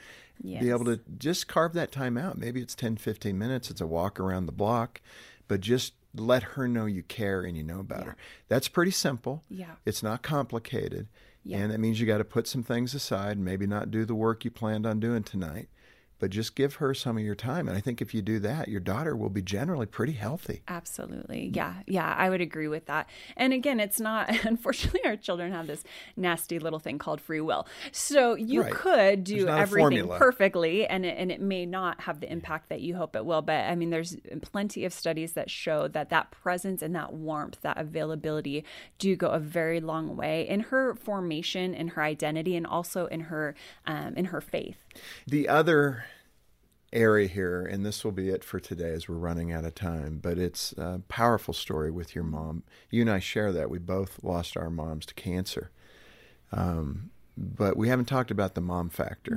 be 0.43 0.71
able 0.71 0.87
to 0.87 1.01
just 1.19 1.47
carve 1.47 1.75
that 1.75 1.93
time 1.93 2.17
out. 2.17 2.39
Maybe 2.39 2.61
it's 2.61 2.75
10, 2.75 2.97
15 2.97 3.37
minutes, 3.37 3.71
it's 3.71 3.81
a 3.81 3.87
walk 3.87 4.19
around 4.19 4.47
the 4.47 4.53
block, 4.53 5.01
but 5.49 5.61
just 5.61 5.93
let 6.15 6.43
her 6.43 6.67
know 6.67 6.87
you 6.87 7.03
care 7.03 7.43
and 7.43 7.57
you 7.57 7.63
know 7.63 7.81
about 7.81 8.05
her. 8.05 8.17
That's 8.49 8.69
pretty 8.69 8.91
simple. 8.91 9.45
Yeah. 9.49 9.75
It's 9.85 10.03
not 10.03 10.23
complicated. 10.23 11.09
Yeah. 11.45 11.59
And 11.59 11.71
that 11.71 11.81
means 11.81 12.01
you 12.01 12.07
got 12.07 12.19
to 12.19 12.25
put 12.25 12.47
some 12.47 12.63
things 12.63 12.95
aside, 12.95 13.39
maybe 13.39 13.67
not 13.67 13.91
do 13.91 14.05
the 14.05 14.15
work 14.15 14.45
you 14.45 14.51
planned 14.51 14.87
on 14.87 15.01
doing 15.01 15.23
tonight, 15.23 15.69
but 16.21 16.31
just 16.31 16.55
give 16.55 16.75
her 16.77 16.95
some 16.95 17.17
of 17.17 17.25
your 17.25 17.35
time. 17.35 17.67
And 17.67 17.77
I 17.77 17.81
think 17.81 18.01
if 18.01 18.15
you 18.15 18.23
do 18.23 18.39
that, 18.41 18.69
your 18.69 18.79
daughter 18.81 19.17
will 19.17 19.31
be 19.31 19.43
generally 19.43 19.87
pretty 19.87 20.13
healthy. 20.13 20.63
Absolutely. 20.69 21.51
Yeah. 21.55 21.75
Yeah. 21.87 22.15
I 22.17 22.31
would 22.31 22.41
agree 22.41 22.69
with 22.69 22.87
that. 22.87 23.09
And 23.37 23.53
again, 23.53 23.81
it's 23.81 23.99
not, 23.99 24.29
unfortunately, 24.45 25.01
our 25.05 25.17
children 25.17 25.51
have 25.53 25.67
this 25.67 25.83
nasty 26.17 26.59
little 26.59 26.79
thing 26.79 26.99
called 26.99 27.21
free 27.21 27.41
will. 27.41 27.67
So 27.91 28.35
you 28.35 28.63
Right. 28.63 28.73
could 28.73 29.25
do 29.25 29.49
everything 29.49 30.07
perfectly 30.09 30.87
and 30.87 31.07
it, 31.07 31.17
and 31.19 31.33
it 31.33 31.41
may 31.41 31.65
not 31.67 32.03
have 32.03 32.21
the 32.21 32.31
impact 32.31 32.69
that 32.69 32.81
you 32.83 32.95
hope 32.97 33.17
it 33.17 33.25
will. 33.25 33.43
But 33.43 33.65
I 33.65 33.75
mean, 33.75 33.91
there's 33.91 34.17
plenty 34.43 34.85
of 34.85 34.93
studies 34.93 35.33
that 35.33 35.49
show 35.51 35.89
that 35.89 36.11
that 36.11 36.31
presence 36.31 36.83
and 36.83 36.95
that 36.95 37.15
warmth, 37.15 37.59
that 37.63 37.79
availability 37.79 38.65
do 38.99 39.17
go 39.17 39.29
a 39.29 39.39
very 39.39 39.81
long 39.81 40.17
way 40.17 40.47
in 40.47 40.61
her 40.61 40.95
formation, 40.95 41.73
in 41.73 41.89
her 41.89 42.03
identity, 42.03 42.55
and 42.57 42.67
also 42.67 43.07
in 43.07 43.21
her, 43.21 43.55
um, 43.87 44.15
in 44.17 44.27
her 44.27 44.41
faith. 44.43 44.77
The 45.27 45.49
other 45.49 46.05
area 46.93 47.29
here, 47.29 47.65
and 47.65 47.85
this 47.85 48.05
will 48.05 48.13
be 48.13 48.31
it 48.31 48.43
for 48.43 48.59
today 48.59 48.91
as 48.91 49.09
we're 49.09 49.15
running 49.17 49.53
out 49.53 49.65
of 49.65 49.75
time, 49.75 50.19
but 50.23 50.39
it's 50.39 50.73
a 50.73 51.03
powerful 51.09 51.55
story 51.55 51.91
with 51.91 52.15
your 52.15 52.25
mom. 52.25 52.63
You 52.91 53.03
and 53.03 53.11
I 53.11 53.21
share 53.21 53.53
that. 53.53 53.71
We 53.71 53.79
both 53.79 54.23
lost 54.23 54.57
our 54.57 54.71
moms 54.71 55.07
to 55.07 55.15
cancer. 55.15 55.71
Um, 56.53 57.11
but 57.37 57.77
we 57.77 57.89
haven't 57.89 58.07
talked 58.07 58.31
about 58.31 58.55
the 58.55 58.61
mom 58.61 58.91
factor. 58.91 59.37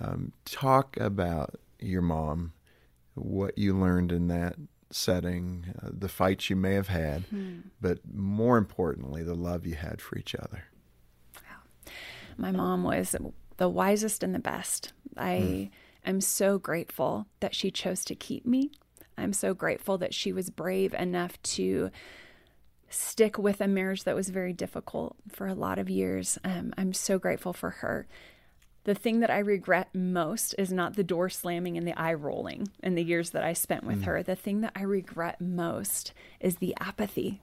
Um, 0.00 0.32
talk 0.44 0.96
about 0.98 1.54
your 1.78 2.02
mom, 2.02 2.52
what 3.14 3.56
you 3.56 3.78
learned 3.78 4.10
in 4.10 4.28
that 4.28 4.56
setting, 4.90 5.74
uh, 5.82 5.90
the 5.92 6.08
fights 6.08 6.50
you 6.50 6.56
may 6.56 6.74
have 6.74 6.88
had, 6.88 7.24
but 7.80 7.98
more 8.12 8.58
importantly, 8.58 9.22
the 9.22 9.34
love 9.34 9.64
you 9.66 9.74
had 9.76 10.00
for 10.00 10.18
each 10.18 10.34
other. 10.34 10.64
my 12.36 12.50
mom 12.50 12.82
was 12.82 13.14
the 13.56 13.68
wisest 13.68 14.22
and 14.22 14.34
the 14.34 14.38
best. 14.40 14.92
I 15.16 15.70
am 16.04 16.20
so 16.20 16.58
grateful 16.58 17.26
that 17.40 17.54
she 17.54 17.70
chose 17.70 18.04
to 18.06 18.14
keep 18.14 18.46
me. 18.46 18.70
I'm 19.16 19.32
so 19.32 19.54
grateful 19.54 19.98
that 19.98 20.14
she 20.14 20.32
was 20.32 20.50
brave 20.50 20.92
enough 20.94 21.40
to 21.42 21.90
stick 22.88 23.38
with 23.38 23.60
a 23.60 23.68
marriage 23.68 24.04
that 24.04 24.16
was 24.16 24.28
very 24.28 24.52
difficult 24.52 25.16
for 25.28 25.46
a 25.46 25.54
lot 25.54 25.78
of 25.78 25.90
years. 25.90 26.38
Um, 26.44 26.72
I'm 26.76 26.92
so 26.92 27.18
grateful 27.18 27.52
for 27.52 27.70
her. 27.70 28.06
The 28.84 28.94
thing 28.94 29.20
that 29.20 29.30
I 29.30 29.38
regret 29.38 29.88
most 29.94 30.54
is 30.58 30.70
not 30.70 30.94
the 30.94 31.04
door 31.04 31.30
slamming 31.30 31.78
and 31.78 31.88
the 31.88 31.98
eye 31.98 32.12
rolling 32.12 32.68
in 32.82 32.94
the 32.94 33.02
years 33.02 33.30
that 33.30 33.42
I 33.42 33.54
spent 33.54 33.84
with 33.84 34.02
her. 34.02 34.22
The 34.22 34.36
thing 34.36 34.60
that 34.60 34.72
I 34.76 34.82
regret 34.82 35.40
most 35.40 36.12
is 36.38 36.56
the 36.56 36.76
apathy 36.78 37.40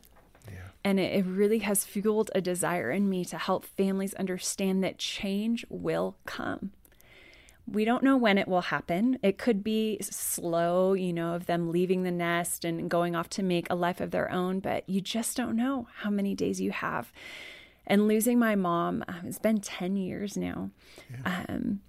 and 0.84 1.00
it, 1.00 1.26
really 1.26 1.60
has 1.60 1.86
fueled 1.86 2.32
a 2.34 2.42
desire 2.42 2.92
in 2.92 3.10
me 3.10 3.24
to 3.26 3.38
help 3.38 3.66
families 3.66 4.14
understand 4.16 4.84
that 4.84 4.98
change 4.98 5.66
will 5.70 6.18
come. 6.26 6.72
We 7.68 7.86
don't 7.86 8.04
know 8.04 8.18
when 8.18 8.38
it 8.38 8.48
will 8.48 8.62
happen. 8.62 9.20
It 9.22 9.38
could 9.38 9.64
be 9.64 10.00
slow, 10.02 10.94
you 10.94 11.14
know, 11.14 11.36
of 11.36 11.46
them 11.46 11.72
leaving 11.72 12.04
the 12.04 12.12
nest 12.12 12.66
and 12.66 12.90
going 12.90 13.16
off 13.16 13.30
to 13.30 13.44
make 13.44 13.68
a 13.70 13.76
life 13.76 14.02
of 14.02 14.12
their 14.12 14.32
own, 14.32 14.60
but 14.60 14.88
you 14.90 15.00
just 15.00 15.38
don't 15.38 15.56
know 15.56 15.88
how 16.00 16.10
many 16.10 16.34
days 16.34 16.60
you 16.60 16.72
have. 16.72 17.14
And 17.86 18.08
losing 18.08 18.40
my 18.40 18.56
mom, 18.56 19.04
um, 19.08 19.22
it's 19.26 19.40
been 19.40 19.60
10 19.60 19.96
years 19.96 20.36
now, 20.36 20.72
um, 21.24 21.82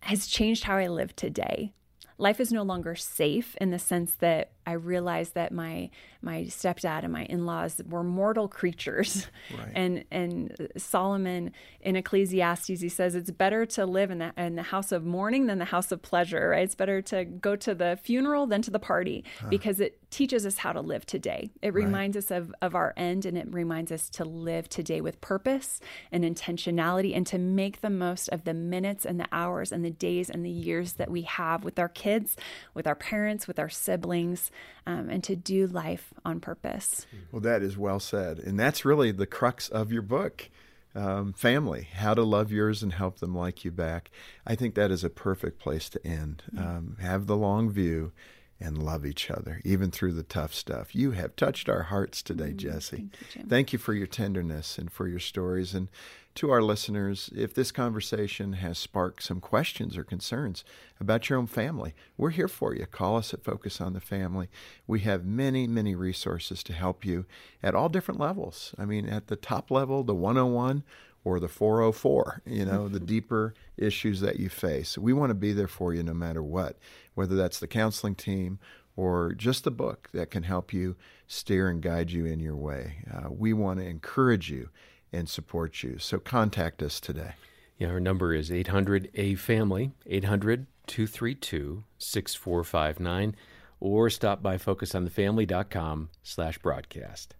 has 0.00 0.26
changed 0.26 0.64
how 0.64 0.76
I 0.76 0.88
live 0.88 1.14
today. 1.14 1.72
Life 2.18 2.40
is 2.40 2.52
no 2.52 2.62
longer 2.62 2.94
safe 2.94 3.56
in 3.60 3.70
the 3.70 3.78
sense 3.78 4.14
that 4.20 4.52
I 4.66 4.72
realized 4.72 5.34
that 5.34 5.52
my 5.52 5.90
my 6.24 6.42
stepdad 6.44 7.02
and 7.02 7.12
my 7.12 7.24
in-laws 7.24 7.80
were 7.88 8.04
mortal 8.04 8.48
creatures. 8.48 9.26
And 9.74 10.04
and 10.10 10.68
Solomon 10.76 11.52
in 11.80 11.96
Ecclesiastes 11.96 12.80
he 12.80 12.88
says 12.88 13.14
it's 13.14 13.30
better 13.30 13.66
to 13.66 13.86
live 13.86 14.10
in 14.10 14.18
the 14.18 14.32
in 14.36 14.54
the 14.56 14.62
house 14.62 14.92
of 14.92 15.04
mourning 15.04 15.46
than 15.46 15.58
the 15.58 15.64
house 15.66 15.92
of 15.92 16.00
pleasure, 16.02 16.50
right? 16.50 16.62
It's 16.62 16.74
better 16.74 17.02
to 17.02 17.24
go 17.24 17.56
to 17.56 17.74
the 17.74 17.98
funeral 18.02 18.46
than 18.46 18.62
to 18.62 18.70
the 18.70 18.78
party 18.78 19.24
because 19.50 19.80
it 19.80 19.98
teaches 20.10 20.46
us 20.46 20.58
how 20.58 20.72
to 20.72 20.80
live 20.80 21.06
today. 21.06 21.50
It 21.62 21.74
reminds 21.74 22.16
us 22.16 22.30
of 22.30 22.54
of 22.62 22.74
our 22.74 22.92
end 22.96 23.26
and 23.26 23.36
it 23.36 23.46
reminds 23.52 23.90
us 23.90 24.08
to 24.10 24.24
live 24.24 24.68
today 24.68 25.00
with 25.00 25.20
purpose 25.20 25.80
and 26.12 26.24
intentionality 26.24 27.16
and 27.16 27.26
to 27.26 27.38
make 27.38 27.80
the 27.80 27.90
most 27.90 28.28
of 28.28 28.44
the 28.44 28.54
minutes 28.54 29.04
and 29.04 29.18
the 29.18 29.28
hours 29.32 29.72
and 29.72 29.84
the 29.84 29.90
days 29.90 30.30
and 30.30 30.44
the 30.44 30.50
years 30.50 30.94
that 30.94 31.10
we 31.10 31.22
have 31.22 31.64
with 31.64 31.78
our 31.78 31.88
kids, 31.88 32.36
with 32.74 32.86
our 32.86 32.94
parents, 32.94 33.48
with 33.48 33.58
our 33.58 33.70
siblings, 33.70 34.50
um, 34.86 35.08
and 35.08 35.22
to 35.24 35.36
do 35.36 35.66
life 35.66 36.12
on 36.24 36.40
purpose. 36.40 37.06
Well, 37.30 37.40
that 37.42 37.62
is 37.62 37.76
well 37.76 38.00
said. 38.00 38.38
And 38.38 38.58
that's 38.58 38.84
really 38.84 39.12
the 39.12 39.26
crux 39.26 39.68
of 39.68 39.92
your 39.92 40.02
book 40.02 40.50
um, 40.94 41.32
family, 41.32 41.88
how 41.94 42.14
to 42.14 42.22
love 42.22 42.52
yours 42.52 42.82
and 42.82 42.92
help 42.92 43.18
them 43.18 43.34
like 43.34 43.64
you 43.64 43.70
back. 43.70 44.10
I 44.46 44.54
think 44.54 44.74
that 44.74 44.90
is 44.90 45.04
a 45.04 45.10
perfect 45.10 45.58
place 45.58 45.88
to 45.90 46.06
end. 46.06 46.42
Um, 46.56 46.96
have 47.00 47.26
the 47.26 47.36
long 47.36 47.70
view 47.70 48.12
and 48.60 48.78
love 48.78 49.04
each 49.04 49.30
other, 49.30 49.60
even 49.64 49.90
through 49.90 50.12
the 50.12 50.22
tough 50.22 50.54
stuff. 50.54 50.94
You 50.94 51.12
have 51.12 51.34
touched 51.34 51.68
our 51.68 51.84
hearts 51.84 52.22
today, 52.22 52.52
Jessie. 52.52 53.08
Jim. 53.32 53.48
Thank 53.48 53.72
you 53.72 53.78
for 53.78 53.92
your 53.92 54.06
tenderness 54.06 54.78
and 54.78 54.90
for 54.90 55.08
your 55.08 55.18
stories. 55.18 55.74
And 55.74 55.88
to 56.34 56.50
our 56.50 56.62
listeners, 56.62 57.30
if 57.34 57.52
this 57.52 57.70
conversation 57.70 58.54
has 58.54 58.78
sparked 58.78 59.22
some 59.22 59.40
questions 59.40 59.96
or 59.96 60.04
concerns 60.04 60.64
about 61.00 61.28
your 61.28 61.38
own 61.38 61.46
family, 61.46 61.94
we're 62.16 62.30
here 62.30 62.48
for 62.48 62.74
you. 62.74 62.86
Call 62.86 63.16
us 63.16 63.34
at 63.34 63.44
Focus 63.44 63.80
on 63.80 63.92
the 63.92 64.00
Family. 64.00 64.48
We 64.86 65.00
have 65.00 65.24
many, 65.24 65.66
many 65.66 65.94
resources 65.94 66.62
to 66.64 66.72
help 66.72 67.04
you 67.04 67.26
at 67.62 67.74
all 67.74 67.88
different 67.88 68.20
levels. 68.20 68.74
I 68.78 68.84
mean, 68.84 69.08
at 69.08 69.26
the 69.26 69.36
top 69.36 69.70
level, 69.70 70.04
the 70.04 70.14
101 70.14 70.84
or 71.24 71.38
the 71.38 71.48
404, 71.48 72.42
you 72.46 72.64
know, 72.64 72.88
the 72.88 72.98
deeper 72.98 73.54
issues 73.76 74.20
that 74.20 74.40
you 74.40 74.48
face. 74.48 74.98
We 74.98 75.12
want 75.12 75.30
to 75.30 75.34
be 75.34 75.52
there 75.52 75.68
for 75.68 75.94
you 75.94 76.02
no 76.02 76.14
matter 76.14 76.42
what, 76.42 76.78
whether 77.14 77.36
that's 77.36 77.60
the 77.60 77.68
counseling 77.68 78.14
team 78.14 78.58
or 78.96 79.32
just 79.32 79.64
the 79.64 79.70
book 79.70 80.08
that 80.12 80.30
can 80.30 80.42
help 80.42 80.72
you 80.72 80.96
steer 81.26 81.68
and 81.68 81.80
guide 81.80 82.10
you 82.10 82.26
in 82.26 82.40
your 82.40 82.56
way. 82.56 83.04
Uh, 83.12 83.30
we 83.30 83.52
want 83.52 83.78
to 83.80 83.86
encourage 83.86 84.50
you 84.50 84.68
and 85.12 85.28
support 85.28 85.82
you. 85.82 85.98
So 85.98 86.18
contact 86.18 86.82
us 86.82 87.00
today. 87.00 87.32
Yeah, 87.78 87.88
our 87.88 88.00
number 88.00 88.34
is 88.34 88.52
800 88.52 89.10
A 89.14 89.34
Family, 89.34 89.92
800 90.06 90.66
232 90.86 91.84
6459, 91.98 93.36
or 93.80 94.10
stop 94.10 94.42
by 94.42 94.56
focusonthefamily.com 94.56 96.08
slash 96.22 96.58
broadcast. 96.58 97.34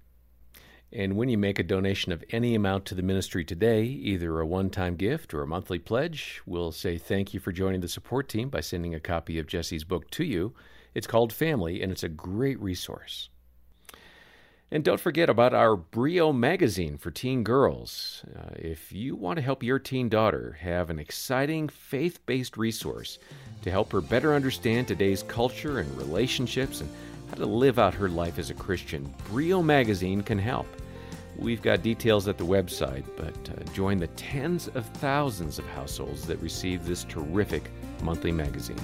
And 0.93 1.17
when 1.17 1.31
you 1.31 1.39
make 1.39 1.59
a 1.59 1.63
donation 1.63 2.13
of 2.13 2.23
any 2.31 2.55
amount 2.55 2.85
to 2.87 2.95
the 2.95 3.03
ministry 3.03 3.45
today, 3.45 3.85
either 3.85 4.41
a 4.41 4.47
one 4.47 4.69
time 4.69 4.97
gift 4.97 5.33
or 5.33 5.43
a 5.43 5.47
monthly 5.47 5.79
pledge, 5.79 6.43
we'll 6.45 6.73
say 6.73 6.99
thank 6.99 7.33
you 7.33 7.41
for 7.41 7.51
joining 7.51 7.81
the 7.81 7.89
support 7.89 8.29
team 8.29 8.51
by 8.51 8.61
sending 8.61 8.95
a 8.95 9.01
copy 9.01 9.39
of 9.39 9.47
Jessie's 9.47 9.85
book 9.85 10.11
to 10.11 10.25
you. 10.25 10.55
It's 10.95 11.07
called 11.07 11.33
Family, 11.33 11.83
and 11.83 11.91
it's 11.91 12.03
a 12.03 12.11
great 12.11 12.61
resource. 12.61 13.31
And 14.73 14.83
don't 14.83 14.99
forget 14.99 15.29
about 15.29 15.53
our 15.53 15.77
Brio 15.77 16.33
magazine 16.33 16.97
for 16.97 17.11
teen 17.11 17.45
girls. 17.45 18.25
Uh, 18.35 18.55
if 18.55 18.91
you 18.91 19.15
want 19.15 19.37
to 19.37 19.43
help 19.43 19.63
your 19.63 19.79
teen 19.79 20.09
daughter 20.09 20.57
have 20.63 20.89
an 20.89 20.99
exciting 20.99 21.69
faith 21.69 22.25
based 22.25 22.57
resource 22.57 23.19
to 23.61 23.71
help 23.71 23.93
her 23.93 24.01
better 24.01 24.33
understand 24.33 24.89
today's 24.89 25.25
culture 25.25 25.81
and 25.81 25.99
relationships 25.99 26.81
and 26.81 26.89
how 27.29 27.37
to 27.37 27.45
live 27.45 27.79
out 27.79 27.93
her 27.93 28.09
life 28.09 28.39
as 28.39 28.49
a 28.49 28.55
Christian, 28.55 29.13
Brio 29.29 29.63
magazine 29.63 30.23
can 30.23 30.39
help. 30.39 30.67
We've 31.37 31.61
got 31.61 31.83
details 31.83 32.27
at 32.27 32.39
the 32.39 32.47
website, 32.47 33.05
but 33.15 33.51
uh, 33.51 33.71
join 33.75 33.99
the 33.99 34.07
tens 34.07 34.69
of 34.69 34.87
thousands 34.87 35.59
of 35.59 35.67
households 35.67 36.27
that 36.29 36.41
receive 36.41 36.87
this 36.87 37.05
terrific 37.05 37.71
monthly 38.03 38.33
magazine. 38.33 38.81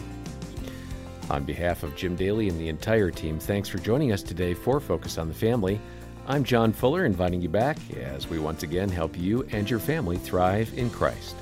On 1.31 1.45
behalf 1.45 1.83
of 1.83 1.95
Jim 1.95 2.17
Daly 2.17 2.49
and 2.49 2.59
the 2.59 2.69
entire 2.69 3.11
team, 3.11 3.39
thanks 3.39 3.69
for 3.69 3.79
joining 3.79 4.13
us 4.13 4.23
today 4.23 4.55
for 4.55 4.81
Focus 4.81 5.19
on 5.19 5.29
the 5.29 5.35
Family. 5.35 5.79
I'm 6.27 6.43
John 6.43 6.73
Fuller, 6.73 7.05
inviting 7.05 7.43
you 7.43 7.51
back 7.51 7.77
as 7.97 8.29
we 8.29 8.39
once 8.39 8.63
again 8.63 8.89
help 8.89 9.19
you 9.19 9.47
and 9.53 9.69
your 9.69 9.79
family 9.79 10.17
thrive 10.17 10.73
in 10.77 10.89
Christ. 10.89 11.37